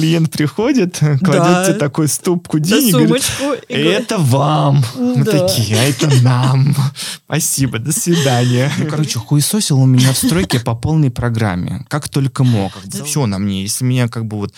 клиент 0.00 0.30
приходит, 0.30 0.98
кладет 0.98 1.22
Да. 1.42 1.64
тебе 1.66 1.74
такой 1.78 2.08
ступку 2.08 2.58
Да, 2.58 2.64
денег, 2.68 2.92
говорит, 2.92 3.22
сумочку. 3.22 3.64
и 3.68 3.74
говорит, 3.82 4.00
это 4.02 4.18
вам. 4.18 4.84
Мы 4.98 5.24
Да. 5.24 5.46
такие, 5.46 5.76
а 5.78 5.82
это 5.82 6.10
нам. 6.22 6.74
Спасибо, 7.26 7.78
до 7.78 7.92
свидания. 7.92 8.70
Ну, 8.78 8.86
короче, 8.86 9.18
хуесосил 9.18 9.78
у 9.80 9.86
меня 9.86 10.12
в 10.12 10.16
стройке 10.18 10.60
по 10.60 10.74
полной 10.74 11.10
программе. 11.10 11.84
Как 11.88 12.08
только 12.08 12.44
мог. 12.44 12.72
Все 13.04 13.26
на 13.26 13.38
мне. 13.38 13.62
Если 13.62 13.84
меня 13.84 14.08
как 14.08 14.26
бы 14.26 14.36
вот, 14.38 14.54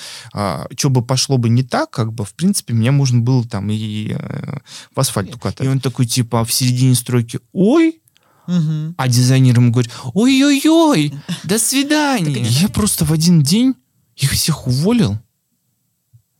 что 0.76 0.90
бы 0.90 1.02
пошло 1.02 1.36
бы 1.38 1.48
не 1.48 1.62
так, 1.62 1.90
как 1.90 2.12
бы, 2.12 2.24
в 2.24 2.34
принципе, 2.34 2.72
меня 2.74 2.92
можно 2.92 3.20
было 3.20 3.44
там 3.44 3.70
и 3.70 4.14
э, 4.18 4.56
в 4.94 5.00
асфальт 5.00 5.34
укатать. 5.34 5.66
И 5.66 5.68
он 5.68 5.80
такой, 5.80 6.06
типа, 6.06 6.44
в 6.44 6.52
середине 6.52 6.94
стройки, 6.94 7.40
ой, 7.52 7.98
Мгм. 8.46 8.94
а 8.98 9.08
дизайнер 9.08 9.56
ему 9.56 9.70
говорит, 9.70 9.92
ой-ой-ой, 10.14 11.14
до 11.44 11.58
свидания. 11.58 12.42
Я 12.42 12.68
просто 12.68 13.04
в 13.04 13.12
один 13.12 13.42
день 13.42 13.74
их 14.16 14.32
всех 14.32 14.66
уволил 14.66 15.18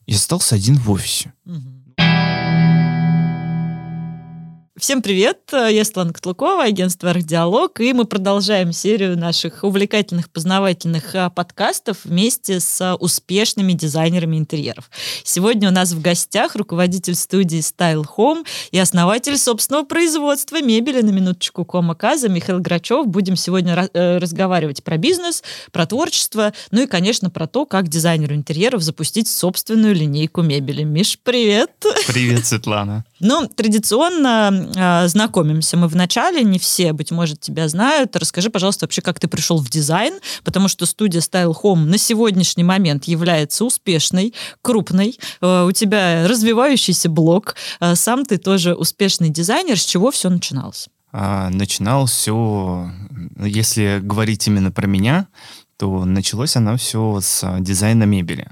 и 0.07 0.14
остался 0.14 0.55
один 0.55 0.77
в 0.77 0.91
офисе. 0.91 1.33
Мгм. 1.45 1.71
Всем 4.78 5.02
привет, 5.02 5.38
я 5.52 5.84
Светлана 5.84 6.14
Котлукова, 6.14 6.64
агентство 6.64 7.10
«Архдиалог», 7.10 7.78
и 7.78 7.92
мы 7.92 8.06
продолжаем 8.06 8.72
серию 8.72 9.18
наших 9.18 9.64
увлекательных, 9.64 10.30
познавательных 10.30 11.14
а, 11.14 11.28
подкастов 11.28 12.06
вместе 12.06 12.58
с 12.58 12.80
а, 12.80 12.95
успешными 12.95 13.74
дизайнерами 13.74 14.38
интерьеров. 14.38 14.90
Сегодня 15.24 15.68
у 15.68 15.72
нас 15.72 15.92
в 15.92 16.00
гостях 16.00 16.56
руководитель 16.56 17.16
студии 17.16 17.58
Style 17.58 18.06
Home 18.16 18.46
и 18.70 18.78
основатель 18.78 19.36
собственного 19.36 19.84
производства 19.84 20.62
мебели, 20.62 21.02
на 21.02 21.10
минуточку, 21.10 21.66
Кома 21.66 21.95
Каза, 21.95 22.30
Михаил 22.30 22.60
Грачев. 22.60 23.06
Будем 23.06 23.36
сегодня 23.36 23.74
ра- 23.74 23.90
э, 23.92 24.16
разговаривать 24.16 24.82
про 24.82 24.96
бизнес, 24.96 25.45
про 25.70 25.84
творчество, 25.84 26.54
ну 26.70 26.80
и, 26.80 26.86
конечно, 26.86 27.28
про 27.28 27.46
то, 27.46 27.66
как 27.66 27.88
дизайнеру 27.88 28.34
интерьеров 28.34 28.80
запустить 28.80 29.28
собственную 29.28 29.95
линейку 29.95 30.40
мебели. 30.40 30.82
Миш, 30.82 31.18
привет! 31.23 31.73
Привет, 32.06 32.46
Светлана. 32.46 33.04
Ну, 33.24 33.46
традиционно 33.46 34.51
э, 34.74 35.09
знакомимся 35.09 35.76
мы 35.76 35.87
в 35.87 35.95
начале, 35.95 36.42
не 36.42 36.59
все, 36.59 36.92
быть 36.92 37.12
может, 37.12 37.40
тебя 37.40 37.68
знают. 37.68 38.16
Расскажи, 38.16 38.51
пожалуйста, 38.51 38.84
вообще, 38.84 39.01
как 39.01 39.20
ты 39.20 39.29
пришел 39.29 39.59
в 39.59 39.70
дизайн, 39.70 40.14
потому 40.42 40.66
что 40.66 40.87
студия 40.87 41.20
Style 41.20 41.54
Home 41.62 41.84
на 41.84 41.98
сегодняшний 41.98 42.64
момент 42.64 43.04
является 43.04 43.64
успешной, 43.64 44.34
крупной. 44.60 45.20
Э, 45.40 45.64
у 45.64 45.70
тебя 45.70 46.26
развивающийся 46.26 47.09
блог. 47.09 47.54
Э, 47.79 47.95
сам 47.95 48.26
ты 48.26 48.38
тоже 48.38 48.74
успешный 48.74 49.29
дизайнер. 49.29 49.79
С 49.79 49.84
чего 49.84 50.10
все 50.10 50.29
начиналось? 50.29 50.88
А, 51.12 51.48
начинал 51.51 52.07
все, 52.07 52.90
если 53.38 54.01
говорить 54.02 54.48
именно 54.48 54.73
про 54.73 54.88
меня, 54.88 55.29
то 55.76 56.04
началось 56.04 56.57
оно 56.57 56.76
все 56.76 57.20
с 57.20 57.45
а, 57.45 57.60
дизайна 57.60 58.02
мебели. 58.02 58.48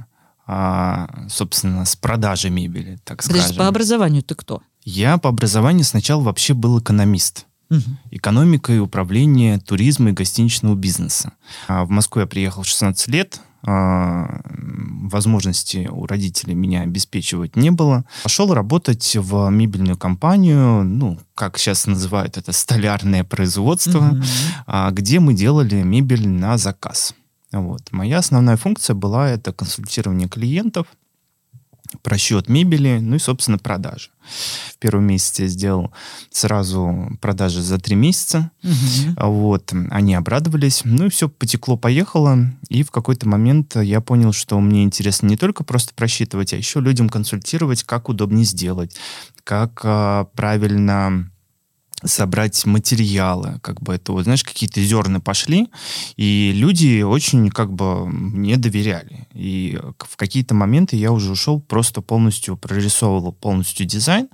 А, 0.53 1.09
собственно, 1.29 1.85
с 1.85 1.95
продажи 1.95 2.51
мебели, 2.51 2.99
так 3.05 3.23
Подожди, 3.23 3.41
скажем. 3.41 3.57
по 3.59 3.69
образованию 3.69 4.23
ты 4.25 4.35
кто? 4.35 4.63
Я 4.83 5.17
по 5.19 5.29
образованию 5.29 5.85
сначала 5.85 6.23
вообще 6.23 6.55
был 6.55 6.81
экономист. 6.81 7.47
Мгм. 7.69 7.99
Экономика 8.11 8.73
и 8.73 8.79
управление 8.79 9.61
туризма 9.61 10.11
и 10.11 10.13
гостиничного 10.13 10.75
бизнеса. 10.75 11.35
А 11.69 11.85
В 11.85 11.91
Москву 11.91 12.21
я 12.23 12.27
приехал 12.27 12.63
в 12.65 12.67
16 12.67 13.07
лет. 13.07 13.41
а, 13.63 14.41
Возможности 15.13 15.89
у 15.91 16.07
родителей 16.07 16.55
меня 16.55 16.81
обеспечивать 16.83 17.55
не 17.57 17.71
было. 17.71 18.05
Пошел 18.25 18.53
работать 18.53 19.17
в 19.21 19.51
мебельную 19.51 19.97
компанию, 19.97 20.83
ну, 20.83 21.19
как 21.37 21.59
сейчас 21.59 21.87
называют 21.87 22.39
это, 22.39 22.51
столярное 22.53 23.23
производство, 23.23 24.21
а, 24.67 24.91
где 24.91 25.21
мы 25.21 25.35
делали 25.35 25.83
мебель 25.83 26.29
на 26.29 26.59
заказ. 26.59 27.15
Вот. 27.53 27.91
Моя 27.91 28.19
основная 28.19 28.57
функция 28.57 28.95
была 28.95 29.29
это 29.29 29.53
консультирование 29.53 30.29
клиентов, 30.29 30.87
просчет 32.03 32.49
мебели, 32.49 32.99
ну 33.01 33.17
и, 33.17 33.19
собственно, 33.19 33.59
продажи. 33.59 34.11
В 34.73 34.79
первом 34.79 35.05
месяце 35.05 35.43
я 35.43 35.49
сделал 35.49 35.93
сразу 36.31 37.11
продажи 37.21 37.63
за 37.63 37.79
три 37.79 37.97
месяца. 37.97 38.51
А 39.17 39.27
Вот, 39.27 39.73
они 39.91 40.15
обрадовались. 40.15 40.83
Ну 40.85 41.07
и 41.07 41.11
все, 41.11 41.29
потекло-поехало. 41.29 42.39
И 42.69 42.83
в 42.83 42.91
какой-то 42.91 43.29
момент 43.29 43.77
я 43.77 44.01
понял, 44.01 44.33
что 44.33 44.61
мне 44.61 44.85
интересно 44.85 45.27
не 45.27 45.37
только 45.37 45.65
просто 45.65 45.93
просчитывать, 45.95 46.53
а 46.53 46.57
еще 46.57 46.81
людям 46.81 47.09
консультировать, 47.09 47.83
как 47.83 48.09
удобнее 48.09 48.45
сделать, 48.45 48.97
как 49.45 49.81
а, 49.85 50.25
правильно 50.35 51.31
собрать 52.05 52.65
материалы, 52.67 53.59
как 53.63 53.81
бы 53.83 53.95
это, 53.95 54.13
вот, 54.13 54.25
знаешь, 54.25 54.45
какие-то 54.45 54.81
зерна 54.81 55.21
пошли, 55.21 55.69
и 56.17 56.53
люди 56.55 57.03
очень 57.03 57.51
как 57.51 57.73
бы 57.73 58.07
мне 58.07 58.57
доверяли. 58.57 59.27
И 59.35 59.79
в 59.99 60.17
какие-то 60.17 60.55
моменты 60.55 60.97
я 60.97 61.13
уже 61.13 61.31
ушел, 61.33 61.61
просто 61.61 62.01
полностью 62.01 62.57
прорисовывал 62.57 63.33
полностью 63.33 63.87
дизайн, 63.87 64.29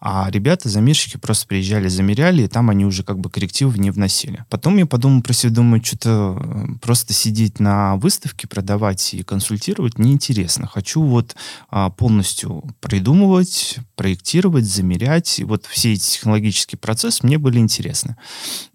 а 0.00 0.28
ребята, 0.30 0.68
замерщики 0.68 1.16
просто 1.16 1.46
приезжали, 1.46 1.88
замеряли, 1.88 2.42
и 2.42 2.48
там 2.48 2.70
они 2.70 2.84
уже 2.84 3.04
как 3.04 3.18
бы 3.18 3.30
коррективов 3.30 3.76
не 3.76 3.90
вносили. 3.90 4.44
Потом 4.48 4.76
я 4.76 4.86
подумал 4.86 5.22
про 5.22 5.32
себя, 5.32 5.52
думаю, 5.52 5.84
что-то 5.84 6.38
э, 6.38 6.78
просто 6.80 7.12
сидеть 7.12 7.60
на 7.60 7.96
выставке, 7.96 8.48
продавать 8.48 9.14
и 9.14 9.22
консультировать 9.22 9.98
неинтересно. 9.98 10.66
Хочу 10.66 11.02
вот 11.02 11.36
а, 11.70 11.90
полностью 11.90 12.64
придумывать, 12.80 13.78
проектировать, 13.96 14.64
замерять. 14.64 15.38
И 15.38 15.44
вот 15.44 15.66
все 15.66 15.92
эти 15.92 16.12
технологические 16.12 16.78
процессы 16.78 17.11
мне 17.22 17.38
были 17.38 17.58
интересны. 17.58 18.16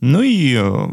Ну 0.02 0.22
и 0.22 0.54
э, 0.56 0.88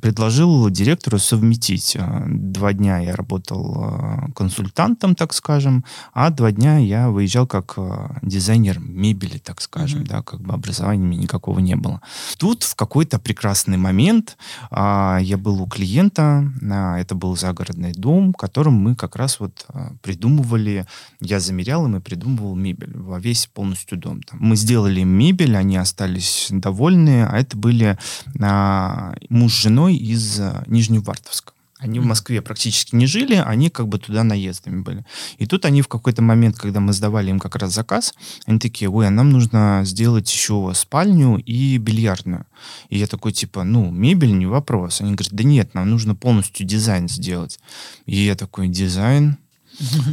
предложил 0.00 0.70
директору 0.70 1.18
совместить. 1.18 1.96
Э, 1.98 2.24
Два 2.26 2.72
дня 2.72 2.98
я 2.98 3.16
работал 3.16 3.76
э, 3.90 4.32
консультантом, 4.34 5.14
так 5.14 5.32
скажем, 5.34 5.84
а 6.12 6.30
два 6.30 6.52
дня 6.52 6.78
я 6.78 7.10
выезжал 7.10 7.46
как 7.46 7.76
дизайнер 8.22 8.78
мебели, 8.78 9.38
так 9.38 9.60
скажем, 9.60 10.00
Мгм. 10.00 10.08
да, 10.08 10.22
как 10.22 10.40
бы 10.40 10.54
образования 10.54 11.04
меня 11.04 11.22
никакого 11.22 11.58
не 11.60 11.74
было. 11.76 12.00
Тут 12.38 12.62
в 12.62 12.74
какой-то 12.74 13.18
прекрасный 13.18 13.76
момент 13.76 14.36
а, 14.70 15.18
я 15.20 15.36
был 15.36 15.60
у 15.62 15.66
клиента, 15.66 16.50
а, 16.62 16.98
это 16.98 17.14
был 17.14 17.36
загородный 17.36 17.92
дом, 17.92 18.32
в 18.32 18.36
котором 18.36 18.74
мы 18.74 18.94
как 18.94 19.16
раз 19.16 19.40
вот 19.40 19.66
придумывали, 20.02 20.86
я 21.20 21.40
замерял 21.40 21.84
им 21.86 21.96
и 21.96 22.00
придумывал 22.00 22.54
мебель 22.54 22.96
во 22.96 23.18
весь 23.18 23.46
полностью 23.46 23.98
дом. 23.98 24.22
Там 24.22 24.38
мы 24.40 24.56
сделали 24.56 25.02
мебель, 25.02 25.56
они 25.56 25.76
остались 25.76 26.48
довольны, 26.50 26.83
а 26.86 27.38
это 27.38 27.56
были 27.56 27.98
а, 28.40 29.14
муж 29.28 29.54
с 29.54 29.62
женой 29.62 29.96
из 29.96 30.38
а, 30.40 30.62
Нижневартовска. 30.66 31.52
Они 31.84 32.00
в. 32.00 32.06
Москве 32.06 32.40
практически 32.40 32.94
не 32.94 33.06
жили, 33.06 33.34
они 33.34 33.68
как 33.68 33.88
бы 33.88 33.98
туда 33.98 34.24
наездами 34.24 34.80
были. 34.80 35.04
И 35.38 35.46
тут 35.46 35.64
они 35.64 35.82
в 35.82 35.88
какой-то 35.88 36.22
момент, 36.22 36.56
когда 36.56 36.80
мы 36.80 36.92
сдавали 36.92 37.30
им 37.30 37.38
как 37.38 37.56
раз 37.56 37.74
заказ, 37.74 38.14
они 38.46 38.58
такие, 38.58 38.88
ой, 38.88 39.06
а 39.06 39.10
нам 39.10 39.30
нужно 39.30 39.82
сделать 39.84 40.32
еще 40.32 40.72
спальню 40.74 41.36
и 41.38 41.76
бильярдную. 41.76 42.46
И 42.88 42.98
я 42.98 43.06
такой, 43.06 43.32
типа, 43.32 43.64
ну, 43.64 43.90
мебель 43.90 44.36
не 44.38 44.46
вопрос. 44.46 45.00
Они 45.00 45.14
говорят, 45.14 45.34
да 45.34 45.44
нет, 45.44 45.74
нам 45.74 45.90
нужно 45.90 46.14
полностью 46.14 46.66
дизайн 46.66 47.08
сделать. 47.08 47.58
И 48.06 48.16
я 48.16 48.34
такой, 48.34 48.68
дизайн? 48.68 49.36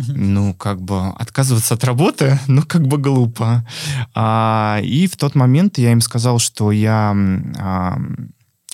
Ну, 0.07 0.53
как 0.53 0.81
бы 0.81 1.09
отказываться 1.09 1.73
от 1.73 1.83
работы, 1.83 2.39
ну, 2.47 2.63
как 2.63 2.87
бы 2.87 2.97
глупо. 2.97 3.65
А, 4.13 4.79
и 4.83 5.07
в 5.07 5.17
тот 5.17 5.35
момент 5.35 5.77
я 5.77 5.91
им 5.91 6.01
сказал, 6.01 6.39
что 6.39 6.71
я... 6.71 7.15
а, 7.57 7.97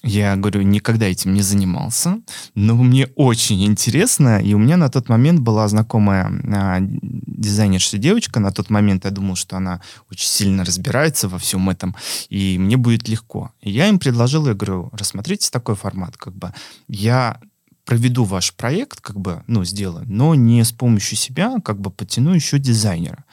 я 0.03 0.35
говорю, 0.35 0.61
никогда 0.61 1.07
этим 1.07 1.33
не 1.33 1.41
занимался, 1.41 2.19
но 2.55 2.75
мне 2.75 3.07
очень 3.15 3.65
интересно, 3.65 4.39
и 4.39 4.53
у 4.53 4.57
меня 4.57 4.77
на 4.77 4.89
тот 4.89 5.09
момент 5.09 5.39
была 5.39 5.67
знакомая 5.67 6.31
а, 6.53 6.77
дизайнерша 6.79 7.97
девочка, 7.97 8.39
на 8.39 8.51
тот 8.51 8.69
момент 8.69 9.05
я 9.05 9.11
думал, 9.11 9.35
что 9.35 9.57
она 9.57 9.81
очень 10.09 10.27
сильно 10.27 10.63
разбирается 10.63 11.27
во 11.27 11.39
всем 11.39 11.69
этом, 11.69 11.95
и 12.29 12.57
мне 12.59 12.77
будет 12.77 13.09
легко. 13.09 13.51
И 13.59 13.71
я 13.71 13.89
им 13.89 13.99
предложил, 13.99 14.47
я 14.47 14.53
говорю, 14.53 14.89
рассмотрите 14.93 15.49
такой 15.51 15.75
формат, 15.75 16.15
как 16.15 16.35
бы 16.35 16.53
я 16.87 17.39
проведу 17.87 18.25
ваш 18.25 18.53
проект, 18.53 18.99
как 18.99 19.19
бы, 19.19 19.43
ну, 19.47 19.63
сделаю, 19.63 20.05
но 20.07 20.35
не 20.35 20.63
с 20.63 20.73
помощью 20.73 21.17
себя, 21.17 21.55
как 21.63 21.79
бы 21.79 21.89
подтяну 21.89 22.33
еще 22.33 22.59
дизайнера. 22.59 23.23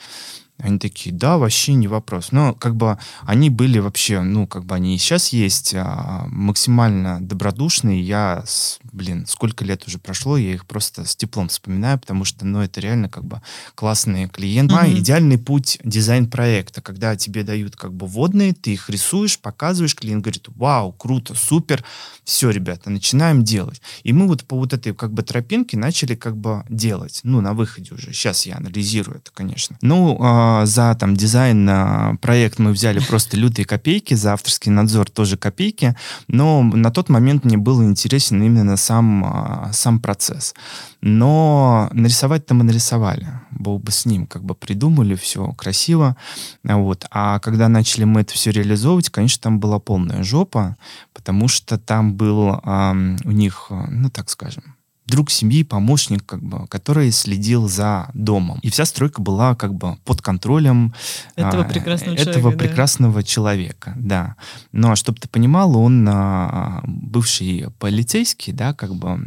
Они 0.58 0.78
такие, 0.78 1.12
да, 1.14 1.36
вообще 1.36 1.74
не 1.74 1.88
вопрос. 1.88 2.30
Но 2.30 2.54
как 2.54 2.76
бы 2.76 2.96
они 3.22 3.50
были 3.50 3.80
вообще, 3.80 4.20
ну, 4.22 4.46
как 4.46 4.64
бы 4.64 4.76
они 4.76 4.94
и 4.94 4.98
сейчас 4.98 5.30
есть, 5.32 5.74
а, 5.76 6.26
максимально 6.28 7.18
добродушные. 7.20 8.00
Я, 8.00 8.44
с- 8.46 8.78
блин, 8.92 9.26
сколько 9.26 9.64
лет 9.64 9.84
уже 9.88 9.98
прошло, 9.98 10.36
я 10.36 10.52
их 10.54 10.64
просто 10.66 11.06
с 11.06 11.16
теплом 11.16 11.48
вспоминаю, 11.48 11.98
потому 11.98 12.24
что, 12.24 12.46
ну, 12.46 12.60
это 12.60 12.80
реально 12.80 13.08
как 13.08 13.24
бы 13.24 13.42
классные 13.74 14.28
клиенты. 14.28 14.74
А, 14.76 14.86
Мгм. 14.86 14.98
идеальный 15.00 15.38
путь 15.38 15.78
дизайн-проекта, 15.82 16.80
когда 16.82 17.16
тебе 17.16 17.42
дают 17.42 17.74
как 17.74 17.92
бы 17.92 18.06
водные, 18.06 18.52
ты 18.54 18.74
их 18.74 18.88
рисуешь, 18.88 19.40
показываешь, 19.40 19.96
клиент 19.96 20.22
говорит, 20.22 20.46
вау, 20.54 20.92
круто, 20.92 21.34
супер, 21.34 21.82
все, 22.22 22.50
ребята, 22.50 22.90
начинаем 22.90 23.42
делать. 23.42 23.82
И 24.04 24.12
мы 24.12 24.28
вот 24.28 24.44
по 24.44 24.56
вот 24.56 24.72
этой 24.72 24.94
как 24.94 25.12
бы 25.12 25.22
тропинке 25.24 25.76
начали 25.76 26.14
как 26.14 26.36
бы 26.36 26.64
делать, 26.68 27.20
ну, 27.24 27.40
на 27.40 27.54
выходе 27.54 27.92
уже. 27.92 28.12
Сейчас 28.12 28.46
я 28.46 28.56
анализирую 28.56 29.16
это, 29.18 29.32
конечно. 29.32 29.76
Ну, 29.82 30.16
а, 30.20 30.43
э, 30.62 30.66
за 30.66 30.94
там 30.94 31.16
дизайн 31.16 32.18
проект 32.18 32.58
мы 32.58 32.72
взяли 32.72 33.00
просто 33.00 33.36
лютые 33.36 33.64
копейки, 33.64 34.14
за 34.14 34.32
авторский 34.32 34.70
надзор 34.70 35.10
тоже 35.10 35.36
копейки, 35.36 35.96
но 36.28 36.62
на 36.62 36.90
тот 36.90 37.08
момент 37.08 37.44
мне 37.44 37.56
был 37.56 37.82
интересен 37.82 38.42
именно 38.42 38.76
сам, 38.76 39.24
э, 39.24 39.72
сам 39.72 40.00
процесс. 40.00 40.54
Но 41.00 41.88
нарисовать-то 41.92 42.54
мы 42.54 42.64
нарисовали. 42.64 43.28
Бог 43.50 43.82
бы 43.82 43.92
с 43.92 44.06
ним, 44.06 44.26
как 44.26 44.44
бы 44.44 44.54
придумали 44.54 45.14
все 45.14 45.52
красиво. 45.52 46.16
Вот. 46.62 47.06
А 47.10 47.38
когда 47.38 47.68
начали 47.68 48.04
мы 48.04 48.22
это 48.22 48.34
все 48.34 48.50
реализовывать, 48.50 49.10
конечно, 49.10 49.42
там 49.42 49.60
была 49.60 49.78
полная 49.78 50.22
жопа, 50.22 50.76
потому 51.12 51.48
что 51.48 51.78
там 51.78 52.14
был 52.14 52.54
э, 52.54 53.16
у 53.24 53.30
них, 53.30 53.66
ну 53.70 54.10
так 54.10 54.30
скажем, 54.30 54.74
друг 55.06 55.30
семьи, 55.30 55.62
помощник, 55.64 56.24
как 56.24 56.42
бы, 56.42 56.66
который 56.68 57.10
следил 57.10 57.68
за 57.68 58.10
домом. 58.14 58.58
И 58.62 58.70
вся 58.70 58.84
стройка 58.84 59.20
была 59.20 59.54
как 59.54 59.74
бы 59.74 59.96
под 60.04 60.22
контролем 60.22 60.94
этого 61.36 61.64
а, 61.64 61.68
прекрасного, 61.68 62.14
этого 62.14 62.34
человека, 62.34 62.58
прекрасного 62.58 63.20
да. 63.20 63.22
человека. 63.22 63.94
Да. 63.96 64.36
Ну, 64.72 64.90
а 64.90 64.96
чтобы 64.96 65.18
ты 65.18 65.28
понимал, 65.28 65.76
он 65.76 66.06
а, 66.08 66.82
бывший 66.84 67.66
полицейский, 67.78 68.52
да, 68.52 68.72
как 68.72 68.94
бы 68.94 69.18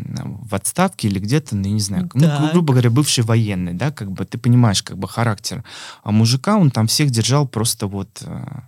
в 0.41 0.55
отставке 0.55 1.07
или 1.07 1.19
где-то, 1.19 1.55
ну, 1.55 1.67
не 1.67 1.79
знаю, 1.79 2.09
ну, 2.13 2.51
грубо 2.51 2.73
говоря, 2.73 2.89
бывший 2.89 3.23
военный, 3.23 3.73
да, 3.73 3.91
как 3.91 4.11
бы 4.11 4.25
ты 4.25 4.37
понимаешь, 4.37 4.81
как 4.81 4.97
бы 4.97 5.07
характер 5.07 5.63
а 6.03 6.11
мужика, 6.11 6.57
он 6.57 6.71
там 6.71 6.87
всех 6.87 7.09
держал 7.09 7.47
просто 7.47 7.87
вот 7.87 8.23
а, 8.25 8.63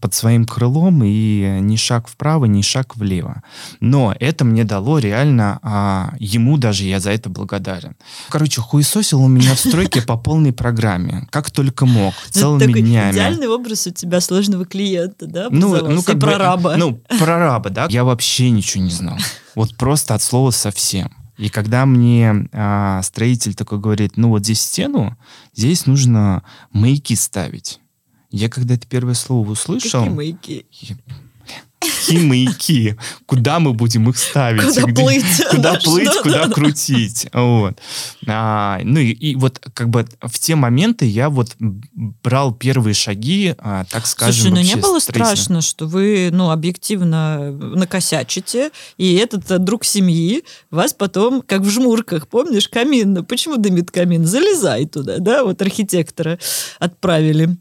под 0.00 0.14
своим 0.14 0.46
крылом, 0.46 1.02
и 1.04 1.58
ни 1.60 1.76
шаг 1.76 2.08
вправо, 2.08 2.44
ни 2.44 2.62
шаг 2.62 2.96
влево. 2.96 3.42
Но 3.80 4.14
это 4.18 4.44
мне 4.44 4.64
дало 4.64 4.98
реально, 4.98 5.58
а, 5.62 6.14
ему 6.18 6.56
даже 6.56 6.84
я 6.84 7.00
за 7.00 7.10
это 7.10 7.28
благодарен. 7.28 7.96
Короче, 8.28 8.60
хуесосил 8.60 9.22
он 9.22 9.34
меня 9.34 9.54
в 9.54 9.58
стройке 9.58 10.02
по 10.06 10.16
полной 10.16 10.52
программе, 10.52 11.26
как 11.30 11.50
только 11.50 11.86
мог, 11.86 12.14
ну, 12.34 12.40
целыми 12.40 12.80
днями. 12.80 13.12
идеальный 13.12 13.48
образ 13.48 13.86
у 13.86 13.90
тебя 13.90 14.20
сложного 14.20 14.64
клиента, 14.64 15.26
да? 15.26 15.48
Ну, 15.50 15.76
ну 15.88 16.02
как 16.02 16.20
прораба. 16.20 16.76
Ну, 16.76 17.02
прораба, 17.18 17.70
да. 17.70 17.86
Я 17.90 18.04
вообще 18.04 18.50
ничего 18.50 18.84
не 18.84 18.90
знал. 18.90 19.16
Вот 19.56 19.76
просто 19.76 20.14
от 20.14 20.22
слова 20.22 20.52
совсем. 20.52 21.10
И 21.36 21.48
когда 21.48 21.84
мне 21.84 22.48
а, 22.52 23.02
строитель 23.02 23.54
такой 23.54 23.80
говорит, 23.80 24.16
ну 24.16 24.28
вот 24.28 24.44
здесь 24.44 24.60
стену, 24.60 25.16
здесь 25.54 25.86
нужно 25.86 26.44
маяки 26.70 27.16
ставить. 27.16 27.79
Я 28.30 28.48
когда 28.48 28.74
это 28.74 28.86
первое 28.86 29.14
слово 29.14 29.50
услышал... 29.50 30.00
Какие 30.00 30.14
маяки? 30.14 30.66
Я, 30.70 30.96
какие 32.10 32.26
маяки? 32.26 32.96
Куда 33.26 33.58
мы 33.58 33.72
будем 33.72 34.08
их 34.08 34.18
ставить? 34.18 34.62
Куда 34.62 34.82
Где, 34.82 35.02
плыть? 35.02 35.44
Куда 35.50 35.74
плыть, 35.84 36.10
куда 36.22 36.48
крутить? 36.48 37.26
Вот. 37.32 37.78
А, 38.26 38.80
ну 38.82 39.00
и, 39.00 39.10
и 39.10 39.34
вот 39.36 39.58
как 39.58 39.88
бы 39.88 40.06
в 40.20 40.38
те 40.38 40.54
моменты 40.54 41.06
я 41.06 41.30
вот 41.30 41.56
брал 41.58 42.52
первые 42.52 42.94
шаги, 42.94 43.54
а, 43.58 43.84
так 43.84 44.06
скажем, 44.06 44.42
Слушай, 44.42 44.54
ну 44.54 44.60
не 44.60 44.76
было 44.76 44.98
страшно, 44.98 45.60
что 45.60 45.86
вы, 45.86 46.30
ну, 46.32 46.50
объективно 46.50 47.52
накосячите, 47.52 48.70
и 48.96 49.14
этот 49.14 49.50
э, 49.50 49.58
друг 49.58 49.84
семьи 49.84 50.44
вас 50.70 50.92
потом, 50.92 51.42
как 51.42 51.62
в 51.62 51.70
жмурках, 51.70 52.28
помнишь, 52.28 52.68
камин, 52.68 53.14
ну, 53.14 53.24
почему 53.24 53.56
дымит 53.56 53.90
камин? 53.90 54.26
Залезай 54.26 54.86
туда, 54.86 55.18
да, 55.18 55.44
вот 55.44 55.60
архитектора 55.62 56.38
отправили. 56.78 57.56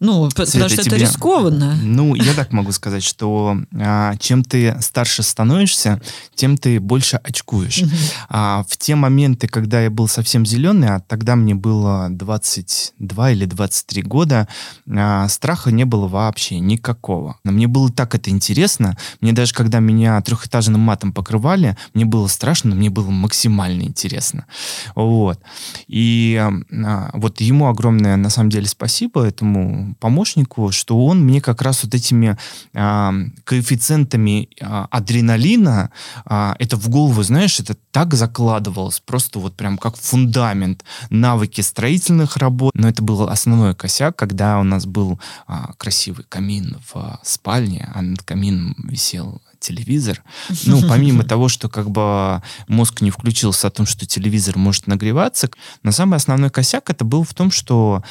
Ну, 0.00 0.30
Света, 0.30 0.52
потому 0.52 0.68
что 0.68 0.82
тебе, 0.84 0.96
это 0.96 1.04
рискованно. 1.04 1.76
Ну, 1.82 2.14
я 2.14 2.32
так 2.34 2.52
могу 2.52 2.70
сказать, 2.70 3.02
что 3.02 3.58
а, 3.74 4.14
чем 4.16 4.44
ты 4.44 4.76
старше 4.80 5.22
становишься, 5.22 6.00
тем 6.34 6.56
ты 6.56 6.78
больше 6.78 7.16
очкуешь. 7.16 7.82
А, 8.28 8.64
в 8.68 8.76
те 8.76 8.94
моменты, 8.94 9.48
когда 9.48 9.80
я 9.80 9.90
был 9.90 10.06
совсем 10.06 10.46
зеленый, 10.46 10.88
а 10.88 11.00
тогда 11.00 11.34
мне 11.34 11.54
было 11.54 12.08
22 12.10 13.30
или 13.32 13.44
23 13.44 14.02
года, 14.02 14.46
а, 14.88 15.26
страха 15.28 15.72
не 15.72 15.84
было 15.84 16.06
вообще 16.06 16.60
никакого. 16.60 17.38
Но 17.42 17.50
мне 17.52 17.66
было 17.66 17.90
так 17.90 18.14
это 18.14 18.30
интересно. 18.30 18.96
Мне 19.20 19.32
даже 19.32 19.52
когда 19.52 19.80
меня 19.80 20.20
трехэтажным 20.20 20.80
матом 20.80 21.12
покрывали, 21.12 21.76
мне 21.94 22.04
было 22.04 22.28
страшно, 22.28 22.70
но 22.70 22.76
мне 22.76 22.90
было 22.90 23.10
максимально 23.10 23.82
интересно. 23.82 24.46
Вот. 24.94 25.40
И 25.88 26.40
а, 26.40 27.10
вот 27.14 27.40
ему 27.40 27.68
огромное, 27.68 28.16
на 28.16 28.30
самом 28.30 28.50
деле, 28.50 28.68
спасибо 28.68 29.24
этому 29.24 29.87
помощнику, 29.94 30.72
что 30.72 31.04
он 31.04 31.24
мне 31.24 31.40
как 31.40 31.62
раз 31.62 31.84
вот 31.84 31.94
этими 31.94 32.36
а, 32.74 33.12
коэффициентами 33.44 34.48
а, 34.60 34.86
адреналина, 34.90 35.90
а, 36.24 36.56
это 36.58 36.76
в 36.76 36.88
голову, 36.88 37.22
знаешь, 37.22 37.60
это 37.60 37.76
так 37.90 38.14
закладывалось, 38.14 39.00
просто 39.00 39.38
вот 39.38 39.54
прям 39.56 39.78
как 39.78 39.96
фундамент 39.96 40.84
навыки 41.10 41.60
строительных 41.60 42.36
работ. 42.36 42.72
Но 42.74 42.88
это 42.88 43.02
был 43.02 43.28
основной 43.28 43.74
косяк, 43.74 44.16
когда 44.16 44.58
у 44.58 44.64
нас 44.64 44.86
был 44.86 45.20
а, 45.46 45.72
красивый 45.78 46.24
камин 46.28 46.78
в 46.92 46.96
а, 46.96 47.20
спальне, 47.22 47.90
а 47.94 48.02
над 48.02 48.22
камином 48.22 48.74
висел 48.84 49.40
телевизор. 49.60 50.22
Ну, 50.66 50.82
помимо 50.88 51.24
того, 51.24 51.48
что 51.48 51.68
как 51.68 51.90
бы 51.90 52.42
мозг 52.66 53.00
не 53.00 53.10
включился 53.10 53.68
о 53.68 53.70
том, 53.70 53.86
что 53.86 54.06
телевизор 54.06 54.58
может 54.58 54.86
нагреваться, 54.86 55.50
но 55.82 55.92
самый 55.92 56.16
основной 56.16 56.50
косяк 56.50 56.90
это 56.90 57.04
был 57.04 57.24
в 57.24 57.34
том, 57.34 57.50
что 57.50 58.02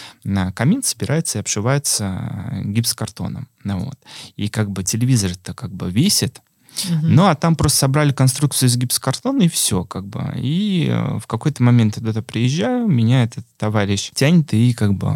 камин 0.56 0.84
собирается 0.84 1.38
и 1.38 1.42
обшивается 1.42 2.52
э, 2.52 2.64
гипсокартоном. 2.64 3.48
Ну, 3.64 3.80
вот. 3.86 3.98
И 4.36 4.50
как 4.50 4.72
бы 4.72 4.84
телевизор 4.84 5.32
это 5.32 5.54
как 5.54 5.72
бы 5.72 5.92
висит, 5.92 6.42
Угу. 6.86 7.08
Ну, 7.08 7.26
а 7.26 7.36
там 7.36 7.56
просто 7.56 7.80
собрали 7.80 8.12
конструкцию 8.12 8.70
из 8.70 8.78
гипсокартона, 8.78 9.44
и 9.44 9.48
все, 9.48 9.84
как 9.84 10.06
бы. 10.06 10.32
И 10.36 10.88
э, 10.90 11.18
в 11.18 11.26
какой-то 11.26 11.64
момент 11.64 11.98
я 11.98 12.04
туда 12.04 12.22
приезжаю, 12.22 12.88
меня 12.88 13.24
этот 13.24 13.46
товарищ 13.58 14.12
тянет, 14.14 14.54
и 14.54 14.74
как 14.74 14.94
бы 14.94 15.10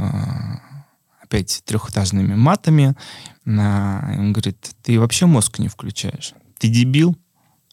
опять 1.21 1.61
трехэтажными 1.65 2.35
матами. 2.35 2.95
А, 3.59 4.15
он 4.17 4.33
говорит, 4.33 4.71
ты 4.83 4.99
вообще 4.99 5.25
мозг 5.25 5.59
не 5.59 5.67
включаешь. 5.67 6.33
Ты 6.59 6.67
дебил? 6.67 7.17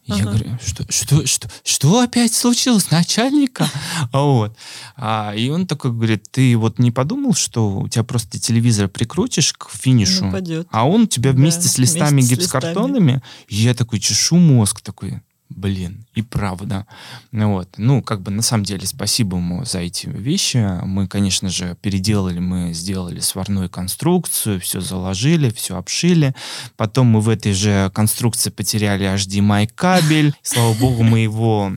Я 0.08 0.14
ага. 0.14 0.24
говорю, 0.24 0.58
что, 0.64 0.90
что, 0.90 1.26
что, 1.26 1.50
что 1.62 2.00
опять 2.00 2.32
случилось, 2.32 2.90
начальника? 2.90 3.68
Вот. 4.12 4.56
А, 4.96 5.34
и 5.36 5.50
он 5.50 5.66
такой 5.66 5.92
говорит, 5.92 6.24
ты 6.30 6.56
вот 6.56 6.78
не 6.78 6.90
подумал, 6.90 7.34
что 7.34 7.80
у 7.80 7.88
тебя 7.88 8.04
просто 8.04 8.40
телевизор 8.40 8.88
прикрутишь 8.88 9.52
к 9.52 9.68
финишу, 9.70 10.32
а 10.70 10.88
он 10.88 11.02
у 11.02 11.06
тебя 11.06 11.32
вместе 11.32 11.64
да, 11.64 11.68
с 11.68 11.78
листами 11.78 12.10
вместе 12.12 12.36
гипсокартонами, 12.36 13.12
с 13.12 13.50
листами. 13.50 13.66
я 13.66 13.74
такой 13.74 14.00
чешу 14.00 14.36
мозг 14.36 14.80
такой, 14.80 15.20
блин, 15.58 16.06
и 16.14 16.22
правда. 16.22 16.86
Вот. 17.32 17.68
Ну, 17.76 18.02
как 18.02 18.22
бы 18.22 18.30
на 18.30 18.42
самом 18.42 18.64
деле 18.64 18.86
спасибо 18.86 19.36
ему 19.36 19.64
за 19.64 19.80
эти 19.80 20.06
вещи. 20.06 20.64
Мы, 20.84 21.08
конечно 21.08 21.48
же, 21.48 21.76
переделали, 21.80 22.38
мы 22.38 22.72
сделали 22.72 23.20
сварную 23.20 23.68
конструкцию, 23.68 24.60
все 24.60 24.80
заложили, 24.80 25.50
все 25.50 25.76
обшили. 25.76 26.34
Потом 26.76 27.08
мы 27.08 27.20
в 27.20 27.28
этой 27.28 27.52
же 27.52 27.90
конструкции 27.94 28.50
потеряли 28.50 29.12
HDMI 29.12 29.70
кабель. 29.74 30.34
Слава 30.42 30.74
богу, 30.74 31.02
мы 31.02 31.20
его 31.20 31.72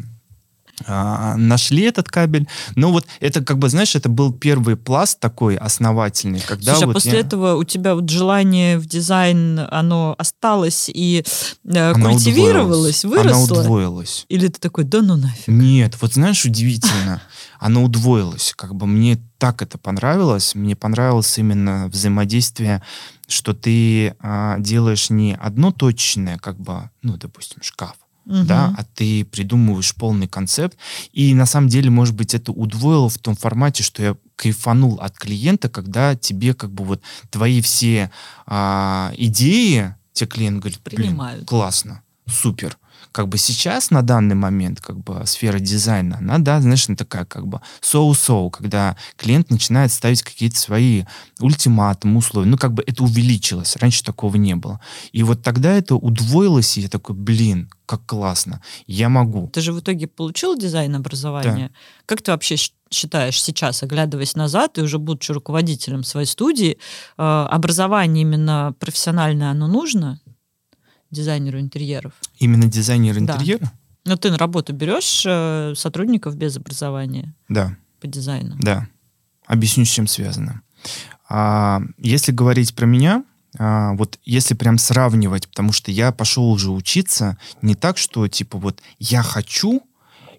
а, 0.85 1.35
нашли 1.37 1.83
этот 1.83 2.09
кабель. 2.09 2.47
Но 2.75 2.91
вот 2.91 3.05
это 3.19 3.43
как 3.43 3.57
бы, 3.57 3.69
знаешь, 3.69 3.95
это 3.95 4.09
был 4.09 4.33
первый 4.33 4.75
пласт 4.75 5.19
такой 5.19 5.55
основательный. 5.55 6.41
Когда 6.41 6.73
Слушай, 6.73 6.85
вот 6.85 6.91
а 6.91 6.93
после 6.95 7.13
я... 7.13 7.19
этого 7.19 7.55
у 7.55 7.63
тебя 7.63 7.95
вот 7.95 8.09
желание 8.09 8.77
в 8.77 8.85
дизайн, 8.85 9.59
оно 9.69 10.15
осталось 10.17 10.89
и 10.93 11.23
э, 11.65 11.93
культивировалось, 11.93 13.05
выросло? 13.05 13.57
Оно 13.57 13.61
удвоилось. 13.61 14.25
Или 14.29 14.47
ты 14.47 14.59
такой, 14.59 14.83
да 14.83 15.01
ну 15.01 15.17
нафиг? 15.17 15.47
Нет, 15.47 15.97
вот 16.01 16.13
знаешь, 16.13 16.45
удивительно. 16.45 17.21
Оно 17.59 17.83
удвоилось. 17.83 18.53
Как 18.57 18.73
бы 18.73 18.87
мне 18.87 19.19
так 19.37 19.61
это 19.61 19.77
понравилось. 19.77 20.55
Мне 20.55 20.75
понравилось 20.75 21.37
именно 21.37 21.87
взаимодействие, 21.89 22.81
что 23.27 23.53
ты 23.53 24.15
а, 24.19 24.57
делаешь 24.57 25.11
не 25.11 25.35
одно 25.35 25.71
точечное, 25.71 26.37
как 26.39 26.59
бы, 26.59 26.89
ну, 27.03 27.17
допустим, 27.17 27.61
шкаф, 27.61 27.95
угу. 28.25 28.43
да, 28.43 28.73
а 28.77 28.83
ты 28.83 29.25
придумываешь 29.25 29.95
полный 29.95 30.27
концепт. 30.27 30.77
И 31.11 31.33
на 31.33 31.45
самом 31.45 31.69
деле, 31.69 31.89
может 31.89 32.15
быть, 32.15 32.33
это 32.33 32.51
удвоило 32.51 33.09
в 33.09 33.17
том 33.17 33.35
формате, 33.35 33.83
что 33.83 34.03
я 34.03 34.15
кайфанул 34.35 34.95
от 34.99 35.17
клиента, 35.17 35.69
когда 35.69 36.15
тебе 36.15 36.53
как 36.53 36.71
бы 36.71 36.83
вот 36.83 37.01
твои 37.29 37.61
все 37.61 38.11
а, 38.45 39.13
идеи, 39.17 39.95
тебе 40.13 40.27
клиент 40.27 40.59
говорит, 40.59 40.79
Принимают. 40.79 41.47
классно, 41.47 42.01
супер 42.27 42.77
как 43.11 43.27
бы 43.27 43.37
сейчас, 43.37 43.91
на 43.91 44.01
данный 44.01 44.35
момент, 44.35 44.79
как 44.79 44.97
бы 44.97 45.23
сфера 45.25 45.59
дизайна, 45.59 46.17
она, 46.17 46.39
да, 46.39 46.61
знаешь, 46.61 46.87
она 46.87 46.95
такая 46.95 47.25
как 47.25 47.47
бы 47.47 47.61
соу-соу, 47.81 48.49
когда 48.49 48.95
клиент 49.17 49.49
начинает 49.49 49.91
ставить 49.91 50.23
какие-то 50.23 50.57
свои 50.57 51.03
ультиматумы, 51.39 52.19
условия. 52.19 52.49
Ну, 52.49 52.57
как 52.57 52.73
бы 52.73 52.83
это 52.85 53.03
увеличилось. 53.03 53.75
Раньше 53.75 54.03
такого 54.03 54.37
не 54.37 54.55
было. 54.55 54.79
И 55.11 55.23
вот 55.23 55.41
тогда 55.41 55.73
это 55.73 55.95
удвоилось, 55.95 56.77
и 56.77 56.81
я 56.81 56.87
такой, 56.87 57.15
блин, 57.15 57.69
как 57.85 58.05
классно, 58.05 58.61
я 58.87 59.09
могу. 59.09 59.49
Ты 59.49 59.59
же 59.59 59.73
в 59.73 59.79
итоге 59.81 60.07
получил 60.07 60.57
дизайн 60.57 60.95
образования. 60.95 61.71
Да. 61.73 61.79
Как 62.05 62.21
ты 62.21 62.31
вообще 62.31 62.55
считаешь 62.89 63.41
сейчас, 63.41 63.83
оглядываясь 63.83 64.35
назад 64.35 64.77
и 64.77 64.81
уже 64.81 64.97
будучи 64.97 65.33
руководителем 65.33 66.05
своей 66.05 66.27
студии, 66.27 66.77
э, 67.17 67.21
образование 67.21 68.21
именно 68.21 68.73
профессиональное, 68.79 69.51
оно 69.51 69.67
нужно? 69.67 70.20
Дизайнеру 71.11 71.59
интерьеров. 71.59 72.13
Именно 72.39 72.67
дизайнер 72.67 73.17
интерьера? 73.17 73.59
Да. 73.59 73.71
Но 74.05 74.15
ты 74.17 74.31
на 74.31 74.37
работу 74.37 74.73
берешь 74.73 75.23
э, 75.25 75.73
сотрудников 75.75 76.35
без 76.35 76.57
образования? 76.57 77.35
Да. 77.49 77.77
По 77.99 78.07
дизайну? 78.07 78.55
Да. 78.59 78.87
Объясню, 79.45 79.85
с 79.85 79.89
чем 79.89 80.07
связано. 80.07 80.61
А, 81.29 81.81
если 81.97 82.31
говорить 82.31 82.73
про 82.73 82.85
меня, 82.85 83.23
а, 83.59 83.93
вот 83.93 84.19
если 84.25 84.55
прям 84.55 84.77
сравнивать, 84.77 85.47
потому 85.47 85.71
что 85.71 85.91
я 85.91 86.11
пошел 86.11 86.49
уже 86.49 86.71
учиться 86.71 87.37
не 87.61 87.75
так, 87.75 87.97
что 87.97 88.27
типа 88.27 88.57
вот 88.57 88.81
я 88.97 89.21
хочу, 89.21 89.83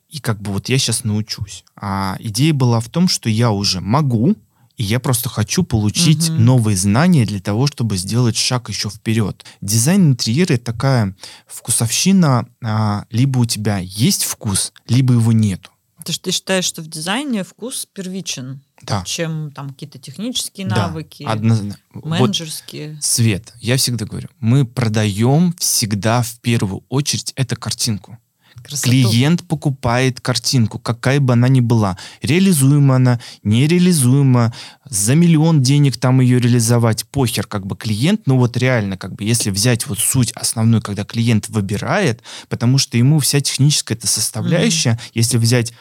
и 0.09 0.19
как 0.19 0.41
бы 0.41 0.52
вот 0.52 0.69
я 0.69 0.79
сейчас 0.79 1.05
научусь. 1.05 1.64
А 1.76 2.17
идея 2.19 2.52
была 2.52 2.81
в 2.81 2.88
том, 2.88 3.09
что 3.09 3.29
я 3.29 3.50
уже 3.50 3.81
могу, 3.81 4.37
и 4.76 4.85
я 4.85 5.00
просто 5.00 5.29
хочу 5.29 5.62
получить 5.62 6.31
угу. 6.31 6.38
новые 6.38 6.76
знания 6.76 7.25
для 7.25 7.41
того, 7.41 7.67
чтобы 7.67 7.97
сделать 7.97 8.37
шаг 8.37 8.69
еще 8.69 8.88
вперед. 8.91 9.45
Дизайн 9.61 10.11
интерьера 10.11 10.55
это 10.55 10.64
такая 10.64 11.17
вкусовщина, 11.47 12.49
а, 12.62 13.05
либо 13.11 13.38
у 13.38 13.45
тебя 13.45 13.79
есть 13.79 14.25
вкус, 14.25 14.73
либо 14.88 15.14
его 15.14 15.33
нету. 15.33 15.71
Ты, 16.05 16.19
ты 16.19 16.31
считаешь, 16.33 16.64
что 16.64 16.83
в 16.83 16.88
дизайне 16.88 17.45
вкус 17.45 17.87
первичен, 17.93 18.62
да. 18.83 19.05
чем 19.05 19.52
там 19.52 19.71
какие-то 19.71 19.99
технические 19.99 20.67
навыки, 20.67 21.25
да, 21.25 21.33
однозначно. 21.33 21.79
менеджерские? 21.93 22.95
Вот, 22.95 23.05
Свет, 23.05 23.55
я 23.61 23.76
всегда 23.76 24.05
говорю, 24.05 24.29
мы 24.41 24.64
продаем 24.64 25.55
всегда 25.59 26.23
в 26.23 26.41
первую 26.41 26.83
очередь 26.88 27.33
эту 27.37 27.57
картинку. 27.57 28.19
Красоту. 28.62 28.90
Клиент 28.90 29.42
покупает 29.45 30.21
картинку, 30.21 30.78
какая 30.78 31.21
бы 31.21 31.33
она 31.33 31.49
ни 31.49 31.61
была. 31.61 31.97
Реализуема 32.23 32.97
она, 32.97 33.21
нереализуема, 33.42 34.52
за 34.88 35.14
миллион 35.14 35.62
денег 35.62 35.97
там 35.97 36.21
ее 36.21 36.38
реализовать, 36.38 37.07
похер, 37.07 37.47
как 37.47 37.66
бы 37.66 37.76
клиент, 37.76 38.23
ну 38.26 38.37
вот 38.37 38.57
реально, 38.57 38.97
как 38.97 39.14
бы, 39.14 39.25
если 39.25 39.50
взять 39.50 39.87
вот 39.87 39.99
суть 39.99 40.33
основную, 40.33 40.83
когда 40.83 41.04
клиент 41.04 41.49
выбирает, 41.49 42.23
потому 42.49 42.78
что 42.78 42.99
ему 42.99 43.19
вся 43.19 43.40
техническая 43.40 43.97
эта 43.97 44.07
составляющая, 44.07 44.92
mm-hmm. 44.92 45.11
если 45.14 45.38
взять 45.38 45.73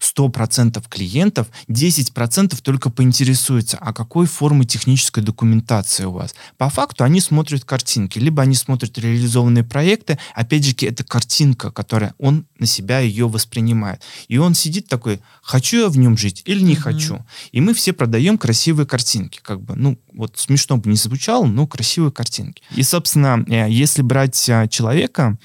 100% 0.00 0.82
клиентов, 0.88 1.48
10% 1.68 2.58
только 2.62 2.90
поинтересуются, 2.90 3.78
а 3.80 3.92
какой 3.92 4.26
формы 4.26 4.64
технической 4.64 5.22
документации 5.22 6.04
у 6.04 6.12
вас. 6.12 6.34
По 6.56 6.70
факту 6.70 7.04
они 7.04 7.20
смотрят 7.20 7.64
картинки, 7.64 8.18
либо 8.18 8.42
они 8.42 8.54
смотрят 8.54 8.96
реализованные 8.98 9.64
проекты, 9.64 10.18
опять 10.34 10.64
же, 10.64 10.74
это 10.80 11.04
картинка, 11.04 11.70
которая 11.70 12.14
он 12.18 12.46
на 12.58 12.66
себя 12.66 13.00
ее 13.00 13.28
воспринимает. 13.28 14.02
И 14.28 14.38
он 14.38 14.54
сидит 14.54 14.88
такой, 14.88 15.20
хочу 15.42 15.80
я 15.80 15.88
в 15.88 15.98
нем 15.98 16.16
жить 16.16 16.42
или 16.46 16.62
не 16.62 16.74
mm-hmm. 16.74 16.76
хочу. 16.76 17.26
И 17.52 17.60
мы 17.60 17.74
все 17.74 17.92
продаем 17.92 18.38
красивые 18.38 18.86
картинки, 18.86 19.40
как 19.42 19.60
бы, 19.60 19.76
ну, 19.76 19.98
вот 20.12 20.38
смешно 20.38 20.76
бы 20.76 20.90
не 20.90 20.96
звучало, 20.96 21.46
но 21.46 21.66
красивые 21.66 22.12
картинки. 22.12 22.62
И, 22.74 22.82
собственно, 22.82 23.44
э, 23.48 23.70
если 23.70 24.02
брать 24.02 24.48
э, 24.48 24.68
человека, 24.68 25.38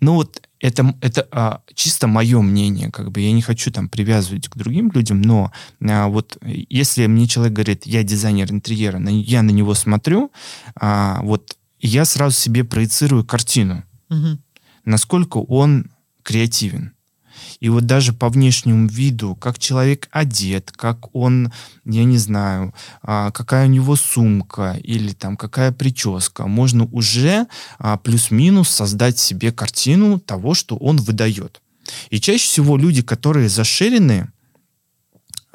ну 0.00 0.14
вот 0.14 0.40
это, 0.60 0.94
это 1.00 1.28
а, 1.30 1.60
чисто 1.74 2.06
мое 2.06 2.40
мнение, 2.40 2.90
как 2.90 3.10
бы 3.10 3.20
я 3.20 3.32
не 3.32 3.42
хочу 3.42 3.70
там 3.70 3.88
привязывать 3.88 4.48
к 4.48 4.56
другим 4.56 4.90
людям, 4.92 5.20
но 5.20 5.52
а, 5.80 6.08
вот 6.08 6.38
если 6.42 7.06
мне 7.06 7.26
человек 7.26 7.54
говорит, 7.54 7.86
я 7.86 8.02
дизайнер 8.02 8.50
интерьера, 8.50 8.98
на, 8.98 9.08
я 9.08 9.42
на 9.42 9.50
него 9.50 9.74
смотрю, 9.74 10.32
а, 10.74 11.20
вот 11.22 11.56
я 11.80 12.04
сразу 12.04 12.34
себе 12.34 12.64
проецирую 12.64 13.24
картину, 13.24 13.84
угу. 14.08 14.38
насколько 14.84 15.38
он 15.38 15.90
креативен. 16.22 16.95
И 17.60 17.68
вот 17.68 17.86
даже 17.86 18.12
по 18.12 18.28
внешнему 18.28 18.88
виду, 18.88 19.34
как 19.34 19.58
человек 19.58 20.08
одет, 20.10 20.72
как 20.74 21.14
он, 21.14 21.52
я 21.84 22.04
не 22.04 22.18
знаю, 22.18 22.74
а, 23.02 23.30
какая 23.30 23.66
у 23.66 23.70
него 23.70 23.96
сумка 23.96 24.78
или 24.82 25.12
там 25.12 25.36
какая 25.36 25.72
прическа, 25.72 26.46
можно 26.46 26.84
уже 26.92 27.46
а, 27.78 27.96
плюс-минус 27.96 28.68
создать 28.68 29.18
себе 29.18 29.52
картину 29.52 30.18
того, 30.18 30.54
что 30.54 30.76
он 30.76 30.96
выдает. 30.96 31.60
И 32.10 32.20
чаще 32.20 32.44
всего 32.44 32.76
люди, 32.76 33.02
которые 33.02 33.48
заширены, 33.48 34.28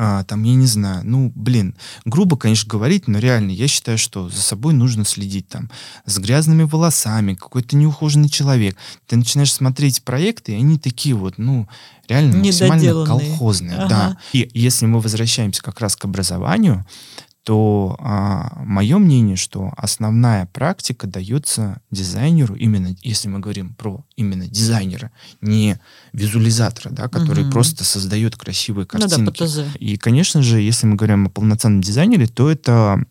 а, 0.03 0.23
там, 0.23 0.41
я 0.41 0.55
не 0.55 0.65
знаю, 0.65 1.03
ну, 1.05 1.31
блин, 1.35 1.75
грубо, 2.05 2.35
конечно, 2.35 2.67
говорить, 2.67 3.07
но 3.07 3.19
реально, 3.19 3.51
я 3.51 3.67
считаю, 3.67 3.99
что 3.99 4.29
за 4.29 4.41
собой 4.41 4.73
нужно 4.73 5.05
следить 5.05 5.47
там 5.47 5.69
с 6.07 6.17
грязными 6.17 6.63
волосами, 6.63 7.35
какой-то 7.35 7.75
неухоженный 7.75 8.27
человек. 8.27 8.75
Ты 9.05 9.15
начинаешь 9.15 9.53
смотреть 9.53 10.01
проекты, 10.03 10.53
и 10.53 10.55
они 10.55 10.79
такие 10.79 11.13
вот, 11.13 11.37
ну, 11.37 11.69
реально 12.07 12.37
максимально 12.37 13.05
колхозные. 13.05 13.77
Ага. 13.77 13.87
Да. 13.89 14.17
И 14.33 14.49
если 14.55 14.87
мы 14.87 15.01
возвращаемся 15.01 15.61
как 15.61 15.79
раз 15.79 15.95
к 15.95 16.03
образованию, 16.03 16.83
то 17.43 17.95
а, 17.99 18.61
мое 18.63 18.99
мнение, 18.99 19.35
что 19.35 19.73
основная 19.75 20.45
практика 20.45 21.07
дается 21.07 21.81
дизайнеру, 21.89 22.55
именно 22.55 22.95
если 23.01 23.29
мы 23.29 23.39
говорим 23.39 23.73
про 23.73 24.05
именно 24.15 24.47
дизайнера, 24.47 25.11
не 25.41 25.79
визуализатора, 26.13 26.91
да, 26.91 27.07
который 27.07 27.45
угу. 27.45 27.51
просто 27.51 27.83
создает 27.83 28.35
красивые 28.35 28.85
картинки. 28.85 29.41
Ну 29.41 29.47
да. 29.47 29.65
И, 29.79 29.97
конечно 29.97 30.43
же, 30.43 30.61
если 30.61 30.85
мы 30.85 30.95
говорим 30.95 31.27
о 31.27 31.29
полноценном 31.29 31.81
дизайнере, 31.81 32.27
то 32.27 32.49
это 32.49 33.03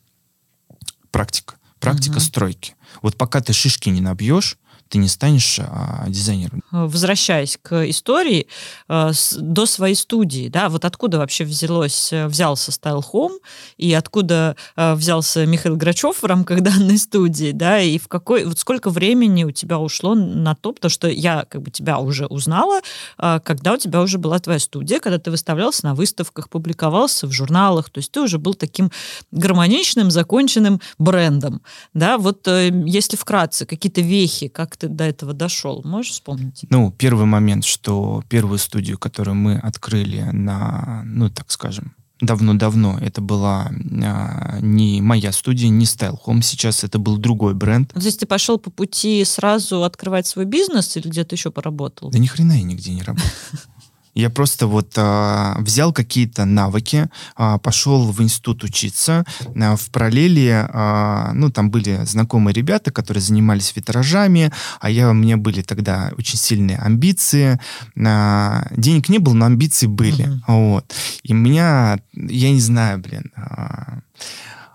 практика, 1.11 1.57
практика 1.81 2.15
угу. 2.15 2.21
стройки. 2.21 2.75
Вот 3.03 3.17
пока 3.17 3.41
ты 3.41 3.53
шишки 3.53 3.89
не 3.89 4.01
набьешь, 4.01 4.59
ты 4.91 4.99
не 4.99 5.09
станешь 5.09 5.61
а, 5.61 6.05
дизайнером. 6.09 6.63
Возвращаясь 6.73 7.59
к 7.63 7.89
истории, 7.89 8.49
а, 8.89 9.13
с, 9.13 9.37
до 9.37 9.65
своей 9.65 9.95
студии, 9.95 10.49
да, 10.49 10.69
вот 10.69 10.85
откуда 10.85 11.19
вообще 11.19 11.45
взялось, 11.45 12.13
взялся 12.13 12.73
Style 12.73 13.05
Home, 13.13 13.39
и 13.79 13.95
откуда 13.95 14.57
а, 14.75 14.97
взялся 14.97 15.47
Михаил 15.47 15.77
Грачев 15.77 16.23
в 16.23 16.25
рамках 16.25 16.61
данной 16.63 16.99
студии, 16.99 17.53
да, 17.53 17.81
и 17.81 17.99
в 17.99 18.09
какой, 18.09 18.45
вот 18.45 18.59
сколько 18.59 18.91
времени 18.91 19.45
у 19.45 19.53
тебя 19.53 19.79
ушло 19.79 20.17
на 20.17 20.57
то, 20.57 20.73
потому 20.73 20.91
что 20.91 21.09
я 21.09 21.45
как 21.49 21.63
бы 21.63 21.71
тебя 21.71 21.99
уже 21.99 22.27
узнала, 22.27 22.81
а, 23.17 23.39
когда 23.39 23.75
у 23.75 23.77
тебя 23.77 24.01
уже 24.01 24.19
была 24.19 24.41
твоя 24.41 24.59
студия, 24.59 24.99
когда 24.99 25.21
ты 25.21 25.31
выставлялся 25.31 25.87
на 25.87 25.95
выставках, 25.95 26.49
публиковался 26.49 27.29
в 27.29 27.33
журналах, 27.33 27.91
то 27.91 27.99
есть 27.99 28.11
ты 28.11 28.21
уже 28.21 28.39
был 28.39 28.55
таким 28.55 28.91
гармоничным, 29.31 30.11
законченным 30.11 30.81
брендом, 30.99 31.63
да, 31.95 32.19
вот 32.19 32.49
э, 32.49 32.73
если 32.87 33.17
вкратце, 33.17 33.67
какие-то 33.67 34.01
вехи, 34.01 34.49
как 34.49 34.80
ты 34.81 34.89
до 34.89 35.05
этого 35.05 35.33
дошел? 35.33 35.83
Можешь 35.85 36.13
вспомнить? 36.13 36.65
Ну, 36.71 36.91
первый 36.91 37.27
момент, 37.27 37.65
что 37.65 38.25
первую 38.29 38.59
студию, 38.59 38.99
которую 38.99 39.35
мы 39.35 39.57
открыли 39.57 40.23
на, 40.33 41.03
ну, 41.05 41.29
так 41.29 41.51
скажем, 41.51 41.95
давно-давно. 42.21 42.99
Это 43.01 43.21
была 43.21 43.71
а, 44.03 44.59
не 44.61 45.01
моя 45.01 45.33
студия, 45.33 45.69
не 45.69 45.85
Style 45.85 46.19
Home. 46.27 46.43
Сейчас 46.43 46.85
это 46.85 46.99
был 46.99 47.17
другой 47.17 47.55
бренд. 47.55 47.93
Здесь 47.95 48.17
ты 48.17 48.27
пошел 48.27 48.59
по 48.59 48.71
пути 48.71 49.25
сразу 49.25 49.85
открывать 49.85 50.27
свой 50.27 50.45
бизнес 50.45 50.97
или 50.97 51.09
где-то 51.09 51.35
еще 51.35 51.51
поработал? 51.51 52.11
Да 52.11 52.19
ни 52.19 52.27
хрена 52.27 52.53
я 52.53 52.63
нигде 52.63 52.93
не 52.93 53.03
работал. 53.03 53.31
Я 54.21 54.31
просто 54.31 54.67
вот 54.67 54.93
а, 54.97 55.57
взял 55.59 55.93
какие-то 55.93 56.45
навыки, 56.45 57.09
а, 57.37 57.59
пошел 57.59 58.11
в 58.11 58.23
институт 58.23 58.65
учиться. 58.65 59.25
А, 59.57 59.77
в 59.77 59.91
параллели, 59.91 60.67
а, 60.73 61.33
ну, 61.35 61.51
там 61.51 61.71
были 61.71 62.05
знакомые 62.05 62.55
ребята, 62.55 62.91
которые 62.91 63.23
занимались 63.23 63.75
витражами, 63.75 64.53
а 64.81 64.91
я, 64.91 65.11
у 65.11 65.15
меня 65.15 65.37
были 65.37 65.63
тогда 65.63 66.13
очень 66.19 66.39
сильные 66.39 66.79
амбиции. 66.79 67.59
А, 68.05 68.67
денег 68.71 69.09
не 69.09 69.19
было, 69.19 69.35
но 69.35 69.47
амбиции 69.47 69.87
были. 69.87 70.27
Uh-huh. 70.27 70.41
Вот. 70.47 70.95
И 71.23 71.33
меня, 71.33 71.99
я 72.13 72.51
не 72.51 72.61
знаю, 72.61 72.99
блин... 72.99 73.33
А, 73.37 74.01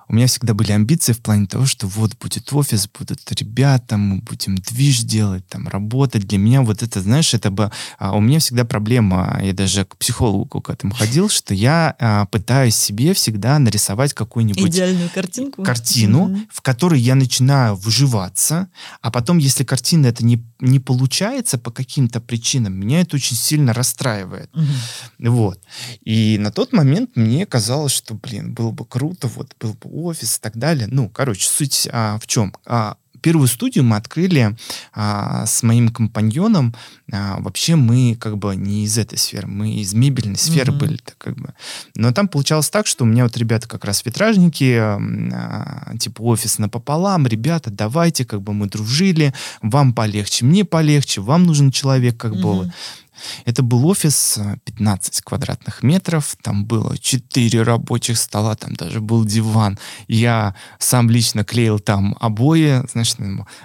у 0.07 0.13
меня 0.13 0.27
всегда 0.27 0.53
были 0.53 0.71
амбиции 0.71 1.13
в 1.13 1.19
плане 1.19 1.47
того, 1.47 1.65
что 1.65 1.88
вот 1.88 2.15
будет 2.17 2.51
офис, 2.53 2.88
будут 2.88 3.19
ребята, 3.31 3.97
мы 3.97 4.19
будем 4.19 4.55
движ 4.55 5.01
делать, 5.01 5.47
там, 5.47 5.67
работать. 5.67 6.27
Для 6.27 6.38
меня 6.38 6.62
вот 6.62 6.83
это, 6.83 7.01
знаешь, 7.01 7.33
это 7.33 7.50
бы... 7.50 7.71
А, 7.97 8.15
у 8.15 8.21
меня 8.21 8.39
всегда 8.39 8.65
проблема, 8.65 9.39
я 9.43 9.53
даже 9.53 9.85
к 9.85 9.97
психологу 9.97 10.62
к 10.62 10.69
этому 10.69 10.93
ходил, 10.93 11.29
что 11.29 11.53
я 11.53 11.95
а, 12.00 12.25
пытаюсь 12.25 12.75
себе 12.75 13.13
всегда 13.13 13.57
нарисовать 13.59 14.13
какую-нибудь... 14.13 14.69
Идеальную 14.69 15.09
картинку. 15.09 15.63
Картину, 15.63 16.29
mm-hmm. 16.29 16.47
в 16.51 16.62
которой 16.62 17.00
я 17.00 17.15
начинаю 17.15 17.75
вживаться, 17.75 18.69
а 19.01 19.12
потом, 19.12 19.39
если 19.39 19.63
картина 19.63 20.07
это 20.07 20.24
не, 20.24 20.43
не 20.59 20.79
получается 20.79 21.57
по 21.57 21.71
каким-то 21.71 22.21
причинам, 22.21 22.74
меня 22.74 23.01
это 23.01 23.15
очень 23.15 23.35
сильно 23.35 23.74
расстраивает. 23.74 24.51
Mm-hmm. 24.53 25.29
Вот. 25.29 25.59
И 26.01 26.38
на 26.39 26.51
тот 26.51 26.74
момент 26.74 27.15
мне 27.15 27.45
казалось, 27.45 27.91
что, 27.91 28.13
блин, 28.13 28.53
было 28.53 28.71
бы 28.71 28.85
круто, 28.85 29.27
вот, 29.27 29.55
был 29.59 29.74
бы 29.74 29.94
офис 29.95 30.37
и 30.37 30.41
так 30.41 30.57
далее. 30.57 30.87
Ну, 30.89 31.09
короче, 31.09 31.47
суть 31.47 31.87
а, 31.91 32.17
в 32.19 32.27
чем? 32.27 32.53
А, 32.65 32.97
первую 33.25 33.47
студию 33.47 33.83
мы 33.83 33.95
открыли 33.95 34.55
а, 34.93 35.47
с 35.47 35.63
моим 35.63 35.89
компаньоном. 35.89 36.75
А, 37.11 37.39
вообще 37.39 37.75
мы 37.75 38.15
как 38.19 38.37
бы 38.37 38.55
не 38.55 38.83
из 38.83 38.99
этой 38.99 39.17
сферы, 39.17 39.47
мы 39.47 39.73
из 39.73 39.95
мебельной 39.95 40.37
сферы 40.37 40.71
mm-hmm. 40.71 40.77
были. 40.77 40.97
Так, 40.97 41.17
как 41.17 41.35
бы. 41.35 41.55
Но 41.95 42.11
там 42.11 42.27
получалось 42.27 42.69
так, 42.69 42.85
что 42.85 43.03
у 43.03 43.07
меня 43.07 43.23
вот 43.23 43.35
ребята 43.35 43.67
как 43.67 43.83
раз 43.83 44.05
витражники, 44.05 44.77
а, 44.77 45.97
типа 45.99 46.21
офис 46.21 46.59
напополам, 46.59 47.25
ребята, 47.25 47.71
давайте, 47.71 48.25
как 48.25 48.43
бы 48.43 48.53
мы 48.53 48.67
дружили, 48.67 49.33
вам 49.63 49.93
полегче, 49.93 50.45
мне 50.45 50.63
полегче, 50.63 51.21
вам 51.21 51.45
нужен 51.45 51.71
человек, 51.71 52.17
как 52.17 52.33
mm-hmm. 52.33 52.65
бы 52.65 52.73
Это 53.45 53.63
был 53.63 53.88
офис 53.88 54.39
15 54.65 55.22
квадратных 55.22 55.84
метров, 55.84 56.36
там 56.41 56.65
было 56.65 56.98
4 56.98 57.63
рабочих 57.63 58.17
стола, 58.17 58.55
там 58.55 58.74
даже 58.74 59.01
был 59.01 59.25
диван. 59.25 59.77
Я 60.07 60.55
сам 60.79 61.10
лично 61.10 61.43
клеил 61.43 61.79
там 61.79 62.15
обои, 62.19 62.84
значит, 62.91 63.17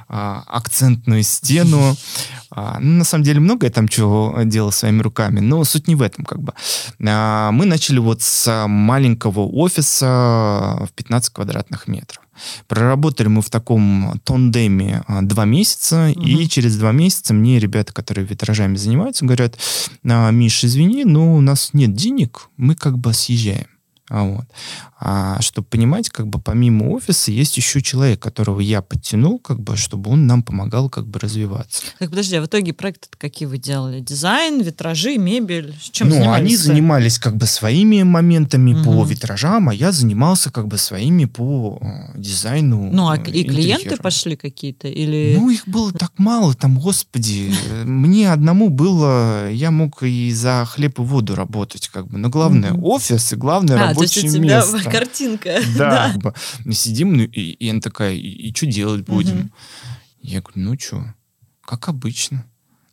а, 0.08 0.42
акцентную 0.46 1.22
стену. 1.22 1.96
А, 2.52 2.80
ну, 2.80 2.98
на 2.98 3.04
самом 3.04 3.22
деле, 3.22 3.38
много 3.38 3.66
я 3.66 3.70
там 3.70 3.86
чего 3.86 4.36
делал 4.42 4.72
своими 4.72 5.02
руками, 5.02 5.38
но 5.38 5.62
суть 5.62 5.86
не 5.86 5.94
в 5.94 6.02
этом, 6.02 6.24
как 6.24 6.42
бы. 6.42 6.52
А, 7.06 7.52
мы 7.52 7.64
начали 7.64 8.00
вот 8.00 8.22
с 8.22 8.66
маленького 8.66 9.46
офиса 9.46 10.06
в 10.84 10.90
15 10.96 11.32
квадратных 11.32 11.86
метров. 11.86 12.24
Проработали 12.68 13.28
мы 13.28 13.42
в 13.42 13.50
таком 13.50 14.20
тондеме 14.24 15.02
а, 15.06 15.22
два 15.22 15.44
месяца, 15.44 16.12
угу. 16.14 16.26
и 16.26 16.48
через 16.48 16.76
два 16.76 16.92
месяца 16.92 17.34
мне 17.34 17.58
ребята, 17.58 17.92
которые 17.92 18.26
витражами 18.26 18.76
занимаются, 18.76 19.24
говорят, 19.24 19.58
Миш, 20.02 20.64
извини, 20.64 21.04
но 21.04 21.34
у 21.34 21.40
нас 21.40 21.70
нет 21.72 21.94
денег, 21.94 22.48
мы 22.56 22.74
как 22.74 22.98
бы 22.98 23.12
съезжаем. 23.12 23.66
А 24.10 24.24
вот. 24.24 24.44
А, 25.02 25.40
чтобы 25.40 25.66
понимать, 25.66 26.10
как 26.10 26.26
бы 26.26 26.38
помимо 26.38 26.90
офиса 26.90 27.30
есть 27.30 27.56
еще 27.56 27.80
человек, 27.80 28.20
которого 28.20 28.60
я 28.60 28.82
подтянул, 28.82 29.38
как 29.38 29.58
бы, 29.58 29.74
чтобы 29.78 30.10
он 30.10 30.26
нам 30.26 30.42
помогал 30.42 30.90
как 30.90 31.06
бы 31.06 31.18
развиваться. 31.18 31.84
Так, 31.98 32.10
подожди, 32.10 32.36
а 32.36 32.42
в 32.42 32.46
итоге 32.46 32.74
проекты 32.74 33.08
какие 33.16 33.48
вы 33.48 33.56
делали? 33.56 34.00
Дизайн, 34.00 34.60
витражи, 34.60 35.16
мебель? 35.16 35.74
Чем 35.90 36.10
ну, 36.10 36.16
занимались? 36.16 36.40
они 36.40 36.56
занимались 36.56 37.18
как 37.18 37.36
бы 37.36 37.46
своими 37.46 38.02
моментами 38.02 38.74
угу. 38.74 38.84
по 38.84 39.04
витражам, 39.04 39.70
а 39.70 39.74
я 39.74 39.90
занимался 39.90 40.50
как 40.50 40.68
бы 40.68 40.76
своими 40.76 41.24
по 41.24 41.78
э, 41.80 42.18
дизайну. 42.18 42.90
Ну, 42.92 43.08
а 43.08 43.16
и 43.16 43.44
клиенты 43.44 43.96
пошли 43.96 44.36
какие-то? 44.36 44.88
Или... 44.88 45.34
Ну, 45.38 45.48
их 45.48 45.66
было 45.66 45.92
так 45.92 46.12
мало, 46.18 46.52
там, 46.52 46.78
господи, 46.78 47.54
мне 47.84 48.30
одному 48.30 48.68
было, 48.68 49.50
я 49.50 49.70
мог 49.70 50.02
и 50.02 50.30
за 50.32 50.66
хлеб 50.66 50.98
и 50.98 51.02
воду 51.02 51.34
работать, 51.34 51.88
как 51.88 52.06
бы, 52.06 52.18
но 52.18 52.28
главное 52.28 52.74
офис 52.74 53.32
и 53.32 53.36
главное 53.36 53.76
а, 53.76 53.88
рабочее 53.88 54.30
то 54.30 54.89
место. 54.90 54.98
картинка. 54.98 55.60
Да, 55.76 56.12
да. 56.22 56.34
мы 56.64 56.72
сидим, 56.72 57.16
ну, 57.16 57.22
и, 57.22 57.52
и 57.52 57.70
она 57.70 57.80
такая, 57.80 58.14
и, 58.14 58.48
и 58.48 58.54
что 58.54 58.66
делать 58.66 59.04
будем? 59.04 59.38
Угу. 59.40 59.50
Я 60.22 60.40
говорю, 60.40 60.60
ну 60.60 60.78
что, 60.78 61.14
как 61.64 61.88
обычно, 61.88 62.44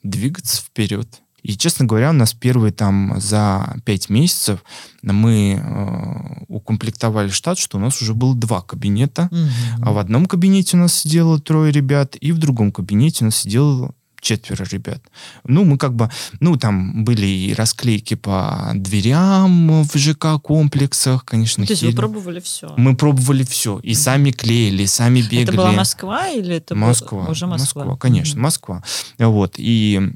двигаться 0.03 0.61
вперед. 0.61 1.21
И, 1.43 1.55
честно 1.55 1.85
говоря, 1.85 2.09
у 2.09 2.13
нас 2.13 2.33
первые 2.33 2.73
там 2.73 3.13
за 3.17 3.77
пять 3.85 4.09
месяцев 4.09 4.63
мы 5.01 5.53
э, 5.53 6.43
укомплектовали 6.47 7.29
штат, 7.29 7.57
что 7.57 7.77
у 7.77 7.81
нас 7.81 8.01
уже 8.01 8.13
было 8.13 8.35
два 8.35 8.61
кабинета. 8.61 9.29
Угу. 9.31 9.85
А 9.85 9.91
в 9.93 9.97
одном 9.97 10.25
кабинете 10.25 10.75
у 10.75 10.81
нас 10.81 10.93
сидело 10.93 11.39
трое 11.39 11.71
ребят, 11.71 12.17
и 12.19 12.31
в 12.31 12.37
другом 12.37 12.71
кабинете 12.71 13.23
у 13.23 13.27
нас 13.27 13.37
сидело 13.37 13.93
четверо 14.27 14.65
ребят. 14.69 15.01
Ну, 15.45 15.63
мы 15.63 15.77
как 15.77 15.93
бы, 15.95 16.09
ну, 16.41 16.57
там 16.57 17.05
были 17.05 17.25
и 17.25 17.53
расклейки 17.53 18.15
по 18.15 18.71
дверям 18.75 19.83
в 19.83 19.97
ЖК-комплексах, 19.97 21.23
конечно. 21.23 21.65
То 21.65 21.73
есть 21.73 21.83
вы 21.83 21.93
пробовали 21.93 22.39
все? 22.41 22.73
Мы 22.77 22.95
пробовали 22.95 23.43
все. 23.43 23.79
И 23.79 23.93
сами 23.93 24.31
клеили, 24.31 24.85
сами 24.85 25.21
бегали. 25.21 25.43
Это 25.43 25.51
была 25.53 25.71
Москва 25.71 26.27
или 26.27 26.55
это 26.55 26.75
Москва, 26.75 27.19
была 27.19 27.31
уже 27.31 27.47
Москва? 27.47 27.83
Москва, 27.83 27.97
конечно, 27.97 28.37
mm-hmm. 28.37 28.43
Москва. 28.43 28.83
Вот. 29.17 29.55
И 29.57 30.11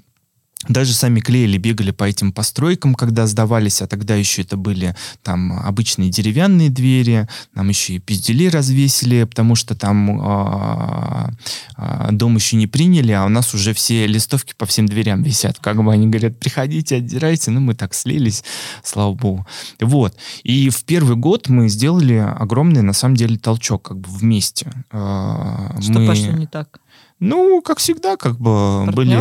даже 0.68 0.94
сами 0.94 1.20
клеили, 1.20 1.58
бегали 1.58 1.92
по 1.92 2.04
этим 2.04 2.32
постройкам, 2.32 2.94
когда 2.94 3.26
сдавались, 3.26 3.82
а 3.82 3.88
тогда 3.88 4.16
еще 4.16 4.44
это 4.44 4.58
были 4.58 4.96
там 5.24 5.54
обычные 5.54 6.10
деревянные 6.10 6.70
двери, 6.70 7.28
нам 7.54 7.70
еще 7.70 7.96
и 7.96 8.00
пиздели 8.00 8.48
развесили, 8.48 9.24
потому 9.24 9.56
что 9.56 9.76
там 9.76 10.22
э, 10.22 11.32
э, 11.78 12.10
дом 12.12 12.36
еще 12.36 12.58
не 12.58 12.68
приняли, 12.68 13.12
а 13.12 13.26
у 13.26 13.30
нас 13.30 13.54
уже 13.54 13.74
все 13.74 14.06
листовки 14.06 14.54
по 14.56 14.66
всем 14.66 14.88
дверям 14.88 15.24
висят. 15.24 15.58
Как 15.60 15.84
бы 15.84 15.92
они 15.92 16.08
говорят, 16.08 16.40
приходите, 16.40 16.98
отдирайте. 16.98 17.52
Ну, 17.52 17.60
мы 17.60 17.74
так 17.74 17.94
слились, 17.94 18.44
слава 18.84 19.14
богу. 19.14 19.48
Вот. 19.80 20.16
И 20.44 20.70
в 20.70 20.84
первый 20.84 21.16
год 21.16 21.50
мы 21.50 21.70
сделали 21.70 22.16
огромный, 22.16 22.82
на 22.82 22.94
самом 22.94 23.16
деле, 23.16 23.38
толчок 23.38 23.84
как 23.84 24.00
бы 24.00 24.10
вместе. 24.10 24.72
Э, 24.92 25.72
что 25.82 25.94
мы... 25.94 26.08
пошло 26.08 26.32
не 26.34 26.48
так? 26.48 26.81
Ну, 27.22 27.62
как 27.62 27.78
всегда, 27.78 28.18
как 28.18 28.40
бы 28.40 28.88
были 28.92 29.16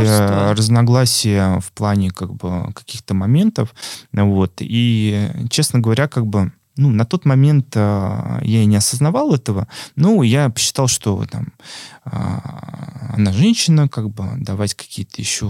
разногласия 0.53 1.61
в 1.61 1.71
плане 1.73 2.11
как 2.11 2.35
бы 2.35 2.73
каких-то 2.73 3.13
моментов, 3.13 3.75
вот. 4.13 4.55
И, 4.61 5.29
честно 5.51 5.81
говоря, 5.81 6.09
как 6.09 6.27
бы 6.27 6.51
ну, 6.77 6.89
на 6.89 7.05
тот 7.05 7.27
момент 7.27 7.77
э, 7.77 8.39
я 8.41 8.63
и 8.63 8.65
не 8.65 8.77
осознавал 8.77 9.35
этого, 9.35 9.69
но 9.97 10.23
я 10.23 10.49
посчитал, 10.49 10.89
что 10.89 11.27
там 11.27 11.53
э, 12.07 12.11
она 12.11 13.33
женщина, 13.33 13.87
как 13.87 14.09
бы 14.09 14.25
давать 14.39 14.73
какие-то 14.73 15.21
еще, 15.21 15.47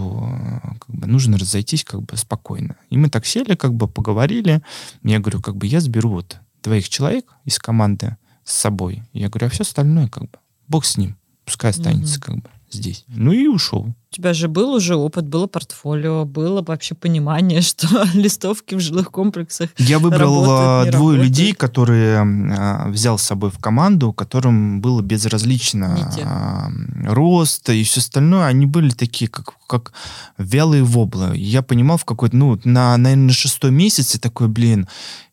как 0.61 0.93
бы 0.93 1.07
нужно 1.07 1.37
разойтись 1.37 1.85
как 1.85 2.01
бы 2.01 2.17
спокойно. 2.17 2.75
И 2.89 2.97
мы 2.97 3.09
так 3.09 3.25
сели, 3.25 3.55
как 3.55 3.73
бы 3.73 3.87
поговорили. 3.87 4.61
Я 5.03 5.19
говорю, 5.19 5.41
как 5.41 5.55
бы 5.55 5.67
я 5.67 5.79
сберу 5.79 6.09
вот 6.09 6.41
двоих 6.63 6.89
человек 6.89 7.31
из 7.45 7.59
команды 7.59 8.17
с 8.43 8.51
собой. 8.51 9.03
Я 9.13 9.29
говорю, 9.29 9.47
а 9.47 9.49
все 9.51 9.63
остальное 9.63 10.09
как 10.09 10.23
бы 10.23 10.37
бог 10.67 10.83
с 10.83 10.97
ним 10.97 11.15
пускай 11.51 11.71
останется 11.71 12.17
угу. 12.17 12.25
как 12.25 12.35
бы 12.37 12.49
здесь. 12.71 13.03
Ну 13.09 13.33
и 13.33 13.47
ушел. 13.47 13.93
У 14.11 14.15
тебя 14.15 14.33
же 14.33 14.47
был 14.49 14.73
уже 14.73 14.95
опыт, 14.95 15.25
было 15.25 15.47
портфолио, 15.47 16.25
было 16.25 16.61
вообще 16.61 16.95
понимание, 16.95 17.61
что 17.61 17.87
листовки 18.13 18.75
в 18.75 18.79
жилых 18.79 19.11
комплексах 19.11 19.69
Я 19.77 19.99
выбрал 19.99 20.45
работают, 20.45 20.95
двое 20.95 21.17
работают. 21.17 21.23
людей, 21.23 21.53
которые 21.53 22.19
а, 22.19 22.89
взял 22.89 23.17
с 23.17 23.23
собой 23.23 23.51
в 23.51 23.59
команду, 23.59 24.13
которым 24.13 24.81
было 24.81 25.01
безразлично 25.01 26.11
а, 26.25 26.69
рост 27.05 27.69
и 27.69 27.83
все 27.83 27.99
остальное. 27.99 28.47
Они 28.47 28.65
были 28.65 28.89
такие, 28.89 29.29
как, 29.29 29.53
как 29.67 29.93
вялые 30.37 30.83
воблы. 30.83 31.37
Я 31.37 31.61
понимал 31.61 31.97
в 31.97 32.05
какой-то, 32.05 32.35
ну, 32.35 32.59
на, 32.63 32.97
наверное, 32.97 33.27
на 33.27 33.33
шестой 33.33 33.71
месяце 33.71 34.19
такой, 34.19 34.47
блин, 34.47 34.87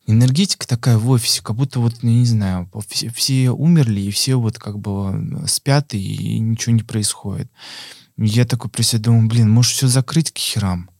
энергетика 0.08 0.66
такая 0.66 0.98
в 0.98 1.08
офисе, 1.10 1.42
как 1.42 1.54
будто 1.54 1.80
вот, 1.80 2.02
ну, 2.02 2.10
не 2.10 2.24
знаю, 2.24 2.68
все, 2.88 3.10
все 3.10 3.50
умерли, 3.50 4.00
и 4.00 4.10
все 4.10 4.36
вот 4.36 4.58
как 4.58 4.78
бы 4.78 5.44
спят, 5.46 5.94
и 5.94 6.38
ничего 6.38 6.74
не 6.74 6.82
происходит. 6.82 7.50
Я 8.16 8.44
такой 8.46 8.70
про 8.70 8.82
себя 8.82 9.02
думаю, 9.02 9.28
блин, 9.28 9.50
может 9.50 9.72
все 9.72 9.86
закрыть 9.86 10.32
к 10.32 10.38
херам, 10.38 10.90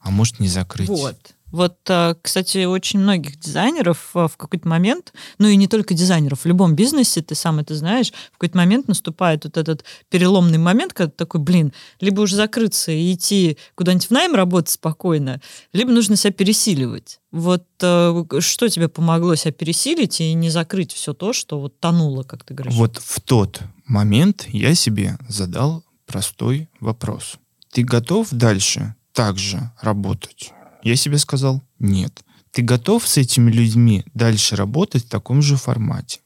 а 0.00 0.10
может 0.10 0.40
не 0.40 0.48
закрыть. 0.48 0.88
Вот. 0.88 1.35
Вот, 1.56 1.78
э, 1.88 2.14
кстати, 2.20 2.66
очень 2.66 3.00
многих 3.00 3.40
дизайнеров 3.40 4.10
э, 4.14 4.28
в 4.30 4.36
какой-то 4.36 4.68
момент, 4.68 5.14
ну 5.38 5.48
и 5.48 5.56
не 5.56 5.68
только 5.68 5.94
дизайнеров, 5.94 6.40
в 6.40 6.44
любом 6.44 6.74
бизнесе, 6.74 7.22
ты 7.22 7.34
сам 7.34 7.60
это 7.60 7.74
знаешь, 7.74 8.12
в 8.28 8.32
какой-то 8.32 8.58
момент 8.58 8.88
наступает 8.88 9.44
вот 9.44 9.56
этот 9.56 9.82
переломный 10.10 10.58
момент, 10.58 10.92
когда 10.92 11.10
ты 11.10 11.16
такой, 11.16 11.40
блин, 11.40 11.72
либо 11.98 12.20
уже 12.20 12.36
закрыться 12.36 12.92
и 12.92 13.14
идти 13.14 13.56
куда-нибудь 13.74 14.06
в 14.06 14.10
найм 14.10 14.34
работать 14.34 14.68
спокойно, 14.68 15.40
либо 15.72 15.92
нужно 15.92 16.16
себя 16.16 16.30
пересиливать. 16.30 17.20
Вот 17.32 17.64
э, 17.80 18.24
что 18.40 18.68
тебе 18.68 18.88
помогло 18.88 19.34
себя 19.34 19.52
пересилить 19.52 20.20
и 20.20 20.34
не 20.34 20.50
закрыть 20.50 20.92
все 20.92 21.14
то, 21.14 21.32
что 21.32 21.58
вот 21.58 21.80
тонуло, 21.80 22.22
как 22.22 22.44
ты 22.44 22.52
говоришь? 22.52 22.74
Вот 22.74 22.98
в 22.98 23.18
тот 23.22 23.62
момент 23.86 24.44
я 24.48 24.74
себе 24.74 25.16
задал 25.26 25.84
простой 26.04 26.68
вопрос. 26.80 27.36
Ты 27.72 27.82
готов 27.82 28.28
дальше 28.30 28.94
также 29.14 29.72
работать? 29.80 30.52
Я 30.86 30.94
себе 30.94 31.18
сказал, 31.18 31.64
нет. 31.80 32.24
Ты 32.52 32.62
готов 32.62 33.08
с 33.08 33.16
этими 33.16 33.50
людьми 33.50 34.04
дальше 34.14 34.54
работать 34.54 35.04
в 35.04 35.08
таком 35.08 35.42
же 35.42 35.56
формате? 35.56 36.20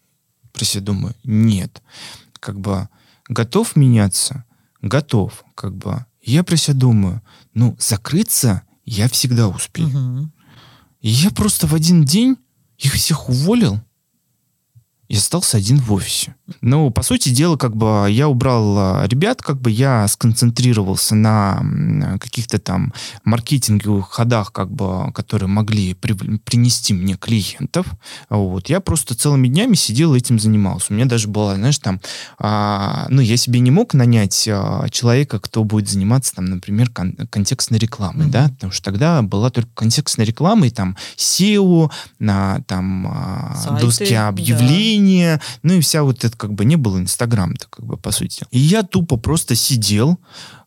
Про 0.52 0.66
себя 0.66 0.84
думаю, 0.84 1.14
нет. 1.24 1.82
Как 2.40 2.60
бы 2.60 2.90
готов 3.26 3.74
меняться? 3.74 4.44
Готов. 4.82 5.44
Как 5.54 5.74
бы 5.74 6.04
я 6.20 6.44
про 6.44 6.56
себя 6.56 6.74
думаю, 6.74 7.22
ну, 7.54 7.74
закрыться 7.78 8.60
я 8.84 9.08
всегда 9.08 9.48
успею. 9.48 9.88
Угу. 9.88 10.30
И 11.00 11.08
я 11.08 11.30
просто 11.30 11.66
в 11.66 11.74
один 11.74 12.04
день 12.04 12.36
их 12.76 12.92
всех 12.92 13.30
уволил 13.30 13.80
и 15.10 15.16
остался 15.16 15.56
один 15.56 15.78
в 15.78 15.92
офисе. 15.92 16.36
Ну, 16.60 16.90
по 16.90 17.02
сути 17.02 17.30
дела, 17.30 17.56
как 17.56 17.76
бы 17.76 18.06
я 18.08 18.28
убрал 18.28 18.78
а, 18.78 19.06
ребят, 19.08 19.42
как 19.42 19.60
бы 19.60 19.68
я 19.68 20.06
сконцентрировался 20.06 21.16
на 21.16 22.16
каких-то 22.20 22.60
там 22.60 22.92
маркетинговых 23.24 24.08
ходах, 24.08 24.52
как 24.52 24.70
бы, 24.70 25.12
которые 25.12 25.48
могли 25.48 25.94
при, 25.94 26.12
принести 26.12 26.94
мне 26.94 27.16
клиентов. 27.16 27.86
Вот. 28.28 28.68
Я 28.68 28.78
просто 28.78 29.16
целыми 29.16 29.48
днями 29.48 29.74
сидел 29.74 30.14
и 30.14 30.18
этим 30.18 30.38
занимался. 30.38 30.86
У 30.90 30.94
меня 30.94 31.06
даже 31.06 31.26
была, 31.26 31.56
знаешь, 31.56 31.78
там, 31.78 32.00
а, 32.38 33.06
ну, 33.08 33.20
я 33.20 33.36
себе 33.36 33.58
не 33.58 33.72
мог 33.72 33.94
нанять 33.94 34.48
а, 34.48 34.88
человека, 34.90 35.40
кто 35.40 35.64
будет 35.64 35.88
заниматься, 35.88 36.36
там, 36.36 36.44
например, 36.44 36.88
кон- 36.90 37.16
контекстной 37.30 37.80
рекламой, 37.80 38.26
mm-hmm. 38.26 38.30
да, 38.30 38.48
потому 38.50 38.72
что 38.72 38.84
тогда 38.84 39.22
была 39.22 39.50
только 39.50 39.70
контекстная 39.74 40.24
реклама, 40.24 40.68
и 40.68 40.70
там 40.70 40.96
SEO, 41.16 41.90
на, 42.20 42.60
там, 42.68 43.08
а, 43.08 43.78
доски 43.80 44.14
объявления, 44.14 44.99
да. 44.99 44.99
Ну, 45.62 45.74
и 45.74 45.80
вся 45.80 46.02
вот 46.02 46.24
эта 46.24 46.36
как 46.36 46.52
бы 46.52 46.64
не 46.64 46.76
было 46.76 46.98
Инстаграм-то, 46.98 47.66
как 47.68 47.84
бы, 47.84 47.96
по 47.96 48.10
сути. 48.10 48.44
И 48.50 48.58
я 48.58 48.82
тупо 48.82 49.16
просто 49.16 49.54
сидел 49.54 50.18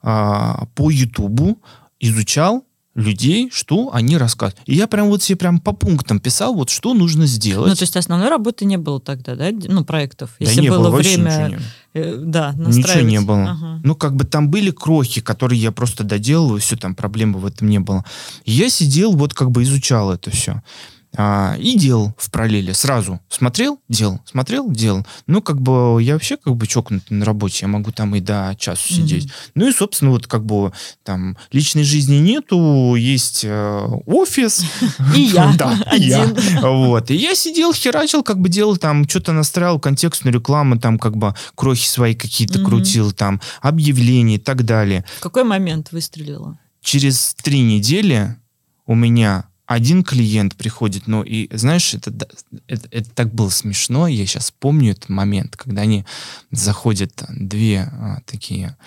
а, 0.01 0.65
по 0.75 0.89
Ютубу, 0.89 1.59
изучал 1.99 2.65
людей, 2.95 3.49
что 3.51 3.89
они 3.93 4.17
рассказывают. 4.17 4.61
И 4.67 4.75
я 4.75 4.87
прям 4.87 5.07
вот 5.07 5.23
себе 5.23 5.37
прям 5.37 5.59
по 5.59 5.71
пунктам 5.71 6.19
писал, 6.19 6.53
вот 6.53 6.69
что 6.69 6.93
нужно 6.93 7.25
сделать. 7.25 7.69
Ну, 7.69 7.75
то 7.75 7.83
есть 7.83 7.95
основной 7.95 8.29
работы 8.29 8.65
не 8.65 8.77
было 8.77 8.99
тогда, 8.99 9.35
да? 9.35 9.49
Ну, 9.51 9.83
проектов. 9.83 10.35
Да 10.39 10.45
Если 10.45 10.61
не 10.61 10.69
было 10.69 10.89
было, 10.89 10.97
время... 10.97 11.31
ничего 11.31 11.47
не 11.47 11.57
э, 11.93 12.17
да, 12.17 12.53
Ничего 12.55 13.01
не 13.01 13.21
было. 13.21 13.51
Ага. 13.51 13.81
Ну, 13.83 13.95
как 13.95 14.15
бы 14.15 14.25
там 14.25 14.49
были 14.49 14.69
крохи, 14.69 15.21
которые 15.21 15.59
я 15.59 15.71
просто 15.71 16.03
доделываю, 16.03 16.59
все, 16.59 16.75
там 16.75 16.93
проблемы 16.93 17.39
в 17.39 17.45
этом 17.45 17.67
не 17.67 17.79
было. 17.79 18.05
И 18.45 18.51
я 18.51 18.69
сидел, 18.69 19.13
вот 19.13 19.33
как 19.33 19.49
бы 19.49 19.63
изучал 19.63 20.11
это 20.11 20.29
все. 20.29 20.61
А, 21.15 21.55
и 21.59 21.77
делал 21.77 22.13
в 22.17 22.31
параллели 22.31 22.71
сразу. 22.71 23.19
Смотрел, 23.29 23.79
делал, 23.87 24.19
смотрел, 24.25 24.69
делал. 24.71 25.05
Ну, 25.27 25.41
как 25.41 25.61
бы 25.61 26.01
я 26.01 26.13
вообще 26.13 26.37
как 26.37 26.55
бы 26.55 26.65
чокнутый 26.65 27.15
на 27.17 27.25
работе, 27.25 27.59
я 27.61 27.67
могу 27.67 27.91
там 27.91 28.15
и 28.15 28.19
до 28.19 28.55
часу 28.57 28.93
Мгм. 28.93 29.01
сидеть. 29.03 29.31
Ну 29.53 29.67
и, 29.67 29.71
собственно, 29.73 30.11
вот 30.11 30.25
как 30.25 30.43
бы 30.45 30.71
там 31.03 31.37
личной 31.51 31.83
жизни 31.83 32.15
нету, 32.15 32.95
есть 32.95 33.41
э, 33.45 33.87
офис. 34.07 34.65
И 35.15 35.21
я 35.33 35.53
Да, 35.55 35.77
и 35.95 36.01
я. 36.01 36.33
Вот. 36.61 37.11
И 37.11 37.15
я 37.15 37.35
сидел, 37.35 37.73
херачил, 37.73 38.23
как 38.23 38.39
бы 38.39 38.49
делал 38.49 38.77
там, 38.77 39.07
что-то 39.07 39.33
настраивал, 39.33 39.79
контекстную 39.79 40.33
рекламу, 40.33 40.79
там 40.79 40.97
как 40.97 41.15
бы 41.15 41.35
крохи 41.55 41.87
свои 41.87 42.15
какие-то 42.15 42.59
крутил, 42.63 43.11
там 43.11 43.39
объявления 43.61 44.35
и 44.35 44.39
так 44.39 44.65
далее. 44.65 45.05
В 45.19 45.21
какой 45.21 45.43
момент 45.43 45.91
выстрелило? 45.91 46.57
Через 46.81 47.35
три 47.35 47.61
недели 47.61 48.35
у 48.87 48.95
меня 48.95 49.45
один 49.73 50.03
клиент 50.03 50.55
приходит, 50.55 51.07
ну 51.07 51.23
и 51.23 51.49
знаешь, 51.55 51.93
это, 51.93 52.13
это, 52.67 52.87
это 52.91 53.09
так 53.11 53.33
было 53.33 53.49
смешно, 53.49 54.07
я 54.07 54.25
сейчас 54.25 54.51
помню 54.51 54.91
этот 54.91 55.09
момент, 55.09 55.57
когда 55.57 55.81
они 55.81 56.05
заходят, 56.51 57.23
две 57.29 57.89
а, 57.91 58.21
такие 58.25 58.77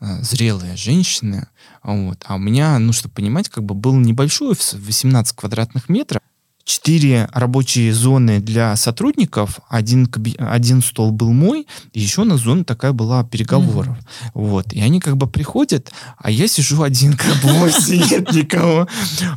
а, 0.00 0.20
зрелые 0.22 0.76
женщины, 0.76 1.46
а 1.82 1.92
вот, 1.92 2.24
а 2.26 2.34
у 2.34 2.38
меня, 2.38 2.78
ну, 2.78 2.92
чтобы 2.92 3.14
понимать, 3.14 3.48
как 3.48 3.64
бы 3.64 3.74
был 3.74 3.94
небольшой 3.94 4.50
офис, 4.50 4.74
18 4.74 5.34
квадратных 5.36 5.88
метров, 5.88 6.20
четыре 6.66 7.28
рабочие 7.32 7.94
зоны 7.94 8.40
для 8.40 8.74
сотрудников, 8.74 9.60
один, 9.68 10.10
один 10.38 10.82
стол 10.82 11.12
был 11.12 11.32
мой, 11.32 11.66
и 11.92 12.00
еще 12.00 12.22
одна 12.22 12.36
зона 12.36 12.64
такая 12.64 12.92
была 12.92 13.22
переговоров. 13.22 13.96
Вот. 14.34 14.72
И 14.72 14.80
они 14.82 14.98
как 15.00 15.16
бы 15.16 15.28
приходят, 15.28 15.92
а 16.18 16.28
я 16.30 16.48
сижу 16.48 16.82
один, 16.82 17.16
как 17.16 17.34
бы 17.40 17.48
вовсе 17.60 17.98
нет 17.98 18.32
никого. 18.32 18.88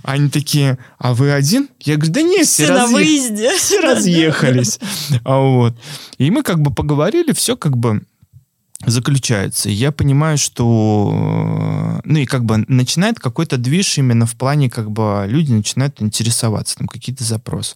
Они 0.03 0.27
такие, 0.29 0.79
а 0.97 1.13
вы 1.13 1.31
один? 1.31 1.69
Я 1.81 1.97
говорю, 1.97 2.13
да 2.13 2.21
нет, 2.23 2.47
все, 2.47 2.63
Все 2.65 2.73
на 2.73 2.85
разъе- 2.85 2.93
выезде. 2.93 3.55
все 3.57 3.79
разъехались. 3.79 4.79
А 5.23 5.37
вот. 5.39 5.77
И 6.17 6.31
мы 6.31 6.41
как 6.41 6.59
бы 6.61 6.73
поговорили, 6.73 7.31
все 7.33 7.55
как 7.55 7.77
бы 7.77 8.01
заключается. 8.85 9.69
Я 9.69 9.91
понимаю, 9.91 10.37
что 10.37 11.11
э, 11.13 12.01
ну 12.05 12.19
и 12.19 12.25
как 12.25 12.45
бы 12.45 12.63
начинает 12.67 13.19
какой-то 13.19 13.57
движ 13.57 13.97
именно 13.97 14.25
в 14.25 14.35
плане, 14.35 14.69
как 14.69 14.89
бы 14.89 15.25
люди 15.27 15.51
начинают 15.51 16.01
интересоваться, 16.01 16.77
там 16.77 16.87
какие-то 16.87 17.23
запросы. 17.23 17.75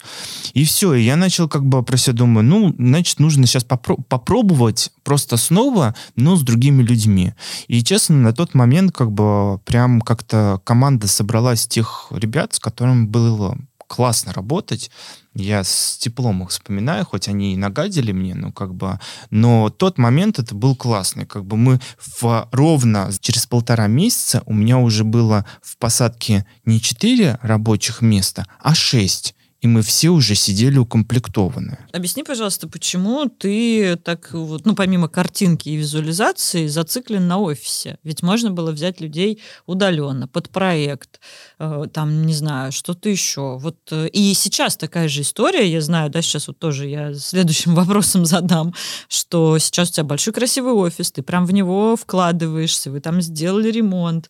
И 0.53 0.63
все, 0.63 0.93
и 0.93 1.03
я 1.03 1.15
начал 1.15 1.49
как 1.49 1.65
бы 1.65 1.83
про 1.83 1.97
себя 1.97 2.13
думаю, 2.13 2.45
ну, 2.45 2.73
значит, 2.77 3.19
нужно 3.19 3.47
сейчас 3.47 3.65
попро- 3.65 4.01
попробовать 4.07 4.91
просто 5.03 5.35
снова, 5.35 5.93
но 6.15 6.37
с 6.37 6.41
другими 6.41 6.81
людьми. 6.81 7.33
И, 7.67 7.83
честно, 7.83 8.15
на 8.15 8.33
тот 8.33 8.53
момент 8.53 8.93
как 8.93 9.11
бы 9.11 9.59
прям 9.65 9.99
как-то 9.99 10.61
команда 10.63 11.07
собралась 11.07 11.67
тех 11.67 12.07
ребят, 12.11 12.53
с 12.53 12.59
которыми 12.59 13.05
было 13.05 13.57
классно 13.93 14.33
работать. 14.33 14.89
Я 15.35 15.63
с 15.63 15.97
теплом 15.99 16.41
их 16.41 16.49
вспоминаю, 16.49 17.05
хоть 17.05 17.27
они 17.27 17.53
и 17.53 17.57
нагадили 17.57 18.11
мне, 18.11 18.33
ну 18.33 18.51
как 18.51 18.73
бы, 18.73 18.99
но 19.29 19.69
тот 19.69 19.99
момент 19.99 20.39
это 20.39 20.55
был 20.55 20.75
классный. 20.75 21.27
Как 21.27 21.45
бы 21.45 21.57
мы 21.57 21.79
в, 21.99 22.49
ровно 22.51 23.11
через 23.19 23.45
полтора 23.45 23.85
месяца 23.85 24.41
у 24.47 24.53
меня 24.55 24.79
уже 24.79 25.03
было 25.03 25.45
в 25.61 25.77
посадке 25.77 26.47
не 26.65 26.81
четыре 26.81 27.37
рабочих 27.43 28.01
места, 28.01 28.47
а 28.59 28.73
шесть. 28.73 29.35
И 29.63 29.67
мы 29.67 29.81
все 29.81 30.09
уже 30.09 30.35
сидели 30.35 30.77
укомплектованные. 30.77 31.79
Объясни, 31.93 32.23
пожалуйста, 32.23 32.67
почему 32.67 33.29
ты 33.29 33.95
так 33.95 34.33
вот, 34.33 34.65
ну, 34.65 34.75
помимо 34.75 35.07
картинки 35.07 35.69
и 35.69 35.77
визуализации, 35.77 36.67
зациклен 36.67 37.25
на 37.29 37.39
офисе? 37.39 37.97
Ведь 38.03 38.23
можно 38.23 38.51
было 38.51 38.73
взять 38.73 38.99
людей 38.99 39.41
удаленно, 39.65 40.27
под 40.27 40.49
проект, 40.49 41.21
э, 41.59 41.85
там, 41.93 42.25
не 42.25 42.33
знаю, 42.33 42.73
что-то 42.73 43.07
еще. 43.07 43.57
Вот, 43.57 43.77
э, 43.91 44.09
и 44.09 44.33
сейчас 44.33 44.75
такая 44.75 45.07
же 45.07 45.21
история, 45.21 45.65
я 45.65 45.79
знаю, 45.79 46.09
да, 46.09 46.21
сейчас 46.21 46.49
вот 46.49 46.59
тоже 46.59 46.89
я 46.89 47.13
следующим 47.13 47.73
вопросом 47.75 48.25
задам, 48.25 48.73
что 49.07 49.57
сейчас 49.59 49.91
у 49.91 49.93
тебя 49.93 50.03
большой 50.03 50.33
красивый 50.33 50.73
офис, 50.73 51.13
ты 51.13 51.21
прям 51.21 51.45
в 51.45 51.53
него 51.53 51.95
вкладываешься, 51.95 52.91
вы 52.91 52.99
там 52.99 53.21
сделали 53.21 53.71
ремонт. 53.71 54.29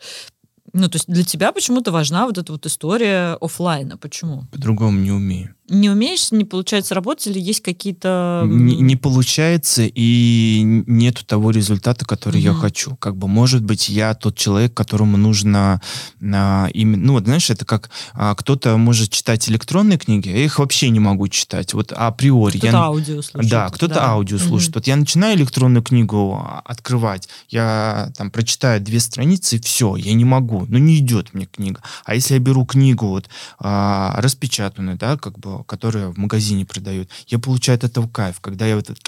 Ну, 0.73 0.89
то 0.89 0.95
есть 0.95 1.07
для 1.07 1.23
тебя 1.23 1.51
почему-то 1.51 1.91
важна 1.91 2.25
вот 2.25 2.38
эта 2.38 2.51
вот 2.51 2.65
история 2.65 3.38
оффлайна. 3.39 3.97
Почему? 3.97 4.45
По-другому 4.51 4.99
не 4.99 5.12
умею. 5.12 5.55
Не 5.69 5.89
умеешь, 5.89 6.32
не 6.32 6.43
получается 6.43 6.93
работать, 6.93 7.28
или 7.28 7.39
есть 7.39 7.62
какие-то... 7.62 8.43
Не, 8.45 8.76
не 8.76 8.97
получается 8.97 9.84
и 9.86 10.62
нету 10.63 11.26
того 11.26 11.52
результата, 11.52 12.06
который 12.06 12.41
я 12.41 12.52
Мгм. 12.52 12.62
хочу. 12.62 12.95
Как 12.97 13.15
бы, 13.15 13.30
может 13.30 13.63
быть, 13.63 13.88
я 13.88 14.13
тот 14.13 14.36
человек, 14.38 14.73
которому 14.73 15.15
нужно 15.15 15.82
а, 16.21 16.67
именно... 16.73 17.06
Ну, 17.06 17.13
вот 17.13 17.23
знаешь, 17.23 17.49
это 17.49 17.63
как 17.63 17.91
а, 18.13 18.36
кто-то 18.36 18.76
может 18.76 19.12
читать 19.12 19.49
электронные 19.49 19.97
книги, 19.97 20.28
я 20.28 20.43
их 20.43 20.60
вообще 20.60 20.89
не 20.89 20.99
могу 20.99 21.30
читать. 21.30 21.73
Вот 21.73 21.93
априори. 21.93 22.58
Кто-то 22.58 22.67
я... 22.67 22.84
аудио 22.84 23.21
слушает. 23.21 23.49
Да, 23.49 23.69
кто-то 23.69 23.95
да. 23.95 24.10
аудио 24.10 24.38
слушает. 24.39 24.71
Мгм. 24.71 24.80
Вот 24.80 24.88
я 24.88 24.95
начинаю 24.97 25.38
электронную 25.38 25.82
книгу 25.84 26.41
а, 26.43 26.62
открывать, 26.65 27.30
я 27.49 28.12
там 28.17 28.32
прочитаю 28.32 28.82
две 28.82 28.99
страницы, 28.99 29.56
и 29.56 29.62
все, 29.62 29.95
я 29.95 30.13
не 30.13 30.26
могу. 30.26 30.65
Ну, 30.67 30.78
не 30.78 30.97
идет 30.97 31.34
мне 31.34 31.45
книга. 31.45 31.82
А 32.04 32.15
если 32.15 32.34
я 32.34 32.39
беру 32.41 32.65
книгу 32.65 33.08
вот 33.08 33.30
а, 33.60 34.15
распечатанную, 34.17 34.97
да, 34.97 35.15
как 35.17 35.39
бы, 35.39 35.52
которую 35.59 36.11
в 36.11 36.17
магазине 36.17 36.65
продают, 36.65 37.09
я 37.27 37.37
получаю 37.37 37.77
от 37.77 37.83
этого 37.83 38.07
кайф, 38.07 38.39
когда 38.39 38.65
я 38.65 38.75
вот 38.75 38.89
эту 38.89 38.99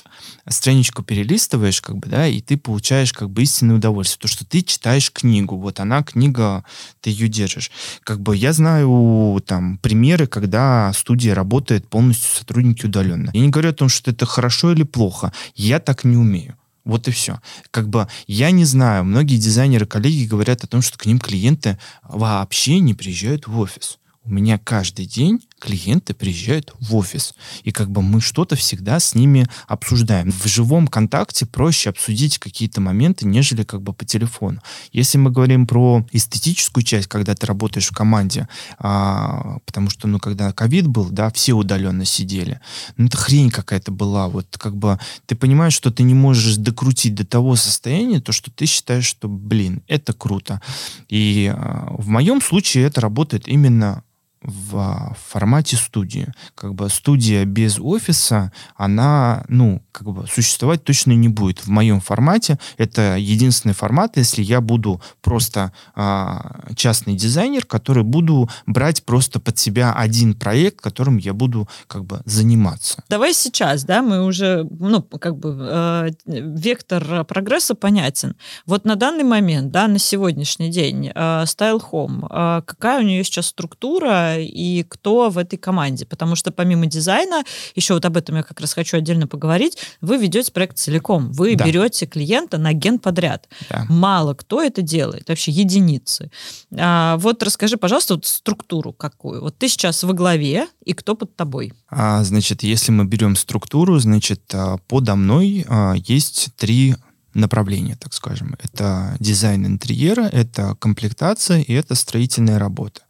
страничку 0.47 1.01
перелистываешь, 1.01 1.81
как 1.81 1.97
бы, 1.97 2.07
да, 2.07 2.27
и 2.27 2.41
ты 2.41 2.57
получаешь 2.57 3.13
как 3.13 3.29
бы 3.29 3.43
истинное 3.43 3.77
удовольствие, 3.77 4.21
то, 4.21 4.27
что 4.27 4.45
ты 4.45 4.61
читаешь 4.61 5.11
книгу, 5.11 5.57
вот 5.57 5.79
она, 5.79 6.03
книга, 6.03 6.63
ты 7.01 7.09
ее 7.09 7.27
держишь. 7.27 7.71
Как 8.03 8.19
бы 8.19 8.35
я 8.35 8.53
знаю 8.53 9.41
там 9.45 9.77
примеры, 9.79 10.27
когда 10.27 10.91
студия 10.93 11.33
работает 11.33 11.87
полностью 11.87 12.29
сотрудники 12.37 12.85
удаленно. 12.85 13.31
Я 13.33 13.41
не 13.41 13.49
говорю 13.49 13.69
о 13.69 13.73
том, 13.73 13.89
что 13.89 14.11
это 14.11 14.25
хорошо 14.25 14.73
или 14.73 14.83
плохо, 14.83 15.33
я 15.55 15.79
так 15.79 16.03
не 16.03 16.17
умею. 16.17 16.55
Вот 16.85 17.07
и 17.07 17.11
все. 17.11 17.39
Как 17.71 17.89
бы 17.89 18.07
я 18.27 18.51
не 18.51 18.63
знаю, 18.63 19.03
многие 19.03 19.37
дизайнеры, 19.37 19.87
коллеги 19.87 20.27
говорят 20.27 20.63
о 20.63 20.67
том, 20.67 20.83
что 20.83 20.97
к 20.97 21.05
ним 21.07 21.19
клиенты 21.19 21.79
вообще 22.03 22.79
не 22.79 22.93
приезжают 22.93 23.47
в 23.47 23.59
офис. 23.59 23.97
У 24.23 24.31
меня 24.31 24.57
каждый 24.57 25.05
день 25.05 25.41
клиенты 25.59 26.13
приезжают 26.13 26.73
в 26.79 26.95
офис. 26.95 27.33
И 27.63 27.71
как 27.71 27.89
бы 27.89 28.01
мы 28.01 28.21
что-то 28.21 28.55
всегда 28.55 28.99
с 28.99 29.15
ними 29.15 29.47
обсуждаем. 29.67 30.31
В 30.31 30.45
живом 30.45 30.87
контакте 30.87 31.45
проще 31.45 31.89
обсудить 31.89 32.37
какие-то 32.37 32.81
моменты, 32.81 33.25
нежели 33.25 33.63
как 33.63 33.81
бы 33.81 33.93
по 33.93 34.05
телефону. 34.05 34.61
Если 34.91 35.17
мы 35.17 35.31
говорим 35.31 35.65
про 35.65 36.05
эстетическую 36.11 36.83
часть, 36.83 37.07
когда 37.07 37.35
ты 37.35 37.45
работаешь 37.47 37.87
в 37.87 37.95
команде, 37.95 38.47
а, 38.79 39.57
потому 39.65 39.89
что, 39.89 40.07
ну, 40.07 40.19
когда 40.19 40.51
ковид 40.51 40.87
был, 40.87 41.09
да, 41.09 41.31
все 41.31 41.53
удаленно 41.53 42.05
сидели. 42.05 42.59
Ну, 42.97 43.07
это 43.07 43.17
хрень 43.17 43.49
какая-то 43.49 43.91
была. 43.91 44.27
Вот 44.27 44.57
как 44.57 44.75
бы 44.75 44.99
ты 45.25 45.35
понимаешь, 45.35 45.73
что 45.73 45.91
ты 45.91 46.03
не 46.03 46.13
можешь 46.13 46.57
докрутить 46.57 47.15
до 47.15 47.25
того 47.25 47.55
состояния, 47.55 48.19
то, 48.19 48.31
что 48.31 48.51
ты 48.51 48.65
считаешь, 48.65 49.05
что, 49.05 49.27
блин, 49.27 49.83
это 49.87 50.13
круто. 50.13 50.61
И 51.09 51.51
а, 51.55 51.87
в 51.97 52.07
моем 52.07 52.41
случае 52.41 52.85
это 52.85 53.01
работает 53.01 53.47
именно 53.47 54.03
в 54.45 55.15
формате 55.27 55.75
студии. 55.75 56.27
Как 56.53 56.73
бы 56.73 56.89
студия 56.89 57.45
без 57.45 57.79
офиса, 57.79 58.51
она, 58.75 59.43
ну, 59.47 59.81
как 59.91 60.11
бы 60.11 60.27
существовать 60.27 60.83
точно 60.83 61.13
не 61.13 61.29
будет. 61.29 61.59
В 61.59 61.67
моем 61.67 61.99
формате 61.99 62.59
это 62.77 63.15
единственный 63.17 63.73
формат, 63.73 64.17
если 64.17 64.41
я 64.41 64.61
буду 64.61 65.01
просто 65.21 65.71
а, 65.95 66.61
частный 66.75 67.15
дизайнер, 67.15 67.65
который 67.65 68.03
буду 68.03 68.49
брать 68.65 69.03
просто 69.03 69.39
под 69.39 69.57
себя 69.57 69.93
один 69.93 70.33
проект, 70.33 70.81
которым 70.81 71.17
я 71.17 71.33
буду 71.33 71.67
как 71.87 72.05
бы 72.05 72.21
заниматься. 72.25 73.03
Давай 73.09 73.33
сейчас, 73.33 73.83
да, 73.83 74.01
мы 74.01 74.23
уже, 74.23 74.67
ну, 74.79 75.01
как 75.01 75.37
бы, 75.37 75.55
э, 75.59 76.09
вектор 76.25 77.23
прогресса 77.25 77.75
понятен. 77.75 78.35
Вот 78.65 78.85
на 78.85 78.95
данный 78.95 79.23
момент, 79.23 79.71
да, 79.71 79.87
на 79.87 79.99
сегодняшний 79.99 80.69
день, 80.69 81.11
э, 81.13 81.43
Style 81.43 81.81
Home, 81.91 82.27
э, 82.29 82.61
какая 82.63 82.99
у 82.99 83.03
нее 83.03 83.23
сейчас 83.23 83.47
структура 83.47 84.34
и 84.39 84.83
кто 84.83 85.29
в 85.29 85.37
этой 85.37 85.57
команде? 85.57 86.05
Потому 86.05 86.35
что 86.35 86.51
помимо 86.51 86.85
дизайна, 86.85 87.43
еще 87.75 87.93
вот 87.93 88.05
об 88.05 88.17
этом 88.17 88.35
я 88.37 88.43
как 88.43 88.59
раз 88.61 88.73
хочу 88.73 88.97
отдельно 88.97 89.27
поговорить, 89.27 89.77
вы 90.01 90.17
ведете 90.17 90.51
проект 90.51 90.77
целиком. 90.77 91.31
Вы 91.31 91.55
Да. 91.55 91.65
берете 91.65 92.05
клиента 92.05 92.57
на 92.57 92.73
ген 92.73 92.99
подряд. 92.99 93.47
Да. 93.69 93.85
Мало 93.89 94.33
кто 94.33 94.61
это 94.61 94.81
делает, 94.81 95.29
вообще 95.29 95.51
единицы. 95.51 96.31
А, 96.77 97.17
вот 97.17 97.41
расскажи, 97.43 97.77
пожалуйста, 97.77 98.15
вот 98.15 98.25
структуру 98.25 98.93
какую. 98.93 99.41
Вот 99.41 99.57
ты 99.57 99.67
сейчас 99.67 100.03
во 100.03 100.13
главе, 100.13 100.67
и 100.83 100.93
кто 100.93 101.15
под 101.15 101.35
тобой? 101.35 101.73
А, 101.89 102.23
значит, 102.23 102.63
если 102.63 102.91
мы 102.91 103.05
берем 103.05 103.35
структуру, 103.35 103.99
значит, 103.99 104.41
а, 104.53 104.77
подо 104.87 105.15
мной 105.15 105.65
а, 105.67 105.93
есть 105.95 106.49
три 106.57 106.95
направления, 107.35 107.95
так 107.95 108.13
скажем. 108.13 108.55
Это 108.59 109.15
дизайн 109.19 109.65
интерьера, 109.65 110.23
это 110.23 110.75
комплектация 110.79 111.61
и 111.61 111.73
это 111.73 111.95
строительная 111.95 112.57
работа. 112.57 113.01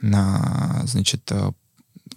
На, 0.00 0.82
значит, 0.84 1.22
э, 1.30 1.52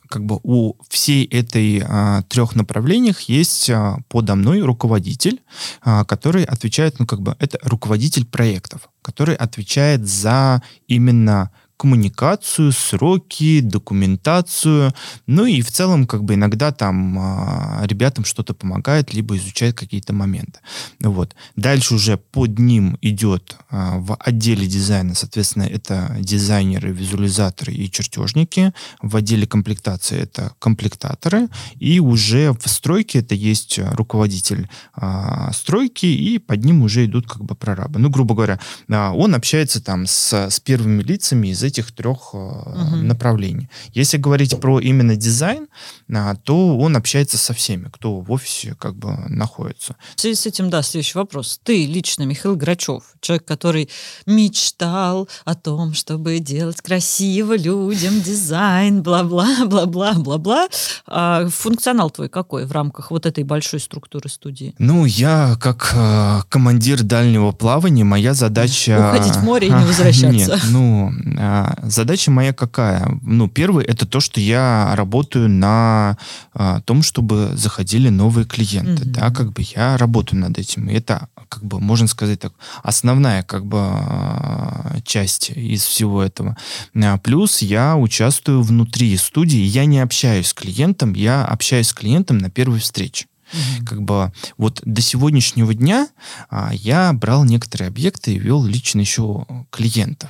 как 0.10 0.26
бы 0.26 0.40
у 0.44 0.76
всей 0.90 1.26
этой 1.26 1.84
а, 1.84 2.22
трех 2.24 2.56
направлениях 2.56 3.22
есть 3.22 3.70
а, 3.70 3.98
подо 4.08 4.36
мной 4.36 4.62
руководитель, 4.62 5.42
а, 5.82 6.06
который 6.06 6.44
отвечает, 6.44 7.00
ну 7.00 7.06
как 7.06 7.22
бы 7.22 7.36
это 7.40 7.58
руководитель 7.64 8.26
проектов, 8.26 8.90
который 9.02 9.36
отвечает 9.36 10.08
за 10.08 10.62
именно 10.88 11.52
коммуникацию, 11.78 12.72
сроки, 12.72 13.60
документацию. 13.60 14.94
Ну 15.28 15.46
и 15.46 15.62
в 15.62 15.72
целом, 15.72 16.08
как 16.08 16.24
бы 16.24 16.36
иногда 16.36 16.72
там 16.72 17.18
а, 17.20 17.84
ребятам 17.86 18.24
что-то 18.24 18.54
помогает, 18.54 19.14
либо 19.14 19.36
изучает 19.38 19.78
какие-то 19.78 20.14
моменты. 20.14 20.60
Вот. 21.02 21.36
Дальше 21.56 21.96
уже 21.96 22.18
под 22.18 22.60
ним 22.60 22.98
идет 23.02 23.58
а, 23.70 23.98
в 23.98 24.16
отделе 24.16 24.68
дизайна, 24.68 25.16
соответственно, 25.16 25.64
это 25.64 26.16
дизайнеры, 26.20 26.92
визуализаторы 26.92 27.74
и 27.74 27.92
чертежники. 27.92 28.74
В 29.02 29.16
отделе 29.18 29.46
комплектации 29.46 30.18
это 30.18 30.54
комплектаторы. 30.60 31.50
И 31.80 32.00
уже 32.00 32.54
в 32.54 32.70
стройке 32.70 33.20
это 33.20 33.36
есть 33.36 33.80
руководитель 33.80 34.70
а, 34.94 35.52
стройки, 35.52 36.06
и 36.06 36.40
под 36.40 36.64
ним 36.64 36.84
уже 36.84 37.06
идут 37.06 37.28
как 37.28 37.44
бы 37.44 37.56
прорабы. 37.56 38.00
Ну, 38.00 38.10
грубо 38.10 38.34
говоря, 38.36 38.60
он 38.88 39.36
общается 39.36 39.84
там 39.84 40.06
с, 40.06 40.34
с 40.34 40.60
первыми 40.60 41.04
лицами 41.04 41.50
из 41.50 41.65
этих 41.66 41.92
трех 41.92 42.34
угу. 42.34 42.96
направлений. 42.96 43.70
Если 43.94 44.18
говорить 44.18 44.60
про 44.60 44.80
именно 44.80 45.16
дизайн, 45.16 45.68
а, 46.14 46.36
то 46.36 46.78
он 46.78 46.96
общается 46.96 47.38
со 47.38 47.54
всеми, 47.54 47.90
кто 47.92 48.20
в 48.20 48.32
офисе 48.32 48.76
как 48.80 48.96
бы 48.96 49.16
находится. 49.28 49.96
В 50.16 50.22
связи 50.22 50.36
с 50.36 50.46
этим, 50.46 50.70
да, 50.70 50.82
следующий 50.82 51.18
вопрос. 51.18 51.60
Ты 51.64 51.86
лично, 51.86 52.24
Михаил 52.24 52.56
Грачев, 52.56 53.04
человек, 53.22 53.46
который 53.46 53.90
мечтал 54.26 55.28
о 55.46 55.56
том, 55.56 55.94
чтобы 55.94 56.40
делать 56.40 56.82
красиво 56.82 57.58
людям 57.58 58.22
дизайн, 58.22 59.02
бла-бла, 59.02 59.48
бла-бла, 59.66 60.14
бла-бла. 60.14 60.68
А 61.08 61.48
функционал 61.48 62.10
твой 62.12 62.30
какой 62.30 62.66
в 62.66 62.72
рамках 62.72 63.12
вот 63.12 63.26
этой 63.26 63.44
большой 63.44 63.80
структуры 63.80 64.30
студии? 64.30 64.76
Ну, 64.78 65.06
я 65.06 65.58
как 65.60 65.92
э, 65.96 66.42
командир 66.50 67.04
дальнего 67.04 67.52
плавания, 67.52 68.04
моя 68.04 68.34
задача... 68.34 69.10
Уходить 69.10 69.36
в 69.36 69.44
море 69.44 69.68
и 69.68 69.72
не 69.72 69.86
возвращаться. 69.86 70.32
Нет, 70.32 70.60
ну, 70.70 71.12
а, 71.56 71.78
задача 71.84 72.32
моя 72.32 72.54
какая? 72.54 73.20
Ну, 73.22 73.48
первый 73.48 73.86
это 73.86 74.06
то, 74.06 74.20
что 74.20 74.42
я 74.42 74.94
работаю 74.96 75.48
на 75.50 76.18
а, 76.54 76.82
том, 76.82 77.02
чтобы 77.02 77.52
заходили 77.56 78.10
новые 78.10 78.46
клиенты, 78.46 79.04
mm-hmm. 79.04 79.12
да, 79.12 79.32
как 79.32 79.54
бы 79.54 79.64
я 79.76 79.96
работаю 79.98 80.42
над 80.42 80.58
этим, 80.58 80.90
и 80.90 80.94
это 80.94 81.30
как 81.48 81.64
бы 81.64 81.80
можно 81.80 82.08
сказать 82.08 82.40
так 82.40 82.54
основная 82.84 83.44
как 83.44 83.66
бы 83.66 83.78
а, 83.80 84.98
часть 85.06 85.52
из 85.52 85.84
всего 85.84 86.22
этого. 86.24 86.58
А, 86.94 87.18
плюс 87.18 87.62
я 87.62 87.96
участвую 87.96 88.62
внутри 88.62 89.16
студии, 89.16 89.62
я 89.62 89.86
не 89.86 90.00
общаюсь 90.00 90.48
с 90.48 90.54
клиентом, 90.54 91.14
я 91.14 91.46
общаюсь 91.46 91.88
с 91.88 91.94
клиентом 91.94 92.38
на 92.38 92.50
первой 92.50 92.80
встрече. 92.80 93.28
Mm-hmm. 93.54 93.86
Как 93.86 94.02
бы 94.02 94.34
вот 94.58 94.82
до 94.84 95.02
сегодняшнего 95.02 95.74
дня 95.74 96.10
а, 96.50 96.72
я 96.74 97.14
брал 97.14 97.46
некоторые 97.46 97.88
объекты 97.88 98.34
и 98.34 98.40
вел 98.40 98.66
лично 98.66 99.00
еще 99.00 99.46
клиентов. 99.70 100.30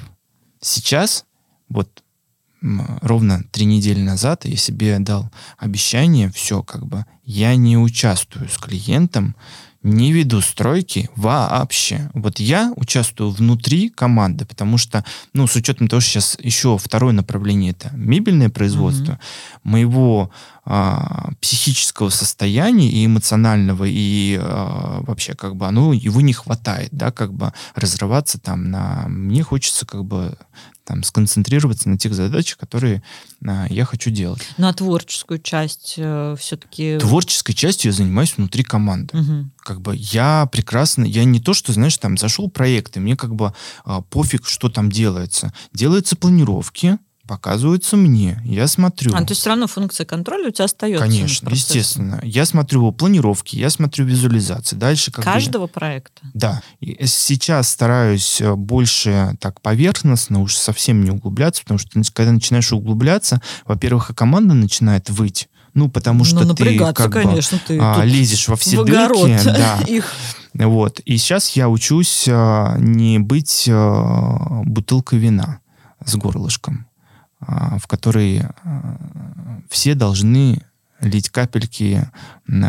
Сейчас, 0.61 1.25
вот 1.69 2.03
ровно 3.01 3.43
три 3.51 3.65
недели 3.65 4.01
назад 4.01 4.45
я 4.45 4.55
себе 4.55 4.97
дал 4.99 5.31
обещание, 5.57 6.31
все, 6.31 6.63
как 6.63 6.85
бы, 6.85 7.05
я 7.23 7.55
не 7.55 7.77
участвую 7.77 8.49
с 8.49 8.57
клиентом, 8.57 9.35
не 9.85 10.11
веду 10.11 10.41
стройки 10.41 11.09
вообще. 11.15 12.09
Вот 12.15 12.39
я 12.39 12.73
участвую 12.75 13.29
внутри 13.29 13.89
команды, 13.89 14.43
потому 14.45 14.79
что, 14.79 15.05
ну, 15.33 15.45
с 15.45 15.55
учетом 15.55 15.87
того, 15.87 15.99
что 15.99 16.09
сейчас 16.09 16.37
еще 16.41 16.77
второе 16.77 17.13
направление 17.13 17.71
это 17.71 17.91
мебельное 17.95 18.49
производство, 18.49 19.13
mm-hmm. 19.13 19.59
моего 19.63 20.31
а, 20.65 21.29
психического 21.39 22.09
состояния 22.09 22.89
и 22.89 23.05
эмоционального, 23.05 23.85
и 23.87 24.39
а, 24.41 25.01
вообще 25.01 25.35
как 25.35 25.55
бы, 25.55 25.69
ну, 25.69 25.93
его 25.93 26.19
не 26.19 26.33
хватает, 26.33 26.89
да, 26.91 27.11
как 27.11 27.31
бы 27.31 27.53
разрываться 27.75 28.39
там 28.39 28.71
на... 28.71 29.05
Мне 29.07 29.43
хочется 29.43 29.85
как 29.85 30.03
бы 30.03 30.35
там, 30.85 31.03
сконцентрироваться 31.03 31.89
на 31.89 31.97
тех 31.97 32.13
задачах, 32.13 32.57
которые 32.57 33.03
а, 33.45 33.65
я 33.69 33.85
хочу 33.85 34.11
делать. 34.11 34.41
Ну, 34.57 34.67
а 34.67 34.73
творческую 34.73 35.39
часть 35.39 35.95
э, 35.97 36.35
все-таки... 36.39 36.97
Творческой 36.99 37.53
частью 37.53 37.91
я 37.91 37.97
занимаюсь 37.97 38.35
внутри 38.37 38.63
команды. 38.63 39.17
Угу. 39.17 39.49
Как 39.57 39.81
бы 39.81 39.95
я 39.95 40.47
прекрасно... 40.51 41.03
Я 41.03 41.25
не 41.25 41.39
то, 41.39 41.53
что, 41.53 41.73
знаешь, 41.73 41.97
там, 41.97 42.17
зашел 42.17 42.49
проект, 42.49 42.95
и 42.95 42.99
мне 42.99 43.17
как 43.17 43.35
бы 43.35 43.53
а, 43.83 44.01
пофиг, 44.01 44.47
что 44.47 44.69
там 44.69 44.91
делается. 44.91 45.53
Делаются 45.73 46.15
планировки, 46.15 46.99
показываются 47.27 47.97
мне, 47.97 48.41
я 48.45 48.67
смотрю. 48.67 49.13
А, 49.13 49.23
то 49.23 49.31
есть 49.31 49.41
все 49.41 49.49
равно 49.49 49.67
функция 49.67 50.05
контроля 50.05 50.49
у 50.49 50.51
тебя 50.51 50.65
остается? 50.65 51.05
Конечно, 51.05 51.49
естественно. 51.49 52.19
Я 52.23 52.45
смотрю 52.45 52.91
планировки, 52.91 53.55
я 53.55 53.69
смотрю 53.69 54.05
визуализации. 54.05 54.75
Дальше 54.75 55.11
как 55.11 55.25
Каждого 55.25 55.67
бы, 55.67 55.73
проекта? 55.73 56.21
Да. 56.33 56.61
И 56.79 57.05
сейчас 57.05 57.69
стараюсь 57.69 58.41
э, 58.41 58.55
больше 58.55 59.35
так 59.39 59.61
поверхностно, 59.61 60.41
уж 60.41 60.55
совсем 60.55 61.03
не 61.03 61.11
углубляться, 61.11 61.63
потому 61.63 61.79
что 61.79 61.89
когда 62.13 62.31
начинаешь 62.31 62.71
углубляться, 62.71 63.41
во-первых, 63.65 64.11
и 64.11 64.13
команда 64.13 64.53
начинает 64.53 65.09
выть, 65.09 65.49
ну, 65.75 65.89
потому 65.89 66.19
ну, 66.19 66.25
что 66.25 66.53
ты 66.55 66.79
как 66.79 67.11
конечно, 67.11 67.57
бы 67.57 67.63
ты 67.67 67.77
а, 67.79 68.03
лезешь 68.03 68.47
во 68.47 68.55
все 68.55 68.83
дырки. 68.83 69.37
Да. 69.43 69.79
Их. 69.85 70.11
Вот. 70.53 71.01
И 71.01 71.17
сейчас 71.17 71.49
я 71.51 71.67
учусь 71.67 72.27
а, 72.29 72.77
не 72.77 73.19
быть 73.19 73.67
а, 73.69 74.61
бутылкой 74.63 75.19
вина 75.19 75.59
с 76.03 76.15
горлышком. 76.15 76.87
А, 77.47 77.77
в 77.77 77.87
которой 77.87 78.41
а, 78.41 78.97
все 79.69 79.95
должны 79.95 80.63
лить 81.01 81.29
капельки 81.29 82.09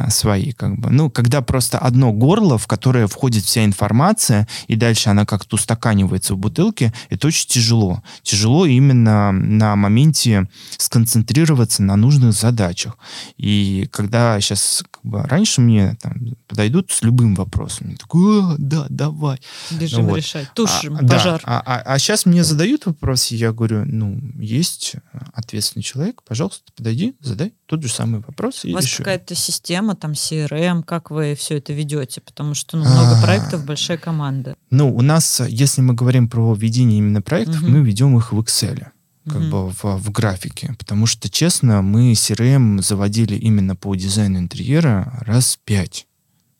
свои, 0.09 0.53
как 0.53 0.79
бы. 0.79 0.91
Ну, 0.91 1.11
когда 1.11 1.43
просто 1.43 1.79
одно 1.79 2.13
горло, 2.13 2.57
в 2.59 2.67
которое 2.67 3.07
входит 3.07 3.45
вся 3.45 3.65
информация, 3.65 4.49
и 4.69 4.77
дальше 4.77 5.11
она 5.11 5.27
как-то 5.27 5.57
устаканивается 5.57 6.35
в 6.35 6.39
бутылке, 6.39 6.93
это 7.11 7.27
очень 7.27 7.47
тяжело. 7.47 8.03
Тяжело 8.23 8.67
именно 8.67 9.33
на 9.33 9.77
моменте 9.77 10.49
сконцентрироваться 10.79 11.83
на 11.83 11.97
нужных 11.97 12.33
задачах. 12.33 12.97
И 13.37 13.89
когда 13.93 14.41
сейчас, 14.41 14.83
как 14.91 15.05
бы, 15.05 15.23
раньше 15.23 15.61
мне 15.61 15.97
там, 16.01 16.15
подойдут 16.49 16.91
с 16.91 17.03
любым 17.03 17.35
вопросом, 17.35 17.91
я 17.91 17.97
такой, 17.97 18.57
да, 18.59 18.87
давай. 18.89 19.39
Бежим 19.71 20.05
ну, 20.05 20.11
вот. 20.11 20.17
решать, 20.17 20.51
тушим 20.55 20.97
а, 20.97 21.07
пожар. 21.07 21.43
Да, 21.45 21.61
а, 21.61 21.63
а, 21.67 21.83
а 21.95 21.99
сейчас 21.99 22.25
мне 22.25 22.45
задают 22.45 22.87
вопрос, 22.87 23.31
и 23.31 23.37
я 23.37 23.53
говорю, 23.53 23.85
ну, 23.85 24.19
есть 24.39 24.97
ответственный 25.35 25.83
человек, 25.83 26.23
пожалуйста, 26.27 26.73
подойди, 26.75 27.15
задай 27.21 27.53
тот 27.67 27.83
же 27.83 27.89
самый 27.89 28.16
вопрос. 28.21 28.65
У 28.65 28.73
вас 28.73 28.97
какая-то 28.97 29.35
система 29.35 29.95
там 29.95 30.13
CRM, 30.13 30.83
как 30.83 31.11
вы 31.11 31.35
все 31.35 31.59
это 31.59 31.73
ведете? 31.73 32.21
Потому 32.21 32.55
что 32.55 32.77
ну, 32.77 32.85
много 32.85 33.19
а. 33.19 33.23
проектов, 33.23 33.65
большая 33.65 33.99
команда. 33.99 34.57
Ну, 34.71 34.95
у 34.95 35.03
нас, 35.03 35.41
если 35.49 35.81
мы 35.81 35.95
говорим 35.95 36.29
про 36.29 36.55
ведение 36.55 36.99
именно 36.99 37.23
проектов, 37.23 37.63
мы 37.63 37.81
ведем 37.83 38.17
их 38.17 38.33
в 38.33 38.41
Excel 38.41 38.87
как 39.29 39.43
mm 39.43 39.51
бы 39.51 39.71
в, 39.71 39.83
в 39.83 40.11
графике. 40.13 40.75
Потому 40.79 41.07
что, 41.07 41.29
честно, 41.29 41.83
мы 41.83 42.13
CRM 42.13 42.81
заводили 42.81 43.35
именно 43.35 43.75
по 43.75 43.95
дизайну 43.97 44.39
интерьера 44.39 45.19
раз 45.27 45.59
пять. 45.65 46.07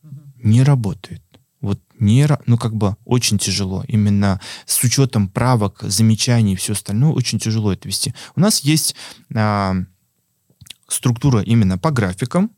mm 0.03 0.09
Не 0.43 0.63
работает. 0.63 1.21
Вот 1.61 1.79
не, 1.99 2.27
ну 2.45 2.57
как 2.57 2.75
бы 2.75 2.95
очень 3.05 3.37
тяжело. 3.37 3.83
Именно 3.87 4.39
с 4.65 4.83
учетом 4.83 5.27
правок, 5.27 5.79
замечаний 5.81 6.53
и 6.53 6.55
все 6.55 6.73
остальное 6.73 7.11
очень 7.11 7.39
тяжело 7.39 7.73
это 7.73 7.87
вести. 7.87 8.13
У 8.35 8.39
нас 8.39 8.59
есть 8.61 8.95
а, 9.33 9.75
структура 10.87 11.41
именно 11.41 11.77
по 11.77 11.91
графикам, 11.91 12.51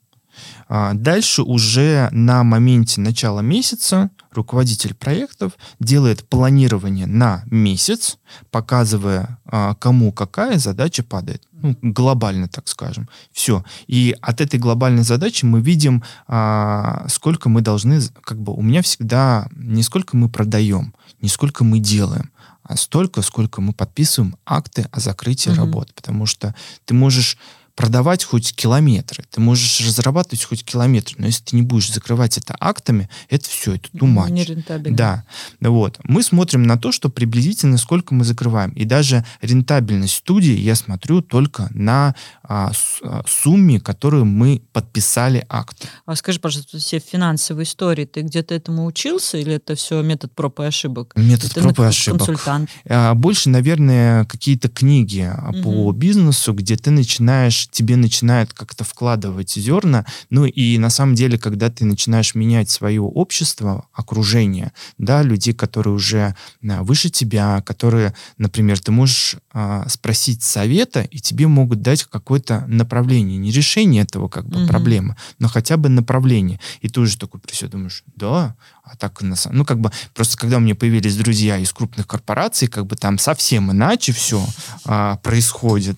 а, 0.68 0.94
дальше 0.94 1.42
уже 1.42 2.10
на 2.12 2.44
моменте 2.44 3.02
начала 3.02 3.42
месяца 3.42 4.10
руководитель 4.32 4.94
проектов 4.94 5.54
делает 5.80 6.28
планирование 6.28 7.08
на 7.08 7.44
месяц, 7.48 8.18
показывая, 8.52 9.39
а, 9.46 9.76
кому 9.76 10.12
какая 10.12 10.60
задача 10.60 11.04
падает. 11.04 11.44
Ну, 11.52 11.76
глобально, 11.82 12.48
так 12.48 12.68
скажем. 12.68 13.10
Все. 13.32 13.65
И 13.88 14.15
от 14.22 14.39
этой 14.39 14.60
глобальной 14.60 15.04
задачи 15.04 15.46
мы 15.46 15.62
видим, 15.62 16.04
а, 16.28 17.06
сколько 17.10 17.50
мы 17.50 17.62
должны... 17.62 18.00
Как 18.24 18.39
бы 18.39 18.54
у 18.54 18.62
меня 18.62 18.82
всегда 18.82 19.48
не 19.56 19.84
сколько 19.84 20.15
мы 20.15 20.30
продаем, 20.30 20.94
не 21.22 21.28
сколько 21.28 21.63
мы 21.63 21.80
делаем, 21.80 22.32
а 22.63 22.78
столько, 22.78 23.22
сколько 23.24 23.62
мы 23.62 23.74
подписываем 23.74 24.38
акты 24.46 24.88
о 24.92 25.00
закрытии 25.00 25.52
mm-hmm. 25.52 25.56
работ. 25.56 25.94
Потому 25.94 26.26
что 26.28 26.56
ты 26.86 26.94
можешь 26.94 27.38
продавать 27.80 28.26
хоть 28.26 28.54
километры, 28.54 29.24
ты 29.32 29.39
можешь 29.39 29.80
разрабатывать 29.80 30.44
хоть 30.44 30.65
километры, 30.65 31.15
но 31.18 31.28
если 31.28 31.46
ты 31.46 31.56
не 31.56 31.62
будешь 31.62 31.94
закрывать 31.94 32.38
это 32.38 32.54
актами, 32.60 33.10
это 33.30 33.48
все, 33.48 33.76
это 33.76 33.88
тумач. 33.98 34.32
Нерентабельно. 34.32 34.98
Да, 34.98 35.24
вот. 35.62 35.98
Мы 36.04 36.22
смотрим 36.22 36.63
на 36.63 36.78
то, 36.78 36.92
что 36.92 37.08
приблизительно 37.08 37.78
сколько 37.78 38.13
мы 38.13 38.26
закрываем. 38.26 38.72
И 38.72 38.84
даже 38.84 39.24
рентабельность 39.42 40.15
студии 40.15 40.58
я 40.58 40.76
смотрю 40.76 41.22
только 41.22 41.70
на 41.74 42.15
а, 42.44 42.74
с, 42.74 43.00
а, 43.02 43.24
сумме, 43.26 43.80
которую 43.80 44.26
мы 44.26 44.62
подписали 44.74 45.46
акт. 45.48 45.88
А 46.06 46.18
скажи, 46.18 46.42
пожалуйста, 46.42 46.80
все 46.80 47.00
финансовые 47.00 47.63
истории, 47.63 48.04
ты 48.04 48.24
где-то 48.24 48.56
этому 48.56 48.88
учился 48.88 49.38
или 49.38 49.54
это 49.54 49.76
все 49.76 50.02
метод 50.02 50.34
проб 50.34 50.60
и 50.60 50.63
ошибок? 50.63 51.13
Метод 51.15 51.54
ты 51.54 51.62
проб 51.62 51.80
и 51.80 51.84
ошибок. 51.84 52.26
Консультант. 52.26 52.70
А, 52.89 53.13
больше, 53.13 53.48
наверное, 53.48 54.26
какие-то 54.26 54.68
книги 54.68 55.32
угу. 55.48 55.62
по 55.62 55.92
бизнесу, 55.94 56.52
где 56.52 56.76
ты 56.76 56.92
начинаешь, 56.92 57.68
тебе 57.71 57.95
начинают 57.95 58.53
как-то 58.53 58.84
вкладывать 58.84 59.53
зерна, 59.53 60.05
ну 60.29 60.45
и 60.45 60.77
на 60.77 60.89
самом 60.89 61.15
деле, 61.15 61.38
когда 61.38 61.69
ты 61.69 61.86
начинаешь 61.86 62.36
менять 62.36 62.69
свое 62.69 63.01
общество, 63.01 63.88
окружение, 63.93 64.71
да, 64.97 65.21
людей, 65.21 65.53
которые 65.53 65.93
уже 65.93 66.36
а, 66.67 66.84
выше 66.84 67.10
тебя, 67.10 67.62
которые, 67.62 68.13
например, 68.38 68.79
ты 68.79 68.91
можешь 68.91 69.36
а, 69.51 69.88
спросить 69.88 70.43
совета, 70.43 71.01
и 71.01 71.19
тебе 71.19 71.47
могут 71.47 71.82
дать 71.82 72.03
какое-то 72.03 72.65
направление, 72.67 73.38
не 73.38 73.51
решение 73.51 74.03
этого 74.03 74.27
как 74.27 74.47
бы 74.47 74.62
угу. 74.62 74.67
проблемы, 74.67 75.15
но 75.38 75.47
хотя 75.47 75.77
бы 75.77 75.89
направление. 75.89 76.60
И 76.82 76.89
ты 76.89 76.99
уже 76.99 77.17
такой 77.17 77.39
при 77.39 77.67
думаешь, 77.67 78.03
да, 78.15 78.55
а 78.84 78.95
так 78.95 79.21
на 79.21 79.36
самом... 79.36 79.60
Ну, 79.60 79.65
как 79.65 79.79
бы, 79.79 79.91
просто 80.15 80.38
когда 80.38 80.58
у 80.58 80.60
меня 80.60 80.73
появились 80.73 81.15
друзья 81.15 81.58
из 81.58 81.71
крупных 81.71 82.08
корпораций, 82.08 82.67
как 82.67 82.88
бы 82.88 82.95
там 82.95 83.19
совсем 83.19 83.71
иначе 83.71 84.13
все 84.13 84.43
а, 84.86 85.17
происходит. 85.17 85.97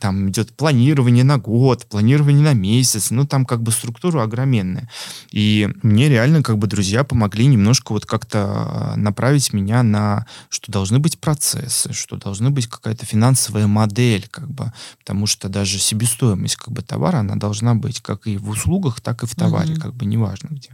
Там 0.00 0.30
идет 0.30 0.52
планирование 0.56 1.11
на 1.20 1.38
год, 1.38 1.86
планирование 1.86 2.42
на 2.42 2.54
месяц, 2.54 3.10
ну, 3.10 3.26
там 3.26 3.44
как 3.44 3.62
бы 3.62 3.70
структура 3.70 4.22
огроменная. 4.22 4.88
И 5.30 5.68
мне 5.82 6.08
реально 6.08 6.42
как 6.42 6.58
бы 6.58 6.66
друзья 6.66 7.04
помогли 7.04 7.46
немножко 7.46 7.92
вот 7.92 8.06
как-то 8.06 8.38
а, 8.38 8.94
направить 8.96 9.52
меня 9.52 9.82
на, 9.82 10.26
что 10.48 10.72
должны 10.72 10.98
быть 10.98 11.18
процессы, 11.18 11.92
что 11.92 12.16
должны 12.16 12.50
быть 12.50 12.66
какая-то 12.66 13.06
финансовая 13.06 13.66
модель, 13.66 14.26
как 14.30 14.50
бы, 14.50 14.72
потому 14.98 15.26
что 15.26 15.48
даже 15.48 15.78
себестоимость 15.78 16.56
как 16.56 16.72
бы 16.72 16.82
товара, 16.82 17.18
она 17.18 17.36
должна 17.36 17.74
быть 17.74 18.00
как 18.00 18.26
и 18.26 18.38
в 18.38 18.48
услугах, 18.48 19.00
так 19.00 19.22
и 19.22 19.26
в 19.26 19.34
товаре, 19.36 19.74
mm-hmm. 19.74 19.80
как 19.80 19.94
бы 19.94 20.06
неважно 20.06 20.48
где. 20.50 20.70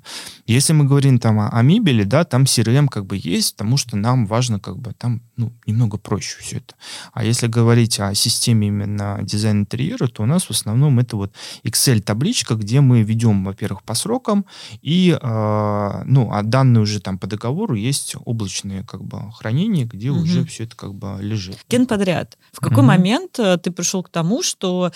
Если 0.47 0.73
мы 0.73 0.85
говорим 0.85 1.19
там 1.19 1.41
о 1.41 1.59
о 1.59 1.63
мебели, 1.63 2.05
да, 2.05 2.25
там 2.25 2.45
CRM 2.45 2.89
как 2.89 3.07
бы 3.07 3.19
есть, 3.21 3.57
потому 3.57 3.77
что 3.77 3.97
нам 3.97 4.27
важно 4.27 4.61
как 4.61 4.79
бы 4.79 4.93
там, 4.93 5.23
ну, 5.37 5.53
немного 5.67 5.99
проще 5.99 6.39
все 6.41 6.59
это. 6.59 6.75
А 7.13 7.25
если 7.25 7.49
говорить 7.49 7.99
о 8.01 8.15
системе 8.15 8.69
именно 8.69 9.19
дизайн 9.23 9.61
интерьера, 9.61 10.07
то 10.07 10.23
нас 10.29 10.45
в 10.45 10.51
основном 10.51 10.99
это 10.99 11.17
вот 11.17 11.33
Excel-табличка, 11.65 12.55
где 12.55 12.81
мы 12.81 13.03
ведем, 13.03 13.45
во-первых, 13.45 13.83
по 13.83 13.95
срокам, 13.95 14.47
и, 14.83 15.19
э, 15.21 16.03
ну, 16.05 16.31
а 16.33 16.43
данные 16.43 16.83
уже 16.83 17.01
там 17.01 17.19
по 17.19 17.27
договору 17.27 17.75
есть 17.75 18.15
облачные 18.25 18.85
как 18.85 19.03
бы 19.03 19.33
хранения, 19.33 19.85
где 19.85 20.11
угу. 20.11 20.21
уже 20.21 20.45
все 20.45 20.65
это 20.65 20.77
как 20.77 20.95
бы 20.95 21.19
лежит. 21.21 21.59
Ген 21.69 21.87
подряд. 21.87 22.39
В 22.53 22.61
какой 22.61 22.79
угу. 22.79 22.87
момент 22.87 23.39
э, 23.39 23.57
ты 23.59 23.71
пришел 23.71 24.03
к 24.03 24.11
тому, 24.11 24.43
что 24.43 24.93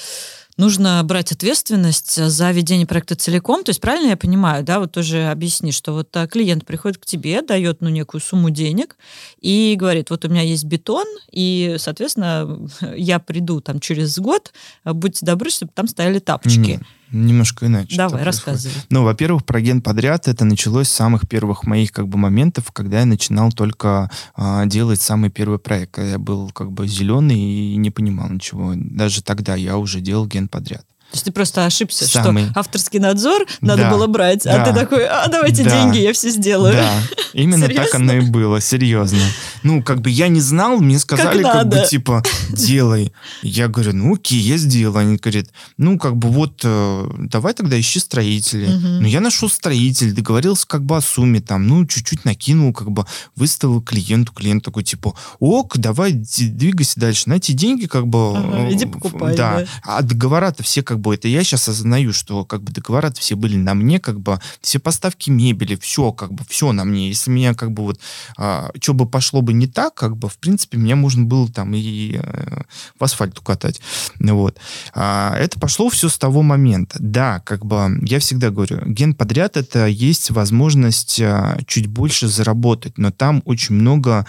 нужно 0.57 1.03
брать 1.05 1.33
ответственность 1.33 2.15
за 2.15 2.51
ведение 2.51 2.87
проекта 2.87 3.17
целиком. 3.17 3.65
То 3.65 3.71
есть 3.71 3.81
правильно 3.81 4.11
я 4.11 4.17
понимаю, 4.17 4.65
да, 4.65 4.81
вот 4.81 4.93
тоже 4.93 5.29
объясни, 5.29 5.73
что 5.73 5.93
вот 5.93 6.17
а, 6.17 6.27
клиент 6.27 6.67
приходит 6.67 6.99
к 6.99 7.07
тебе, 7.07 7.43
дает 7.43 7.81
ну 7.81 7.89
некую 7.89 8.21
сумму 8.21 8.51
денег 8.51 8.97
и 9.41 9.75
говорит, 9.79 10.11
вот 10.11 10.25
у 10.25 10.29
меня 10.29 10.43
есть 10.43 10.65
бетон, 10.65 11.07
и, 11.31 11.77
соответственно, 11.79 12.69
я 12.97 13.19
приду 13.19 13.61
там 13.61 13.81
через 13.81 14.19
год, 14.19 14.53
будьте 14.85 15.25
добры, 15.25 15.51
чтобы 15.51 15.73
там 15.75 15.89
стояли 15.89 16.19
тапочки. 16.19 16.81
Mm 16.81 16.87
немножко 17.13 17.67
иначе. 17.67 17.97
Давай, 17.97 18.23
рассказывай. 18.23 18.75
Ну, 18.91 19.05
во-первых, 19.05 19.45
про 19.45 19.61
ген 19.61 19.83
подряд 19.83 20.29
это 20.29 20.45
началось 20.45 20.89
с 20.89 20.93
самых 20.93 21.29
первых 21.29 21.65
моих 21.65 21.93
как 21.93 22.09
бы 22.09 22.19
моментов, 22.19 22.73
когда 22.73 23.01
я 23.01 23.07
начинал 23.07 23.53
только 23.53 24.11
а, 24.35 24.67
делать 24.67 25.01
самый 25.01 25.31
первый 25.31 25.59
проект, 25.59 25.93
когда 25.93 26.11
я 26.13 26.19
был 26.19 26.51
как 26.51 26.73
бы 26.73 26.89
зеленый 26.89 27.39
и 27.39 27.77
не 27.77 27.91
понимал 27.91 28.29
ничего. 28.31 28.73
Даже 28.75 29.23
тогда 29.23 29.55
я 29.55 29.77
уже 29.77 30.01
делал 30.01 30.27
ген 30.27 30.49
подряд. 30.49 30.85
То 31.13 31.17
есть 31.17 31.25
ты 31.27 31.33
просто 31.33 31.67
ошибся, 31.67 32.07
Самый... 32.07 32.47
что 32.47 32.59
авторский 32.59 32.99
надзор 32.99 33.45
надо 33.61 33.83
да, 33.83 33.91
было 33.91 34.07
брать, 34.07 34.45
да, 34.45 34.63
а 34.63 34.67
ты 34.67 34.73
такой, 34.73 35.07
а 35.07 35.29
давайте 35.29 35.63
да, 35.63 35.71
деньги, 35.71 35.99
я 35.99 36.15
все 36.15 36.31
сделаю. 36.31 36.73
Да, 36.73 36.91
именно 37.35 37.69
так 37.69 37.95
оно 37.95 38.15
и 38.15 38.21
было, 38.21 38.63
серьезно. 38.63 39.19
Ну, 39.63 39.83
как 39.83 40.01
бы 40.01 40.09
я 40.09 40.29
не 40.29 40.41
знал, 40.41 40.79
мне 40.81 40.99
сказали, 40.99 41.43
как, 41.43 41.53
как 41.53 41.69
бы, 41.69 41.85
типа, 41.87 42.23
делай. 42.49 43.13
Я 43.43 43.69
говорю, 43.69 43.93
ну 43.93 44.15
окей, 44.15 44.41
я 44.41 44.57
сделаю. 44.57 44.97
Они 44.97 45.17
говорят, 45.17 45.49
ну, 45.77 45.99
как 45.99 46.17
бы 46.17 46.31
вот, 46.31 46.63
э, 46.65 47.11
давай 47.19 47.53
тогда 47.53 47.79
ищи 47.79 48.01
строителей. 48.01 48.75
Угу. 48.75 48.87
Ну, 49.03 49.07
я 49.07 49.21
нашел 49.21 49.51
строитель, 49.51 50.13
договорился 50.15 50.67
как 50.67 50.83
бы 50.83 50.97
о 50.97 51.03
сумме, 51.03 51.41
там, 51.41 51.67
ну, 51.67 51.85
чуть-чуть 51.85 52.25
накинул, 52.25 52.73
как 52.73 52.91
бы 52.91 53.05
выставил 53.37 53.83
клиенту. 53.83 54.33
Клиент 54.33 54.65
такой, 54.65 54.83
типа, 54.83 55.15
ок, 55.41 55.77
давай 55.77 56.13
двигайся 56.13 56.99
дальше. 56.99 57.29
На 57.29 57.35
эти 57.35 57.53
деньги, 57.53 57.85
как 57.85 58.07
бы... 58.07 58.35
Ага, 58.35 58.73
иди 58.73 58.87
покупай. 58.87 59.37
Да. 59.37 59.61
да. 59.61 59.67
А 59.83 60.03
договора-то 60.03 60.63
все 60.63 60.83
как 60.83 61.01
бы 61.03 61.15
это 61.15 61.29
я 61.29 61.45
сейчас 61.45 61.69
осознаю, 61.69 62.13
что 62.13 62.45
как 62.45 62.63
бы 62.63 62.73
договора 62.73 63.13
все 63.13 63.35
были 63.35 63.57
на 63.57 63.75
мне, 63.75 64.01
как 64.01 64.21
бы 64.21 64.41
все 64.61 64.79
поставки 64.79 65.29
мебели, 65.29 65.77
все 65.77 66.13
как 66.13 66.33
бы 66.33 66.45
все 66.49 66.73
на 66.73 66.85
мне. 66.85 67.09
Если 67.09 67.31
меня 67.31 67.55
как 67.55 67.73
бы 67.73 67.83
вот 67.83 68.01
а, 68.39 68.71
что 68.81 68.95
бы 68.95 69.07
пошло 69.07 69.43
бы 69.43 69.53
не 69.53 69.67
так, 69.67 69.95
как 69.95 70.17
бы 70.17 70.29
в 70.29 70.39
принципе 70.39 70.79
меня 70.79 70.97
можно 70.97 71.25
было 71.25 71.49
там 71.49 71.75
и 71.75 72.19
э, 72.23 72.63
в 72.99 73.05
асфальт 73.05 73.39
укатать, 73.39 73.81
вот. 74.19 74.59
А, 74.95 75.37
это 75.37 75.61
пошло 75.61 75.91
все 75.91 76.09
с 76.09 76.19
того 76.19 76.43
момента. 76.43 76.97
Да, 77.01 77.41
как 77.41 77.67
бы 77.67 77.99
я 78.03 78.19
всегда 78.19 78.51
говорю, 78.51 78.81
ген 78.87 79.15
подряд 79.15 79.57
это 79.57 79.87
есть 79.87 80.31
возможность 80.31 81.21
а, 81.21 81.59
чуть 81.67 81.87
больше 81.87 82.29
заработать, 82.29 82.97
но 82.97 83.11
там 83.11 83.43
очень 83.45 83.75
много 83.75 84.27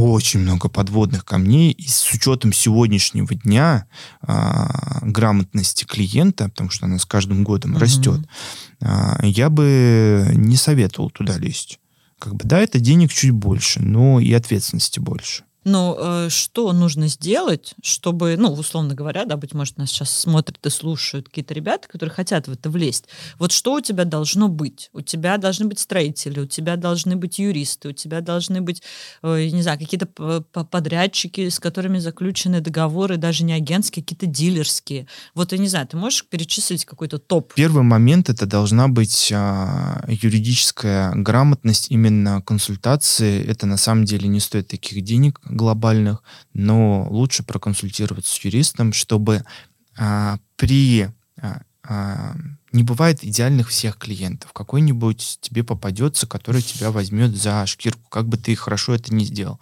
очень 0.00 0.40
много 0.40 0.68
подводных 0.68 1.24
камней, 1.24 1.72
и 1.72 1.88
с 1.88 2.12
учетом 2.12 2.52
сегодняшнего 2.52 3.34
дня 3.34 3.86
а, 4.22 4.98
грамотности 5.02 5.84
клиента, 5.84 6.48
потому 6.48 6.70
что 6.70 6.86
она 6.86 6.98
с 6.98 7.06
каждым 7.06 7.44
годом 7.44 7.72
угу. 7.72 7.80
растет, 7.80 8.20
а, 8.80 9.18
я 9.22 9.50
бы 9.50 10.30
не 10.34 10.56
советовал 10.56 11.10
туда 11.10 11.38
лезть. 11.38 11.78
Как 12.18 12.34
бы, 12.34 12.44
да, 12.44 12.60
это 12.60 12.78
денег 12.78 13.12
чуть 13.12 13.30
больше, 13.30 13.80
но 13.80 14.20
и 14.20 14.32
ответственности 14.32 15.00
больше. 15.00 15.44
Ну, 15.64 15.96
э, 15.98 16.28
что 16.30 16.72
нужно 16.72 17.08
сделать, 17.08 17.74
чтобы, 17.82 18.36
ну, 18.38 18.52
условно 18.52 18.94
говоря, 18.94 19.24
да, 19.26 19.36
быть 19.36 19.52
может, 19.52 19.76
нас 19.76 19.90
сейчас 19.90 20.10
смотрят 20.10 20.64
и 20.66 20.70
слушают 20.70 21.28
какие-то 21.28 21.52
ребята, 21.52 21.86
которые 21.88 22.14
хотят 22.14 22.48
в 22.48 22.52
это 22.52 22.70
влезть. 22.70 23.06
Вот 23.38 23.52
что 23.52 23.74
у 23.74 23.80
тебя 23.80 24.04
должно 24.04 24.48
быть? 24.48 24.88
У 24.92 25.02
тебя 25.02 25.36
должны 25.36 25.66
быть 25.66 25.78
строители, 25.78 26.40
у 26.40 26.46
тебя 26.46 26.76
должны 26.76 27.16
быть 27.16 27.38
юристы, 27.38 27.90
у 27.90 27.92
тебя 27.92 28.22
должны 28.22 28.62
быть, 28.62 28.82
э, 29.22 29.48
не 29.48 29.62
знаю, 29.62 29.78
какие-то 29.78 30.06
подрядчики, 30.06 31.48
с 31.48 31.60
которыми 31.60 31.98
заключены 31.98 32.60
договоры, 32.60 33.18
даже 33.18 33.44
не 33.44 33.52
агентские, 33.52 34.02
какие-то 34.02 34.26
дилерские. 34.26 35.06
Вот, 35.34 35.52
я 35.52 35.58
не 35.58 35.68
знаю, 35.68 35.86
ты 35.86 35.96
можешь 35.96 36.24
перечислить 36.26 36.84
какой-то 36.84 37.18
топ? 37.18 37.52
Первый 37.54 37.82
момент 37.82 38.30
это 38.30 38.46
должна 38.46 38.88
быть 38.88 39.30
а, 39.34 40.04
юридическая 40.08 41.12
грамотность, 41.14 41.90
именно 41.90 42.40
консультации. 42.42 43.44
Это 43.44 43.66
на 43.66 43.76
самом 43.76 44.04
деле 44.04 44.28
не 44.28 44.40
стоит 44.40 44.68
таких 44.68 45.02
денег, 45.02 45.40
глобальных, 45.50 46.22
но 46.54 47.06
лучше 47.10 47.42
проконсультироваться 47.42 48.34
с 48.34 48.38
юристом, 48.44 48.92
чтобы 48.92 49.44
а, 49.98 50.38
при 50.56 51.08
а, 51.40 51.62
а, 51.82 52.34
не 52.72 52.84
бывает 52.84 53.24
идеальных 53.24 53.68
всех 53.68 53.96
клиентов. 53.96 54.52
Какой-нибудь 54.52 55.38
тебе 55.40 55.64
попадется, 55.64 56.26
который 56.26 56.62
тебя 56.62 56.90
возьмет 56.92 57.36
за 57.36 57.66
шкирку, 57.66 58.08
как 58.08 58.28
бы 58.28 58.36
ты 58.36 58.54
хорошо 58.54 58.94
это 58.94 59.12
не 59.12 59.24
сделал. 59.24 59.58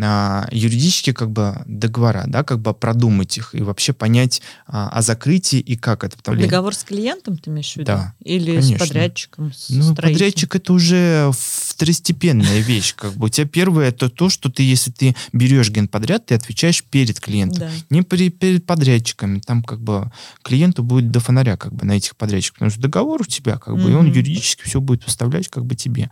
А, 0.00 0.46
юридически 0.52 1.12
как 1.12 1.30
бы 1.30 1.62
договора, 1.66 2.24
да, 2.26 2.44
как 2.44 2.60
бы 2.60 2.72
продумать 2.72 3.36
их 3.36 3.54
и 3.54 3.62
вообще 3.62 3.92
понять 3.92 4.42
а, 4.66 4.88
о 4.90 5.02
закрытии 5.02 5.58
и 5.58 5.76
как 5.76 6.04
это. 6.04 6.16
Потому 6.16 6.40
Договор 6.40 6.74
с 6.74 6.84
клиентом 6.84 7.36
ты 7.36 7.50
имеешь 7.50 7.72
в 7.72 7.76
виду? 7.76 7.86
Да. 7.86 8.14
Или 8.20 8.60
конечно. 8.60 8.76
с 8.76 8.88
подрядчиком? 8.88 9.52
С 9.52 9.70
ну, 9.70 9.94
подрядчик 9.96 10.54
это 10.54 10.72
уже 10.72 11.32
второстепенная 11.76 12.60
вещь. 12.60 12.94
Как 12.94 13.14
бы 13.14 13.26
у 13.26 13.28
тебя 13.28 13.46
первое 13.46 13.88
это 13.88 14.08
то, 14.08 14.28
что 14.28 14.50
ты, 14.50 14.62
если 14.62 14.90
ты 14.90 15.16
берешь 15.32 15.70
генподряд, 15.70 16.26
ты 16.26 16.34
отвечаешь 16.34 16.84
перед 16.84 17.20
клиентом, 17.20 17.60
да. 17.60 17.70
не 17.90 18.02
перед, 18.02 18.38
перед 18.38 18.66
подрядчиками. 18.66 19.40
Там 19.40 19.62
как 19.62 19.80
бы 19.80 20.10
клиенту 20.42 20.82
будет 20.82 21.10
до 21.10 21.20
фонаря 21.20 21.56
как 21.56 21.72
бы 21.72 21.86
на 21.86 21.92
этих 21.92 22.16
подрядчиках 22.16 22.26
подрядчик, 22.26 22.54
потому 22.54 22.70
что 22.70 22.80
договор 22.80 23.22
у 23.22 23.24
тебя, 23.24 23.56
как 23.56 23.76
бы, 23.76 23.90
и 23.90 23.94
он 23.94 24.06
юридически 24.06 24.64
все 24.64 24.80
будет 24.80 25.04
поставлять 25.04 25.48
как 25.48 25.64
бы 25.64 25.74
тебе. 25.74 26.10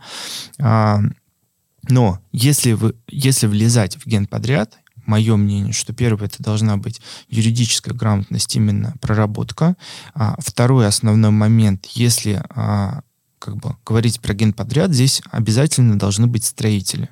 А, 0.59 0.99
но 1.89 2.19
если, 2.31 2.73
вы, 2.73 2.95
если 3.07 3.47
влезать 3.47 3.97
в 3.97 4.07
генподряд, 4.07 4.77
мое 5.05 5.35
мнение, 5.35 5.73
что 5.73 5.93
первое, 5.93 6.27
это 6.27 6.41
должна 6.41 6.77
быть 6.77 7.01
юридическая 7.29 7.93
грамотность, 7.93 8.55
именно 8.55 8.95
проработка. 9.01 9.75
А, 10.13 10.35
второй 10.39 10.87
основной 10.87 11.31
момент, 11.31 11.85
если 11.93 12.41
а, 12.49 13.01
как 13.45 13.57
бы 13.57 13.75
говорить 13.85 14.19
про 14.21 14.33
генподряд, 14.33 14.91
здесь 14.91 15.21
обязательно 15.29 15.99
должны 15.99 16.25
быть 16.25 16.45
строители. 16.45 17.09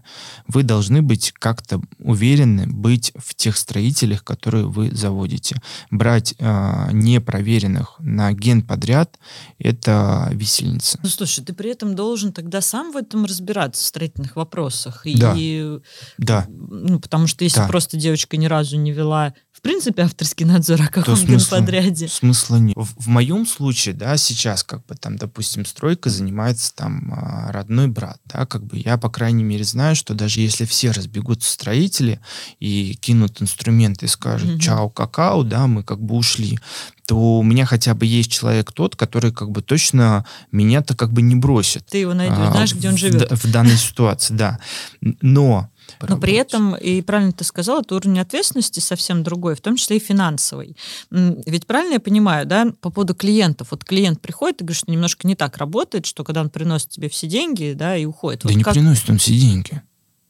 Вы 0.47 0.63
должны 0.63 1.03
быть 1.03 1.31
как-то 1.33 1.79
уверены 1.99 2.65
быть 2.65 3.11
в 3.15 3.35
тех 3.35 3.55
строителях, 3.55 4.23
которые 4.23 4.65
вы 4.65 4.89
заводите. 4.91 5.61
Брать 5.91 6.33
э, 6.39 6.89
непроверенных 6.91 7.95
на 7.99 8.33
генподряд— 8.33 9.19
это 9.59 10.29
висельница. 10.33 10.99
Ну, 11.03 11.09
слушай, 11.09 11.43
ты 11.45 11.53
при 11.53 11.69
этом 11.69 11.93
должен 11.95 12.33
тогда 12.33 12.61
сам 12.61 12.91
в 12.91 12.97
этом 12.97 13.25
разбираться, 13.25 13.83
в 13.83 13.87
строительных 13.87 14.35
вопросах. 14.35 15.03
Да. 15.15 15.35
И, 15.37 15.79
Да. 16.17 16.47
ну, 16.49 16.99
потому 16.99 17.27
что 17.27 17.43
если 17.43 17.59
Да. 17.59 17.67
просто 17.67 17.95
девочка 17.97 18.37
ни 18.37 18.47
разу 18.47 18.77
не 18.77 18.91
вела, 18.91 19.35
принципе, 19.63 20.03
авторский 20.03 20.45
надзор 20.45 20.81
о 20.81 20.87
каком 20.87 21.15
смысла? 21.15 21.57
генподряде. 21.57 22.07
Смысла 22.07 22.57
нет. 22.57 22.75
В, 22.77 23.03
в 23.03 23.07
моем 23.07 23.45
случае, 23.47 23.95
да, 23.95 24.17
сейчас 24.17 24.63
как 24.63 24.85
бы 24.85 24.95
там, 24.95 25.15
допустим, 25.17 25.65
стройкой 25.65 26.11
занимается 26.11 26.75
там 26.75 27.11
а, 27.15 27.51
родной 27.51 27.87
брат, 27.87 28.19
да, 28.25 28.45
как 28.45 28.63
бы 28.65 28.77
я, 28.77 28.97
по 28.97 29.09
крайней 29.09 29.43
мере, 29.43 29.63
знаю, 29.63 29.95
что 29.95 30.13
даже 30.13 30.41
если 30.41 30.65
все 30.65 30.91
разбегутся 30.91 31.51
строители 31.51 32.19
и 32.59 32.95
кинут 33.01 33.41
инструменты 33.41 34.05
и 34.05 34.09
скажут 34.09 34.49
Мгм. 34.49 34.59
чао, 34.59 34.89
какао, 34.89 35.43
да, 35.43 35.65
мы 35.67 35.83
как 35.83 36.01
бы 36.01 36.15
ушли, 36.15 36.59
то 37.07 37.39
у 37.39 37.43
меня 37.43 37.65
хотя 37.65 37.93
бы 37.95 38.05
есть 38.05 38.31
человек 38.31 38.71
тот, 38.71 38.95
который 38.95 39.31
как 39.31 39.49
бы 39.51 39.61
точно 39.61 40.25
меня-то 40.51 40.95
как 40.95 41.11
бы 41.11 41.21
не 41.21 41.35
бросит. 41.35 41.85
Ты 41.87 41.97
его 41.99 42.13
найдешь, 42.13 42.37
а, 42.37 42.51
знаешь, 42.51 42.73
где 42.75 42.89
он 42.89 42.95
в 42.95 42.99
живет. 42.99 43.29
да- 43.29 43.35
В, 43.35 43.51
данной 43.51 43.77
ситуации, 43.77 44.33
да. 44.33 44.59
Н- 45.01 45.17
Но... 46.09 46.15
Но 46.15 46.21
при 46.21 46.31
поработать. 46.31 46.53
этом, 46.53 46.75
и 46.75 47.01
правильно 47.01 47.31
ты 47.31 47.43
сказал, 47.43 47.81
это 47.81 47.95
уровень 47.95 48.19
ответственности 48.19 48.79
совсем 48.79 49.23
другой, 49.23 49.55
в 49.55 49.61
том 49.61 49.75
числе 49.75 49.97
и 49.97 49.99
финансовый. 49.99 50.75
Ведь 51.11 51.65
правильно 51.67 51.93
я 51.93 51.99
понимаю, 51.99 52.45
да, 52.45 52.67
по 52.81 52.89
поводу 52.89 53.15
клиентов. 53.15 53.69
Вот 53.71 53.83
клиент 53.83 54.21
приходит 54.21 54.61
и 54.61 54.63
говорит, 54.65 54.77
что 54.77 54.91
немножко 54.91 55.27
не 55.27 55.35
так 55.35 55.57
работает, 55.57 56.05
что 56.05 56.23
когда 56.23 56.41
он 56.41 56.49
приносит 56.49 56.89
тебе 56.89 57.09
все 57.09 57.27
деньги, 57.27 57.73
да, 57.75 57.95
и 57.97 58.05
уходит. 58.05 58.41
Да 58.41 58.49
Вот 58.49 58.57
не 58.57 58.63
как- 58.63 58.73
приносит 58.73 59.09
он 59.09 59.17
все 59.17 59.37
деньги. 59.37 59.81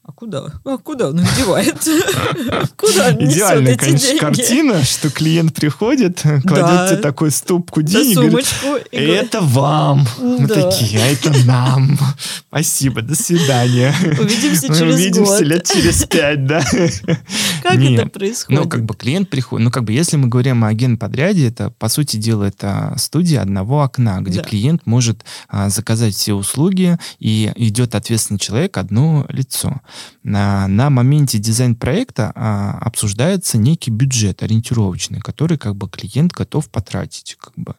А 0.06 0.12
куда? 0.12 0.52
А 0.66 0.78
куда 0.80 1.10
он 1.10 1.22
их 1.22 1.38
девает? 1.38 1.78
Куда 2.76 3.08
он 3.08 3.24
Идеальная, 3.24 3.78
конечно, 3.78 4.20
картина, 4.20 4.84
что 4.84 5.10
клиент 5.10 5.54
приходит, 5.54 6.22
кладет 6.46 6.90
тебе 6.90 6.98
такую 7.02 7.32
ступку 7.32 7.82
денег, 7.82 8.18
и 8.18 8.28
говорит, 8.28 8.48
это 8.92 9.40
вам. 9.40 10.06
Мы 10.20 10.46
Да. 10.46 10.56
такие, 10.70 11.02
а 11.02 11.06
это 11.06 11.32
нам. 11.46 11.98
Спасибо, 12.50 13.02
до 13.02 13.16
свидания. 13.16 13.96
Увидимся 14.20 14.68
через 14.68 14.96
увидимся 14.96 15.32
год. 15.32 15.42
лет 15.42 15.72
через 15.74 16.04
пять, 16.04 16.46
да. 16.48 16.62
Как 17.64 17.80
это 17.80 18.06
происходит? 18.08 18.62
Ну, 18.62 18.70
как 18.70 18.84
бы 18.84 18.96
клиент 18.96 19.30
приходит. 19.30 19.64
Ну, 19.64 19.72
как 19.72 19.86
бы, 19.86 19.94
если 19.94 20.18
мы 20.18 20.28
говорим 20.28 20.66
о 20.66 20.74
генподряде, 20.74 21.48
это, 21.48 21.70
по 21.70 21.88
сути 21.88 22.18
дела, 22.18 22.44
это 22.44 22.94
студия 22.98 23.42
одного 23.42 23.82
окна, 23.82 24.20
где 24.20 24.42
клиент 24.42 24.82
может 24.86 25.24
а, 25.48 25.70
заказать 25.70 26.14
все 26.14 26.34
услуги, 26.34 26.98
и 27.20 27.54
идет 27.56 27.96
ответственный 27.96 28.38
человек, 28.38 28.78
одно 28.78 29.26
лицо. 29.30 29.80
На, 30.24 30.90
моменте 30.90 31.38
дизайн-проекта 31.38 32.32
а, 32.36 32.78
обсуждается 32.82 33.58
некий 33.58 33.92
бюджет 33.92 34.44
ориентировочный, 34.44 35.20
который 35.20 35.58
как 35.58 35.76
бы 35.76 35.90
клиент 35.90 36.32
готов 36.32 36.70
потратить. 36.70 37.38
Как 37.40 37.54
бы. 37.56 37.76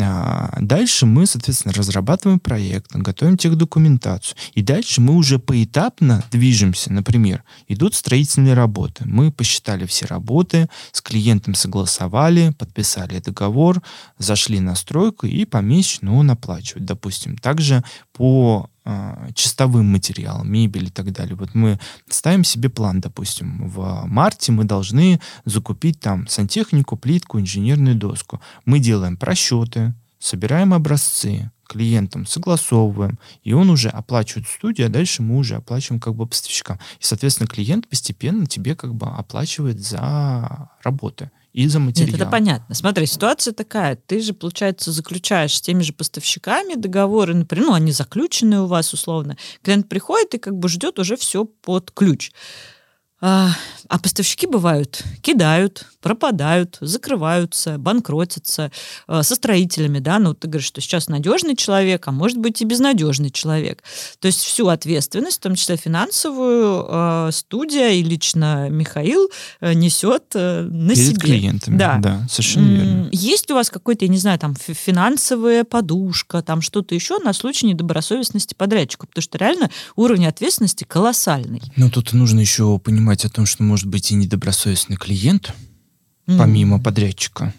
А, 0.00 0.56
дальше 0.60 1.06
мы, 1.06 1.26
соответственно, 1.26 1.74
разрабатываем 1.74 2.40
проект, 2.40 2.92
готовим 2.94 3.36
техдокументацию. 3.36 4.36
И 4.54 4.62
дальше 4.62 5.00
мы 5.00 5.14
уже 5.14 5.38
поэтапно 5.38 6.24
движемся. 6.30 6.92
Например, 6.92 7.44
идут 7.68 7.94
строительные 7.94 8.54
работы. 8.54 9.04
Мы 9.06 9.30
посчитали 9.30 9.86
все 9.86 10.06
работы, 10.06 10.68
с 10.92 11.00
клиентом 11.00 11.54
согласовали, 11.54 12.52
подписали 12.58 13.18
договор, 13.20 13.82
зашли 14.18 14.60
на 14.60 14.74
стройку 14.74 15.26
и 15.26 15.44
помесячно 15.44 16.16
он 16.16 16.30
оплачивает, 16.30 16.84
допустим. 16.84 17.36
Также 17.36 17.84
по 18.12 18.70
чистовым 19.34 19.86
материалам, 19.86 20.50
мебель 20.50 20.86
и 20.86 20.90
так 20.90 21.12
далее. 21.12 21.34
Вот 21.34 21.54
мы 21.54 21.78
ставим 22.08 22.44
себе 22.44 22.68
план, 22.68 23.00
допустим, 23.00 23.68
в 23.68 24.04
марте 24.06 24.52
мы 24.52 24.64
должны 24.64 25.20
закупить 25.44 26.00
там 26.00 26.26
сантехнику, 26.28 26.96
плитку, 26.96 27.40
инженерную 27.40 27.96
доску. 27.96 28.40
Мы 28.64 28.78
делаем 28.78 29.16
просчеты, 29.16 29.94
собираем 30.18 30.72
образцы, 30.72 31.50
клиентам 31.66 32.26
согласовываем, 32.26 33.18
и 33.42 33.52
он 33.52 33.70
уже 33.70 33.88
оплачивает 33.88 34.46
студию, 34.48 34.86
а 34.86 34.90
дальше 34.90 35.22
мы 35.22 35.36
уже 35.36 35.56
оплачиваем 35.56 36.00
как 36.00 36.14
бы 36.14 36.26
поставщикам. 36.26 36.78
И, 37.00 37.04
соответственно, 37.04 37.48
клиент 37.48 37.88
постепенно 37.88 38.46
тебе 38.46 38.74
как 38.76 38.94
бы 38.94 39.06
оплачивает 39.06 39.80
за 39.80 40.70
работы 40.82 41.30
и 41.56 41.68
за 41.68 41.78
материал. 41.78 42.08
Нет, 42.08 42.20
это 42.20 42.30
понятно. 42.30 42.74
Смотри, 42.74 43.06
ситуация 43.06 43.54
такая. 43.54 43.96
Ты 43.96 44.20
же, 44.20 44.34
получается, 44.34 44.92
заключаешь 44.92 45.56
с 45.56 45.60
теми 45.62 45.82
же 45.82 45.94
поставщиками 45.94 46.74
договоры, 46.74 47.34
например, 47.34 47.68
ну, 47.68 47.72
они 47.72 47.92
заключены 47.92 48.60
у 48.60 48.66
вас 48.66 48.92
условно. 48.92 49.38
Клиент 49.62 49.88
приходит 49.88 50.34
и 50.34 50.38
как 50.38 50.54
бы 50.54 50.68
ждет 50.68 50.98
уже 50.98 51.16
все 51.16 51.46
под 51.46 51.90
ключ. 51.92 52.30
А, 53.20 53.50
а 53.88 53.98
поставщики 53.98 54.46
бывают, 54.46 55.02
кидают, 55.22 55.86
пропадают, 56.02 56.76
закрываются, 56.82 57.78
банкротятся 57.78 58.70
э, 59.08 59.22
со 59.22 59.34
строителями, 59.34 60.00
да, 60.00 60.18
ну, 60.18 60.34
ты 60.34 60.48
говоришь, 60.48 60.66
что 60.68 60.82
сейчас 60.82 61.08
надежный 61.08 61.56
человек, 61.56 62.06
а 62.06 62.12
может 62.12 62.36
быть 62.36 62.60
и 62.60 62.66
безнадежный 62.66 63.30
человек. 63.30 63.82
То 64.20 64.26
есть 64.26 64.40
всю 64.40 64.68
ответственность, 64.68 65.38
в 65.38 65.40
том 65.40 65.54
числе 65.54 65.76
финансовую, 65.76 66.86
э, 66.88 67.30
студия 67.32 67.90
и 67.92 68.02
лично 68.02 68.68
Михаил 68.68 69.30
э, 69.60 69.72
несет 69.72 70.24
э, 70.34 70.62
на 70.62 70.94
Перед 70.94 71.06
себе. 71.06 71.20
клиентами. 71.20 71.78
Да. 71.78 71.96
Да, 71.98 72.26
совершенно 72.28 72.68
верно. 72.68 73.08
Есть 73.12 73.50
у 73.50 73.54
вас 73.54 73.70
какой-то, 73.70 74.04
я 74.04 74.10
не 74.10 74.18
знаю, 74.18 74.38
там 74.38 74.54
фи- 74.54 74.74
финансовая 74.74 75.64
подушка, 75.64 76.42
там 76.42 76.60
что-то 76.60 76.94
еще 76.94 77.18
на 77.18 77.32
случай 77.32 77.66
недобросовестности 77.66 78.54
подрядчика? 78.54 79.06
Потому 79.06 79.22
что 79.22 79.38
реально 79.38 79.70
уровень 79.96 80.26
ответственности 80.26 80.84
колоссальный. 80.84 81.62
Ну, 81.76 81.90
тут 81.90 82.12
нужно 82.12 82.40
еще 82.40 82.78
понимать 82.78 83.15
о 83.24 83.30
том, 83.30 83.46
что 83.46 83.62
может 83.62 83.86
быть 83.86 84.10
и 84.10 84.14
недобросовестный 84.14 84.96
клиент, 84.96 85.52
М, 86.26 86.38
помимо 86.38 86.82
подрядчика, 86.82 87.54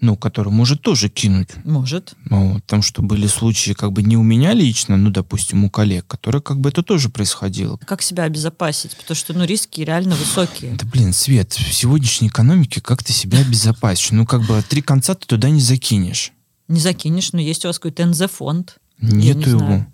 ну, 0.00 0.16
который 0.16 0.52
может 0.52 0.82
тоже 0.82 1.08
кинуть. 1.08 1.50
Может. 1.64 2.14
Ну, 2.24 2.54
потому 2.56 2.82
что 2.82 3.02
были 3.02 3.26
случаи 3.26 3.72
как 3.72 3.92
бы 3.92 4.02
не 4.02 4.16
у 4.16 4.22
меня 4.22 4.52
лично, 4.52 4.96
ну, 4.96 5.10
допустим, 5.10 5.64
у 5.64 5.70
коллег, 5.70 6.06
которые 6.06 6.40
как 6.40 6.60
бы 6.60 6.68
это 6.68 6.82
тоже 6.82 7.08
происходило. 7.08 7.76
Как 7.78 8.02
себя 8.02 8.24
обезопасить? 8.24 8.96
Потому 8.96 9.16
что, 9.16 9.32
ну, 9.32 9.44
риски 9.44 9.80
реально 9.80 10.14
высокие. 10.14 10.74
Да 10.74 10.86
блин, 10.86 11.12
Свет, 11.12 11.52
в 11.52 11.72
сегодняшней 11.74 12.28
экономике 12.28 12.80
как 12.80 13.02
ты 13.02 13.12
себя 13.12 13.38
обезопасишь? 13.40 14.12
Ну, 14.12 14.24
как 14.26 14.42
бы 14.42 14.62
три 14.68 14.82
конца 14.82 15.14
ты 15.14 15.26
туда 15.26 15.50
не 15.50 15.60
закинешь. 15.60 16.32
Не 16.68 16.80
закинешь, 16.80 17.32
но 17.32 17.40
есть 17.40 17.64
у 17.64 17.68
вас 17.68 17.78
какой-то 17.78 18.06
НЗ-фонд. 18.06 18.76
Нету 19.00 19.38
не 19.38 19.44
его. 19.46 19.58
знаю. 19.58 19.92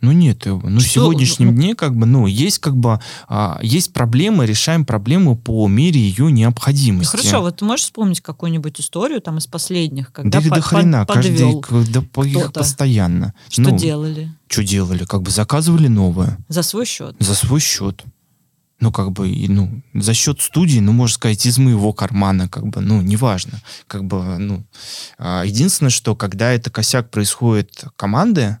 Ну, 0.00 0.12
нет 0.12 0.46
его. 0.46 0.60
Ну, 0.68 0.80
в 0.80 0.82
сегодняшнем 0.88 1.48
Ну, 1.48 1.52
дне, 1.54 1.74
как 1.74 1.94
бы, 1.94 2.06
ну, 2.06 2.26
есть 2.26 2.58
как 2.58 2.74
бы, 2.76 3.00
а, 3.28 3.58
есть 3.62 3.92
проблема, 3.92 4.44
решаем 4.46 4.86
проблему 4.86 5.36
по 5.36 5.68
мере 5.68 6.00
ее 6.00 6.24
Ну, 6.24 6.30
необходимости. 6.30 7.10
хорошо, 7.10 7.42
вот 7.42 7.56
ты 7.58 7.64
можешь 7.66 7.84
вспомнить 7.84 8.20
какую-нибудь 8.22 8.80
историю 8.80 9.20
там 9.20 9.36
из 9.38 9.46
последних, 9.46 10.10
когда 10.12 10.40
да 10.40 10.48
по- 10.48 10.54
до 10.56 10.62
хрена, 10.62 11.04
под- 11.06 11.16
каждый, 11.16 11.54
да 11.92 12.02
по- 12.12 12.24
их 12.24 12.52
постоянно. 12.52 13.34
Что 13.50 13.62
ну, 13.62 13.76
делали? 13.78 14.32
Что 14.48 14.64
делали? 14.64 15.04
Как 15.04 15.20
бы 15.22 15.30
заказывали 15.30 15.88
новое 15.88 16.38
За 16.48 16.62
свой 16.62 16.86
счет. 16.86 17.16
за 17.18 17.34
свой 17.34 17.60
счет. 17.60 18.02
Ну, 18.80 18.90
как 18.92 19.12
бы, 19.12 19.28
ну, 19.48 19.82
за 19.92 20.14
счет 20.14 20.40
студии, 20.40 20.78
ну, 20.78 20.92
можно 20.92 21.14
сказать, 21.14 21.44
из 21.44 21.58
моего 21.58 21.92
кармана, 21.92 22.48
как 22.48 22.66
бы, 22.66 22.80
ну, 22.80 23.02
неважно. 23.02 23.60
Как 23.86 24.04
бы, 24.04 24.38
ну, 24.38 24.64
а, 25.18 25.42
единственное, 25.44 25.90
что 25.90 26.16
когда 26.16 26.50
это 26.52 26.70
косяк 26.70 27.10
происходит 27.10 27.84
команды, 27.96 28.56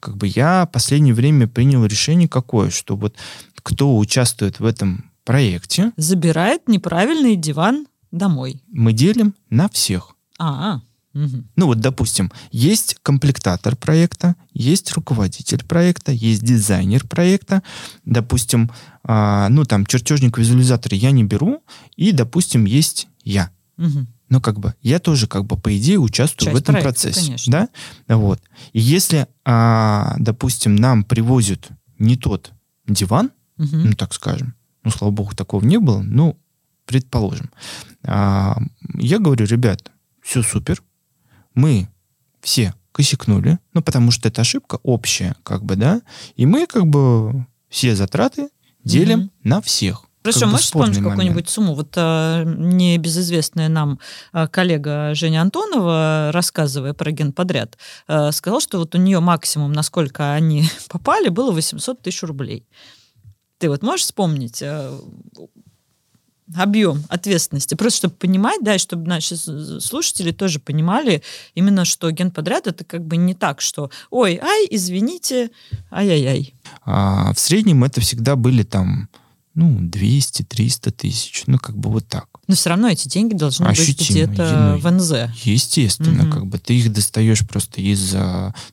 как 0.00 0.16
бы 0.16 0.26
я 0.26 0.66
в 0.66 0.72
последнее 0.72 1.14
время 1.14 1.46
принял 1.46 1.84
решение 1.84 2.28
какое, 2.28 2.70
что 2.70 2.96
вот 2.96 3.14
кто 3.62 3.96
участвует 3.96 4.60
в 4.60 4.64
этом 4.64 5.10
проекте, 5.24 5.92
Забирает 5.96 6.68
неправильный 6.68 7.36
диван 7.36 7.86
домой. 8.10 8.62
мы 8.68 8.92
делим 8.92 9.34
на 9.50 9.68
всех. 9.68 10.14
А. 10.38 10.80
Ну 11.12 11.66
вот, 11.66 11.80
допустим, 11.80 12.30
есть 12.52 12.96
комплектатор 13.02 13.74
проекта, 13.74 14.36
есть 14.52 14.92
руководитель 14.92 15.64
проекта, 15.64 16.12
есть 16.12 16.44
дизайнер 16.44 17.06
проекта. 17.06 17.62
Допустим, 18.04 18.70
а, 19.02 19.48
ну 19.48 19.64
там 19.64 19.84
чертежник-визуализатор 19.84 20.94
я 20.94 21.10
не 21.10 21.24
беру, 21.24 21.62
и, 21.96 22.12
допустим, 22.12 22.66
есть 22.66 23.08
я. 23.24 23.50
Мгм. 23.76 24.06
Ну, 24.28 24.40
как 24.40 24.58
бы, 24.60 24.74
я 24.82 24.98
тоже, 24.98 25.26
как 25.26 25.44
бы, 25.46 25.56
по 25.56 25.76
идее, 25.76 25.98
участвую 25.98 26.44
Часть 26.46 26.54
в 26.58 26.62
этом 26.62 26.74
проекта, 26.74 26.90
процессе. 27.04 27.26
конечно. 27.26 27.68
Да? 28.06 28.16
Вот. 28.16 28.40
И 28.72 28.80
если, 28.80 29.26
а, 29.44 30.14
допустим, 30.18 30.76
нам 30.76 31.02
привозят 31.04 31.68
не 31.98 32.16
тот 32.16 32.52
диван, 32.86 33.30
Мгм. 33.56 33.86
ну, 33.86 33.92
так 33.94 34.12
скажем, 34.14 34.54
ну, 34.84 34.90
слава 34.90 35.10
богу, 35.12 35.34
такого 35.34 35.64
не 35.64 35.78
было, 35.78 36.02
ну, 36.02 36.38
предположим. 36.84 37.50
А, 38.04 38.58
я 38.94 39.18
говорю, 39.18 39.46
ребят, 39.46 39.90
все 40.22 40.42
супер, 40.42 40.82
мы 41.54 41.88
все 42.42 42.74
косякнули, 42.92 43.58
ну, 43.74 43.82
потому 43.82 44.10
что 44.10 44.28
это 44.28 44.42
ошибка 44.42 44.78
общая, 44.82 45.36
как 45.42 45.64
бы, 45.64 45.76
да, 45.76 46.02
и 46.36 46.44
мы, 46.46 46.66
как 46.66 46.86
бы, 46.86 47.46
все 47.68 47.94
затраты 47.96 48.48
делим 48.84 49.18
Мгм. 49.18 49.30
на 49.44 49.60
всех. 49.62 50.04
Хорошо, 50.32 50.50
можешь 50.50 50.66
вспомнить 50.66 51.02
какую-нибудь 51.02 51.48
сумму? 51.48 51.74
Вот 51.74 51.94
а, 51.96 52.44
небезызвестная 52.44 53.68
нам 53.68 53.98
а, 54.32 54.46
коллега 54.46 55.14
Женя 55.14 55.42
Антонова, 55.42 56.30
рассказывая 56.32 56.92
про 56.92 57.10
генподряд, 57.10 57.78
а, 58.06 58.30
сказал, 58.32 58.60
что 58.60 58.78
вот 58.78 58.94
у 58.94 58.98
нее 58.98 59.20
максимум, 59.20 59.72
насколько 59.72 60.32
они 60.32 60.68
попали, 60.88 61.28
было 61.28 61.50
800 61.52 62.02
тысяч 62.02 62.22
рублей. 62.22 62.66
Ты 63.58 63.68
вот 63.68 63.82
можешь 63.82 64.04
вспомнить 64.06 64.62
а, 64.62 65.00
объем 66.56 67.04
ответственности? 67.08 67.74
Просто 67.74 67.98
чтобы 67.98 68.14
понимать, 68.14 68.62
да, 68.62 68.74
и 68.74 68.78
чтобы 68.78 69.08
наши 69.08 69.36
слушатели 69.36 70.30
тоже 70.30 70.60
понимали 70.60 71.22
именно, 71.54 71.84
что 71.84 72.10
генподряд 72.10 72.66
это 72.66 72.84
как 72.84 73.04
бы 73.04 73.16
не 73.16 73.34
так, 73.34 73.60
что 73.60 73.90
ой, 74.10 74.38
ай, 74.42 74.66
извините, 74.70 75.50
ай-яй-яй. 75.90 76.54
А 76.84 77.32
в 77.32 77.38
среднем 77.38 77.84
это 77.84 78.00
всегда 78.00 78.36
были 78.36 78.62
там, 78.62 79.08
ну, 79.58 79.80
200-300 79.80 80.92
тысяч. 80.92 81.42
Ну, 81.48 81.58
как 81.58 81.76
бы 81.76 81.90
вот 81.90 82.06
так. 82.06 82.27
Но 82.48 82.54
все 82.54 82.70
равно 82.70 82.88
эти 82.88 83.06
деньги 83.08 83.34
должны 83.34 83.68
быть 83.68 83.78
Ощутимо, 83.78 84.26
где-то 84.26 84.78
ну, 84.82 84.88
в 84.88 84.90
НЗ. 84.90 85.12
Естественно, 85.44 86.24
Мгм. 86.24 86.32
как 86.32 86.46
бы 86.46 86.58
ты 86.58 86.76
их 86.78 86.92
достаешь 86.92 87.46
просто 87.46 87.80
из, 87.80 88.14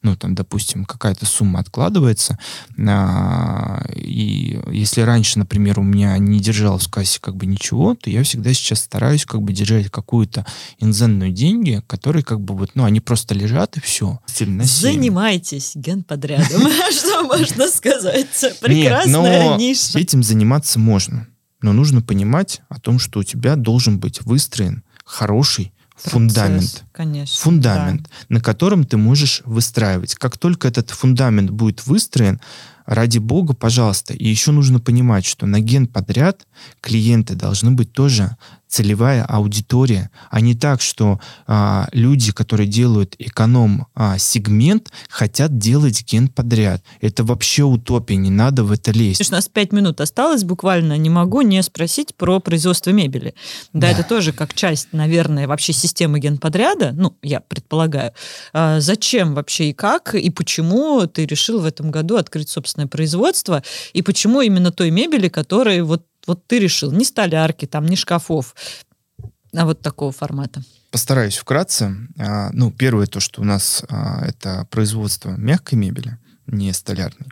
ну, 0.01 0.15
там, 0.15 0.33
допустим, 0.33 0.85
какая-то 0.85 1.25
сумма 1.25 1.59
откладывается, 1.59 2.39
а, 2.87 3.85
и 3.93 4.59
если 4.71 5.01
раньше, 5.01 5.39
например, 5.39 5.79
у 5.79 5.83
меня 5.83 6.17
не 6.17 6.39
держалось 6.39 6.85
в 6.85 6.89
кассе 6.89 7.19
как 7.21 7.35
бы 7.35 7.45
ничего, 7.45 7.95
то 7.95 8.09
я 8.09 8.23
всегда 8.23 8.53
сейчас 8.53 8.79
стараюсь 8.81 9.25
как 9.25 9.41
бы 9.41 9.51
держать 9.53 9.89
какую-то 9.91 10.45
инзенную 10.79 11.31
деньги, 11.31 11.83
которые 11.87 12.23
как 12.23 12.39
бы 12.41 12.55
вот, 12.55 12.71
ну, 12.75 12.85
они 12.85 13.01
просто 13.01 13.33
лежат 13.35 13.77
и 13.77 13.81
все. 13.81 14.19
Занимайтесь 14.63 15.73
генподрядом. 15.75 16.61
Что 16.91 17.23
можно 17.23 17.67
сказать? 17.67 18.27
Прекрасная 18.61 19.57
ниша. 19.57 19.99
этим 19.99 20.23
заниматься 20.23 20.79
можно, 20.79 21.27
но 21.65 21.73
нужно 21.73 22.03
понимать 22.03 22.61
о 22.69 22.79
том, 22.79 22.99
что 22.99 23.21
у 23.21 23.23
тебя 23.23 23.55
должен 23.55 23.97
быть 23.97 24.21
выстроен 24.21 24.83
хороший 25.03 25.73
фундамент. 25.95 26.61
Процесс, 26.61 26.83
Конечно. 26.91 27.41
фундамент, 27.41 28.09
на 28.29 28.39
котором 28.39 28.83
ты 28.83 28.97
можешь 28.97 29.41
выстраивать. 29.45 30.13
Как 30.13 30.37
только 30.37 30.67
этот 30.67 30.91
фундамент 30.91 31.49
будет 31.49 31.87
выстроен, 31.87 32.39
ради 32.85 33.17
бога, 33.17 33.55
пожалуйста. 33.55 34.13
И 34.13 34.27
еще 34.27 34.51
нужно 34.51 34.79
понимать, 34.79 35.25
что 35.25 35.47
на 35.47 35.59
ген 35.59 35.87
подряд 35.87 36.45
клиенты 36.81 37.33
должны 37.33 37.71
быть 37.71 37.91
тоже 37.93 38.37
целевая 38.67 39.23
аудитория, 39.25 40.09
а 40.29 40.41
не 40.41 40.55
так, 40.55 40.81
что 40.81 41.19
а, 41.47 41.87
люди, 41.91 42.31
которые 42.31 42.67
делают 42.67 43.15
эконом-сегмент, 43.19 44.91
хотят 45.09 45.57
делать 45.57 46.03
ген 46.05 46.27
подряд. 46.27 46.83
Это 47.01 47.23
вообще 47.23 47.63
утопия, 47.63 48.15
не 48.15 48.29
надо 48.31 48.63
в 48.63 48.71
это 48.71 48.91
лезть. 48.91 49.17
Слушай, 49.17 49.29
у 49.29 49.35
нас 49.35 49.47
пять 49.47 49.71
минут 49.71 50.01
осталось 50.01 50.43
буквально. 50.43 50.97
Не 50.97 51.09
могу 51.09 51.41
не 51.41 51.61
спросить 51.63 52.15
про 52.15 52.39
производство 52.39 52.89
мебели. 52.91 53.33
Да, 53.73 53.81
Да. 53.81 53.89
это 53.91 54.03
тоже 54.03 54.33
как 54.33 54.53
часть, 54.53 54.89
наверное, 54.91 55.47
вообще 55.47 55.73
системы 55.73 56.19
генподряда. 56.19 56.91
Ну, 56.93 57.15
я 57.21 57.39
предполагаю. 57.39 58.11
А 58.53 58.79
зачем 58.79 59.33
вообще 59.35 59.69
и 59.69 59.73
как, 59.73 60.15
и 60.15 60.29
почему 60.29 61.05
ты 61.07 61.25
решил 61.25 61.59
в 61.61 61.65
этом 61.65 61.91
году 61.91 62.17
открыть 62.17 62.49
собственное 62.49 62.87
производство, 62.87 63.63
и 63.93 64.01
почему 64.01 64.41
именно 64.41 64.71
той 64.71 64.91
мебели, 64.91 65.29
которой 65.29 65.81
вот, 65.81 66.03
вот 66.27 66.47
ты 66.47 66.59
решил? 66.59 66.91
Не 66.91 67.05
столярки, 67.05 67.65
там, 67.65 67.85
не 67.85 67.95
шкафов, 67.95 68.55
а 69.55 69.65
вот 69.65 69.81
такого 69.81 70.11
формата. 70.11 70.63
Постараюсь 70.91 71.37
вкратце. 71.37 71.95
А, 72.17 72.49
ну, 72.53 72.71
первое 72.71 73.05
то, 73.05 73.19
что 73.19 73.41
у 73.41 73.43
нас 73.43 73.83
а, 73.89 74.25
это 74.25 74.67
производство 74.69 75.31
мягкой 75.31 75.77
мебели, 75.77 76.17
не 76.47 76.71
столярной. 76.73 77.27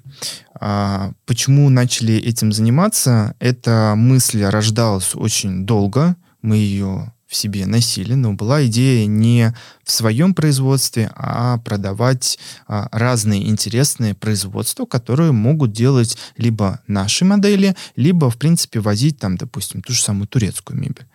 А, 0.59 1.13
почему 1.25 1.69
начали 1.69 2.15
этим 2.15 2.51
заниматься? 2.51 3.35
Эта 3.39 3.93
мысль 3.95 4.43
рождалась 4.43 5.15
очень 5.15 5.65
долго. 5.65 6.15
Мы 6.41 6.57
ее 6.57 7.13
в 7.33 7.35
себе 7.35 7.65
носили, 7.65 8.13
но 8.13 8.33
была 8.33 8.65
идея 8.67 9.07
не 9.07 9.53
в 9.83 9.91
своем 9.91 10.33
производстве, 10.33 11.11
а 11.15 11.57
продавать 11.57 12.39
а, 12.67 12.87
разные 12.91 13.49
интересные 13.49 14.13
производства, 14.13 14.85
которые 14.85 15.31
могут 15.31 15.71
делать 15.71 16.15
либо 16.37 16.79
наши 16.87 17.25
модели, 17.25 17.75
либо, 17.95 18.29
в 18.29 18.37
принципе, 18.37 18.79
возить 18.79 19.17
там, 19.17 19.35
допустим, 19.35 19.81
ту 19.81 19.93
же 19.93 20.01
самую 20.01 20.27
турецкую 20.27 20.79
мебель. 20.79 21.07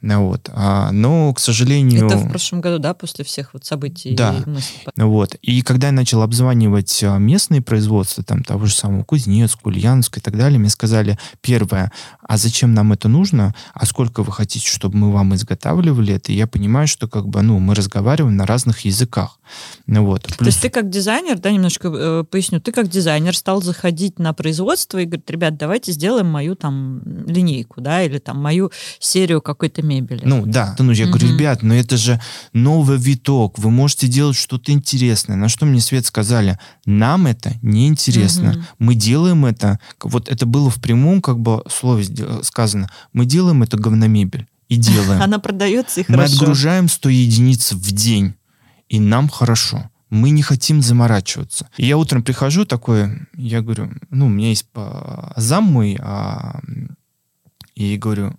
Ну 0.00 0.28
Вот. 0.28 0.48
А, 0.52 0.92
но, 0.92 1.32
к 1.34 1.40
сожалению... 1.40 2.06
Это 2.06 2.18
в 2.18 2.28
прошлом 2.28 2.60
году, 2.60 2.78
да, 2.78 2.94
после 2.94 3.24
всех 3.24 3.52
вот 3.52 3.64
событий? 3.64 4.14
Да. 4.14 4.34
и? 4.46 5.02
Вот. 5.02 5.34
И 5.42 5.62
когда 5.62 5.88
я 5.88 5.92
начал 5.92 6.22
обзванивать 6.22 7.02
а, 7.02 7.18
местные 7.18 7.62
производства, 7.62 8.22
там 8.22 8.44
того 8.44 8.66
же 8.66 8.74
самого 8.74 9.04
Кузнецкого, 9.04 9.70
Ульяновска 9.70 10.20
и 10.20 10.22
так 10.22 10.36
далее, 10.36 10.58
мне 10.58 10.70
сказали, 10.70 11.18
первое, 11.40 11.92
а 12.22 12.36
зачем 12.36 12.74
нам 12.74 12.92
это 12.92 13.08
нужно, 13.08 13.54
а 13.74 13.86
сколько 13.86 14.22
вы 14.22 14.32
хотите, 14.32 14.68
чтобы 14.68 14.96
мы 14.96 15.12
вам 15.12 15.34
изготавливали 15.34 16.14
это? 16.14 16.32
И 16.32 16.36
я 16.36 16.46
понимаю, 16.46 16.86
что 16.86 17.08
как 17.08 17.26
бы, 17.26 17.42
ну, 17.42 17.58
мы 17.58 17.74
разговариваем 17.74 18.36
на 18.36 18.46
разных 18.46 18.80
языках. 18.80 19.38
Ну, 19.86 20.04
вот. 20.04 20.22
То 20.22 20.36
Плюс 20.36 20.48
есть 20.48 20.62
ты 20.62 20.70
как 20.70 20.90
дизайнер, 20.90 21.38
да, 21.38 21.50
немножко 21.50 21.88
э, 21.88 22.24
поясню, 22.24 22.60
ты 22.60 22.70
как 22.70 22.88
дизайнер 22.88 23.36
стал 23.36 23.62
заходить 23.62 24.18
на 24.18 24.32
производство 24.32 24.98
и 24.98 25.06
говорит, 25.06 25.30
ребят, 25.30 25.56
давайте 25.56 25.92
сделаем 25.92 26.26
мою 26.26 26.54
там 26.54 27.02
линейку, 27.26 27.80
да, 27.80 28.02
или 28.02 28.18
там 28.18 28.40
мою 28.40 28.70
серию 29.00 29.37
какой-то 29.40 29.82
мебели. 29.82 30.22
Ну 30.24 30.44
да, 30.46 30.74
ну 30.78 30.92
я 30.92 31.06
говорю, 31.06 31.28
ребят, 31.28 31.62
но 31.62 31.74
это 31.74 31.96
же 31.96 32.20
новый 32.52 32.96
виток, 32.98 33.58
вы 33.58 33.70
можете 33.70 34.08
делать 34.08 34.36
что-то 34.36 34.72
интересное. 34.72 35.36
На 35.36 35.48
что 35.48 35.66
мне 35.66 35.80
Свет 35.80 36.06
сказали, 36.06 36.58
нам 36.86 37.26
это 37.26 37.54
не 37.62 37.88
интересно, 37.88 38.50
Мгм. 38.52 38.64
мы 38.78 38.94
делаем 38.94 39.44
это, 39.46 39.78
вот 40.02 40.28
это 40.28 40.46
было 40.46 40.70
в 40.70 40.80
прямом 40.80 41.20
как 41.22 41.38
бы 41.38 41.62
слове 41.70 42.04
сказано, 42.42 42.90
мы 43.12 43.26
делаем 43.26 43.62
это 43.62 43.76
говномебель 43.76 44.46
и 44.68 44.76
делаем. 44.76 45.22
Она 45.22 45.38
продается 45.38 46.00
и 46.00 46.04
Мы 46.08 46.16
хорошо. 46.16 46.34
отгружаем 46.34 46.88
100 46.88 47.08
единиц 47.08 47.72
в 47.72 47.92
день, 47.92 48.34
и 48.88 49.00
нам 49.00 49.28
хорошо. 49.28 49.90
Мы 50.10 50.30
не 50.30 50.40
хотим 50.40 50.80
заморачиваться. 50.80 51.68
И 51.76 51.84
я 51.84 51.98
утром 51.98 52.22
прихожу 52.22 52.64
такой, 52.64 53.10
я 53.36 53.60
говорю, 53.60 53.90
ну, 54.08 54.24
у 54.24 54.28
меня 54.30 54.48
есть 54.48 54.64
зам 55.36 55.64
мой, 55.64 55.98
а, 56.00 56.60
и 57.74 57.96
говорю, 57.98 58.34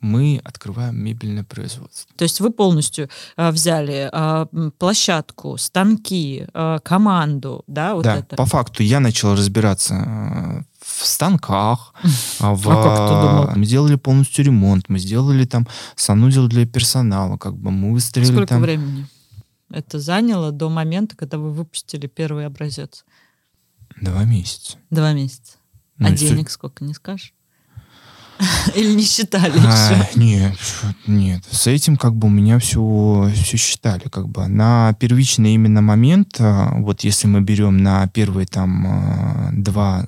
мы 0.00 0.40
открываем 0.44 1.02
мебельное 1.02 1.44
производство. 1.44 2.14
То 2.16 2.24
есть 2.24 2.40
вы 2.40 2.50
полностью 2.50 3.08
а, 3.36 3.50
взяли 3.50 4.08
а, 4.12 4.46
м, 4.52 4.72
площадку, 4.72 5.56
станки, 5.56 6.46
а, 6.52 6.78
команду, 6.80 7.64
да, 7.66 7.94
вот 7.94 8.04
да, 8.04 8.16
это. 8.18 8.36
по 8.36 8.46
факту 8.46 8.82
я 8.82 9.00
начал 9.00 9.34
разбираться 9.34 9.94
э, 9.94 10.62
в 10.80 11.06
станках, 11.06 11.94
а, 12.40 12.54
в, 12.54 12.68
А 12.68 12.82
как 12.82 13.08
ты 13.08 13.26
думал? 13.26 13.56
мы 13.56 13.64
сделали 13.64 13.96
полностью 13.96 14.44
ремонт, 14.44 14.88
мы 14.88 14.98
сделали 14.98 15.44
там 15.44 15.66
санузел 15.94 16.46
для 16.48 16.66
персонала, 16.66 17.38
как 17.38 17.56
бы 17.56 17.70
мы 17.70 17.92
выстроили 17.92 18.32
Сколько 18.32 18.48
там... 18.48 18.62
времени 18.62 19.06
это 19.70 19.98
заняло 19.98 20.52
до 20.52 20.68
момента, 20.68 21.16
когда 21.16 21.38
вы 21.38 21.52
выпустили 21.52 22.06
первый 22.06 22.46
образец? 22.46 23.04
Два 24.00 24.24
месяца. 24.24 24.78
Два 24.90 25.12
месяца. 25.12 25.56
Ну, 25.98 26.08
а 26.08 26.10
денег 26.12 26.50
сколько, 26.50 26.84
не 26.84 26.94
скажешь? 26.94 27.32
Или 28.74 28.94
не 28.94 29.02
считали 29.04 29.58
А, 29.64 29.92
еще? 30.10 30.18
нет, 30.18 30.56
нет. 31.06 31.42
С 31.50 31.66
этим 31.66 31.96
как 31.96 32.14
бы 32.14 32.26
у 32.26 32.30
меня 32.30 32.58
все, 32.58 33.30
все 33.34 33.56
считали. 33.56 34.08
Как 34.10 34.28
бы. 34.28 34.46
На 34.46 34.92
первичный 34.94 35.54
именно 35.54 35.80
момент, 35.80 36.36
а, 36.38 36.74
вот 36.78 37.02
если 37.04 37.26
мы 37.28 37.40
берем 37.40 37.78
на 37.78 38.06
первые 38.08 38.46
там 38.46 38.86
а, 38.86 39.48
два, 39.52 40.06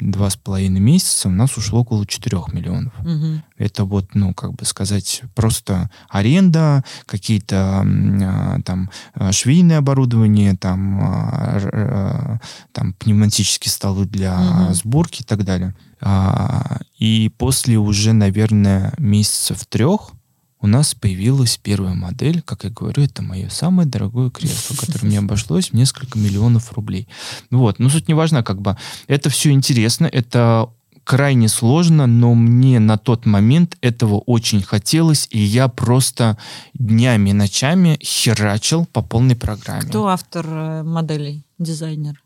два 0.00 0.30
с 0.30 0.36
половиной 0.36 0.80
месяца, 0.80 1.28
у 1.28 1.32
нас 1.32 1.56
ушло 1.56 1.80
около 1.80 2.06
4 2.06 2.38
миллионов. 2.52 2.92
Мгм. 3.00 3.42
Это 3.58 3.84
вот, 3.84 4.14
ну, 4.14 4.34
как 4.34 4.54
бы 4.54 4.64
сказать, 4.64 5.22
просто 5.34 5.90
аренда, 6.08 6.84
какие-то 7.06 7.84
а, 7.84 8.60
там 8.64 8.90
швейное 9.32 9.78
оборудование, 9.78 10.56
там, 10.56 12.40
там 12.72 12.92
пневматические 12.94 13.70
столы 13.72 14.06
для 14.06 14.38
Мгм. 14.38 14.74
сборки 14.74 15.22
и 15.22 15.24
так 15.24 15.44
далее. 15.44 15.74
А, 16.06 16.80
И 16.98 17.30
после 17.38 17.78
уже, 17.78 18.12
наверное, 18.12 18.92
месяцев 18.98 19.64
трех 19.66 20.12
у 20.60 20.66
нас 20.66 20.94
появилась 20.94 21.56
первая 21.56 21.94
модель. 21.94 22.42
Как 22.42 22.64
я 22.64 22.70
говорю, 22.70 23.02
это 23.02 23.22
мое 23.22 23.48
самое 23.48 23.88
дорогое 23.88 24.30
кресло, 24.30 24.76
которое 24.76 25.06
мне 25.06 25.18
обошлось 25.18 25.70
в 25.70 25.72
несколько 25.74 26.18
миллионов 26.18 26.72
рублей. 26.72 27.08
Вот, 27.50 27.78
но 27.78 27.88
суть 27.88 28.08
не 28.08 28.14
важна, 28.14 28.42
как 28.42 28.60
бы. 28.60 28.76
Это 29.06 29.30
все 29.30 29.50
интересно, 29.50 30.06
это 30.06 30.68
крайне 31.04 31.48
сложно, 31.48 32.06
но 32.06 32.34
мне 32.34 32.80
на 32.80 32.96
тот 32.96 33.26
момент 33.26 33.76
этого 33.82 34.16
очень 34.20 34.62
хотелось, 34.62 35.28
и 35.30 35.38
я 35.38 35.68
просто 35.68 36.38
днями 36.72 37.32
ночами 37.32 37.98
херачил 38.02 38.86
по 38.86 39.02
полной 39.02 39.36
программе. 39.36 39.88
Кто 39.88 40.08
автор 40.08 40.46
э, 40.48 40.82
моделей, 40.82 41.44
дизайнер? 41.58 42.23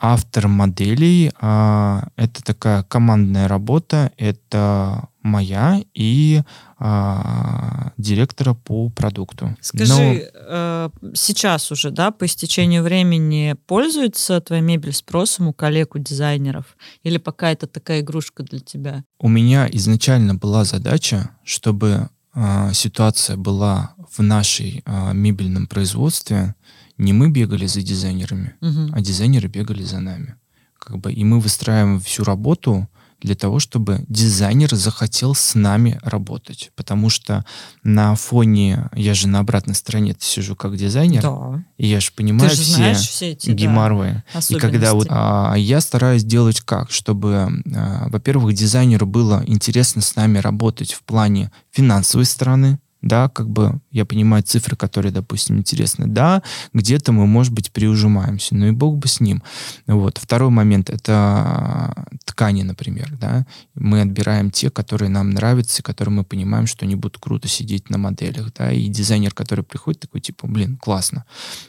Автор 0.00 0.48
моделей 0.48 1.30
а, 1.40 2.08
это 2.16 2.42
такая 2.42 2.82
командная 2.84 3.48
работа, 3.48 4.12
это 4.16 5.08
моя 5.22 5.82
и 5.92 6.42
а, 6.78 7.92
директора 7.98 8.54
по 8.54 8.88
продукту. 8.88 9.56
Скажи, 9.60 9.92
Но... 9.92 10.14
э, 10.14 10.90
сейчас 11.14 11.70
уже, 11.70 11.90
да, 11.90 12.10
по 12.10 12.24
истечению 12.24 12.82
времени 12.82 13.54
пользуется 13.66 14.40
твоя 14.40 14.62
мебель 14.62 14.94
спросом 14.94 15.48
у 15.48 15.52
коллег, 15.52 15.94
у 15.94 15.98
дизайнеров? 15.98 16.76
Или 17.02 17.18
пока 17.18 17.52
это 17.52 17.66
такая 17.66 18.00
игрушка 18.00 18.42
для 18.42 18.60
тебя? 18.60 19.04
У 19.18 19.28
меня 19.28 19.68
изначально 19.70 20.34
была 20.34 20.64
задача, 20.64 21.30
чтобы 21.44 22.08
э, 22.34 22.70
ситуация 22.72 23.36
была 23.36 23.94
в 24.10 24.22
нашей 24.22 24.82
э, 24.84 25.12
мебельном 25.12 25.66
производстве, 25.66 26.54
не 27.00 27.12
мы 27.12 27.30
бегали 27.30 27.66
за 27.66 27.82
дизайнерами, 27.82 28.54
угу. 28.60 28.92
а 28.92 29.00
дизайнеры 29.00 29.48
бегали 29.48 29.82
за 29.82 30.00
нами. 30.00 30.36
Как 30.78 30.98
бы, 30.98 31.12
и 31.12 31.24
мы 31.24 31.40
выстраиваем 31.40 32.00
всю 32.00 32.24
работу 32.24 32.88
для 33.20 33.34
того, 33.34 33.58
чтобы 33.58 34.04
дизайнер 34.08 34.74
захотел 34.74 35.34
с 35.34 35.54
нами 35.54 35.98
работать. 36.02 36.70
Потому 36.74 37.10
что 37.10 37.44
на 37.82 38.14
фоне, 38.14 38.88
я 38.94 39.14
же 39.14 39.28
на 39.28 39.40
обратной 39.40 39.74
стороне 39.74 40.16
сижу 40.18 40.56
как 40.56 40.76
дизайнер, 40.76 41.22
да. 41.22 41.62
и 41.76 41.86
я 41.86 42.00
же 42.00 42.12
понимаю 42.12 42.50
все, 42.50 42.62
знаешь 42.62 42.98
все 42.98 43.32
эти 43.32 43.50
геморрои. 43.50 44.22
Да, 44.32 44.40
и 44.48 44.54
когда 44.54 44.94
вот 44.94 45.06
а, 45.10 45.54
я 45.54 45.80
стараюсь 45.80 46.24
делать 46.24 46.60
как, 46.62 46.90
чтобы, 46.90 47.62
а, 47.74 48.08
во-первых, 48.08 48.54
дизайнеру 48.54 49.06
было 49.06 49.42
интересно 49.46 50.00
с 50.00 50.16
нами 50.16 50.38
работать 50.38 50.92
в 50.92 51.02
плане 51.02 51.52
финансовой 51.72 52.24
стороны, 52.24 52.78
да, 53.02 53.28
как 53.28 53.48
бы 53.48 53.80
я 53.90 54.04
понимаю 54.04 54.42
цифры, 54.42 54.76
которые, 54.76 55.12
допустим, 55.12 55.58
интересны, 55.58 56.06
да, 56.06 56.42
где-то 56.72 57.12
мы, 57.12 57.26
может 57.26 57.52
быть, 57.52 57.72
приужимаемся, 57.72 58.54
ну 58.54 58.66
и 58.66 58.70
бог 58.72 58.98
бы 58.98 59.08
с 59.08 59.20
ним. 59.20 59.42
Вот. 59.86 60.18
Второй 60.18 60.50
момент— 60.50 60.90
это 60.90 62.06
ткани, 62.24 62.62
например, 62.62 63.12
да, 63.20 63.46
мы 63.74 64.02
отбираем 64.02 64.50
те, 64.50 64.70
которые 64.70 65.08
нам 65.08 65.30
нравятся, 65.30 65.82
которые 65.82 66.14
мы 66.14 66.24
понимаем, 66.24 66.66
что 66.66 66.84
они 66.84 66.94
будут 66.94 67.18
круто 67.18 67.48
сидеть 67.48 67.90
на 67.90 67.98
моделях, 67.98 68.52
да, 68.54 68.72
и 68.72 68.88
дизайнер, 68.88 69.32
который 69.32 69.64
приходит, 69.64 70.00
такой, 70.00 70.20
типа, 70.20 70.46
блин, 70.46 70.76
классно, 70.76 71.24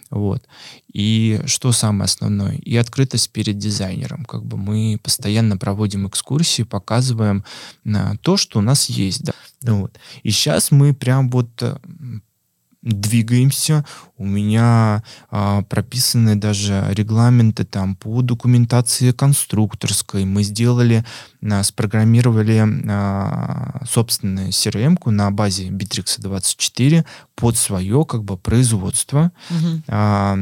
вот. 0.09 0.43
И 0.93 1.41
что 1.45 1.71
самое 1.71 2.05
основное? 2.05 2.55
И 2.57 2.75
открытость 2.75 3.31
перед 3.31 3.57
дизайнером, 3.57 4.25
как 4.25 4.45
бы 4.45 4.57
мы 4.57 4.99
постоянно 5.01 5.57
проводим 5.57 6.07
экскурсии, 6.07 6.63
показываем 6.63 7.43
а, 7.85 8.15
то, 8.21 8.37
что 8.37 8.59
у 8.59 8.61
нас 8.61 8.89
есть, 8.89 9.23
да, 9.23 9.33
вот. 9.61 9.97
И 10.23 10.31
сейчас 10.31 10.71
мы 10.71 10.93
прям 10.93 11.29
вот 11.29 11.49
э, 11.61 11.77
двигаемся. 12.81 13.85
У 14.17 14.25
меня 14.25 15.03
а, 15.29 15.61
прописаны 15.63 16.35
даже 16.35 16.85
регламенты 16.91 17.63
там 17.63 17.95
по 17.95 18.21
документации 18.21 19.11
конструкторской. 19.11 20.25
Мы 20.25 20.43
сделали, 20.43 21.05
а, 21.43 21.63
спрограммировали 21.63 22.63
а, 22.89 23.83
собственную 23.87 24.49
CRM-ку 24.49 25.11
на 25.11 25.29
базе 25.31 25.69
Bittrex 25.69 26.19
24 26.19 27.05
под 27.35 27.57
свое 27.57 28.05
как 28.05 28.23
бы 28.23 28.37
производство. 28.37 29.31
Угу. 29.49 29.83
А, 29.87 30.39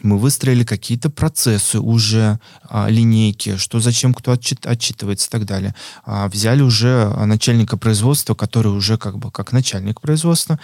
мы 0.00 0.18
выстроили 0.18 0.64
какие-то 0.64 1.10
процессы 1.10 1.78
уже, 1.78 2.40
а, 2.62 2.88
линейки, 2.88 3.56
что 3.56 3.78
зачем 3.80 4.14
кто 4.14 4.32
отчит, 4.32 4.66
отчитывается 4.66 5.28
и 5.28 5.30
так 5.30 5.44
далее. 5.44 5.74
А, 6.04 6.28
взяли 6.28 6.62
уже 6.62 7.08
начальника 7.24 7.76
производства, 7.76 8.34
который 8.34 8.72
уже 8.72 8.96
как 8.98 9.18
бы 9.18 9.30
как 9.30 9.52
начальник 9.52 10.00
производства, 10.00 10.58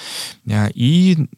а, 0.50 0.68
и 0.74 1.28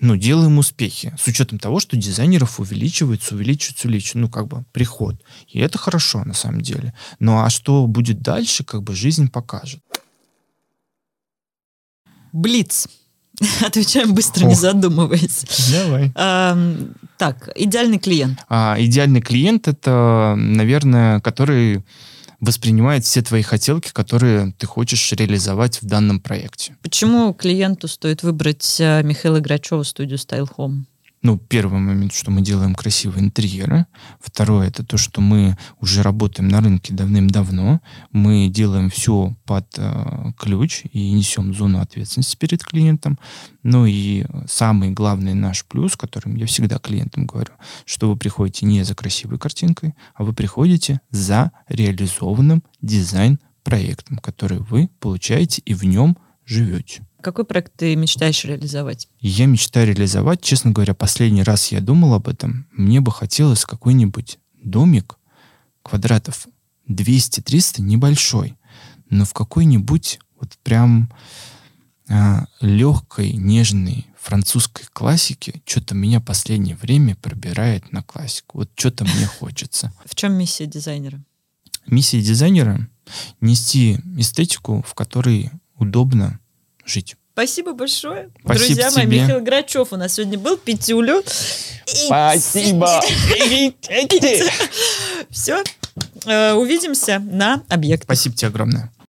ну, 0.00 0.16
делаем 0.16 0.58
успехи, 0.58 1.14
с 1.18 1.26
учетом 1.26 1.58
того, 1.58 1.80
что 1.80 1.96
дизайнеров 1.96 2.60
увеличивается, 2.60 3.34
увеличивается, 3.34 3.86
увеличивается, 3.86 4.18
ну, 4.18 4.28
как 4.28 4.48
бы, 4.48 4.64
приход. 4.72 5.16
И 5.48 5.60
это 5.60 5.78
хорошо, 5.78 6.24
на 6.24 6.34
самом 6.34 6.60
деле. 6.60 6.92
Ну, 7.20 7.40
а 7.42 7.48
что 7.48 7.86
будет 7.86 8.20
дальше, 8.20 8.64
как 8.64 8.82
бы, 8.82 8.94
жизнь 8.94 9.30
покажет. 9.30 9.80
Блиц. 12.32 12.88
Отвечаем 13.64 14.14
быстро, 14.14 14.44
Ох. 14.44 14.50
не 14.50 14.54
задумываясь. 14.54 15.44
Давай. 15.72 16.12
А, 16.16 16.58
так, 17.18 17.48
идеальный 17.54 17.98
клиент. 17.98 18.40
А, 18.48 18.76
идеальный 18.78 19.20
клиент 19.20 19.68
это, 19.68 20.34
наверное, 20.36 21.20
который 21.20 21.82
воспринимает 22.40 23.04
все 23.04 23.22
твои 23.22 23.42
хотелки, 23.42 23.90
которые 23.92 24.52
ты 24.58 24.66
хочешь 24.66 25.12
реализовать 25.12 25.80
в 25.82 25.86
данном 25.86 26.20
проекте. 26.20 26.76
Почему 26.82 27.32
клиенту 27.32 27.88
стоит 27.88 28.22
выбрать 28.22 28.76
э, 28.80 29.02
Михаила 29.02 29.40
Грачева 29.40 29.82
студию 29.82 30.18
Style 30.18 30.48
Home? 30.56 30.84
Ну, 31.24 31.38
первый 31.38 31.80
момент, 31.80 32.12
что 32.12 32.30
мы 32.30 32.42
делаем 32.42 32.74
красивые 32.74 33.24
интерьеры. 33.24 33.86
Второе, 34.20 34.68
это 34.68 34.84
то, 34.84 34.98
что 34.98 35.22
мы 35.22 35.56
уже 35.80 36.02
работаем 36.02 36.48
на 36.48 36.60
рынке 36.60 36.92
давным-давно. 36.92 37.80
Мы 38.12 38.48
делаем 38.48 38.90
все 38.90 39.34
под 39.46 39.66
э, 39.78 40.32
ключ 40.38 40.82
и 40.92 41.12
несем 41.12 41.54
зону 41.54 41.80
ответственности 41.80 42.36
перед 42.36 42.62
клиентом. 42.62 43.18
Ну 43.62 43.86
и 43.86 44.26
самый 44.46 44.90
главный 44.90 45.32
наш 45.32 45.64
плюс, 45.64 45.96
которым 45.96 46.36
я 46.36 46.44
всегда 46.44 46.78
клиентам 46.78 47.24
говорю, 47.24 47.54
что 47.86 48.10
вы 48.10 48.18
приходите 48.18 48.66
не 48.66 48.82
за 48.82 48.94
красивой 48.94 49.38
картинкой, 49.38 49.94
а 50.14 50.24
вы 50.24 50.34
приходите 50.34 51.00
за 51.10 51.52
реализованным 51.68 52.62
дизайн-проектом, 52.82 54.18
который 54.18 54.58
вы 54.58 54.90
получаете 55.00 55.62
и 55.64 55.72
в 55.72 55.84
нем 55.84 56.18
живете. 56.44 57.02
Какой 57.24 57.46
проект 57.46 57.72
ты 57.74 57.96
мечтаешь 57.96 58.44
реализовать? 58.44 59.08
Я 59.18 59.46
мечтаю 59.46 59.86
реализовать, 59.86 60.42
честно 60.42 60.72
говоря, 60.72 60.92
последний 60.92 61.42
раз 61.42 61.72
я 61.72 61.80
думал 61.80 62.12
об 62.12 62.28
этом. 62.28 62.66
Мне 62.70 63.00
бы 63.00 63.10
хотелось 63.10 63.64
какой-нибудь 63.64 64.38
домик 64.62 65.16
квадратов 65.82 66.46
200-300, 66.86 67.80
небольшой, 67.80 68.58
но 69.08 69.24
в 69.24 69.32
какой-нибудь 69.32 70.18
вот 70.38 70.58
прям 70.62 71.10
а, 72.10 72.44
легкой, 72.60 73.32
нежной 73.32 74.06
французской 74.20 74.84
классике 74.92 75.62
что-то 75.64 75.94
меня 75.94 76.20
последнее 76.20 76.76
время 76.76 77.16
пробирает 77.16 77.90
на 77.90 78.02
классику. 78.02 78.58
Вот 78.58 78.70
что-то 78.74 79.06
мне 79.06 79.24
хочется. 79.24 79.94
В 80.04 80.14
чем 80.14 80.34
миссия 80.34 80.66
дизайнера? 80.66 81.24
Миссия 81.86 82.20
дизайнера— 82.20 82.86
нести 83.40 83.98
эстетику, 84.18 84.84
в 84.86 84.92
которой 84.92 85.50
удобно 85.78 86.38
жить. 86.86 87.16
Спасибо 87.32 87.72
большое. 87.72 88.30
Спасибо 88.44 88.66
Друзья 88.66 88.90
тебе. 88.90 89.06
мои, 89.06 89.20
Михаил 89.20 89.40
Грачев 89.40 89.92
у 89.92 89.96
нас 89.96 90.14
сегодня 90.14 90.38
был, 90.38 90.56
Пятюлю. 90.56 91.22
Спасибо. 91.84 93.00
Все. 95.30 95.62
Увидимся 96.54 97.18
на 97.18 97.62
объект. 97.68 98.04
Спасибо 98.04 98.36
тебе 98.36 98.48
огромное. 98.48 98.93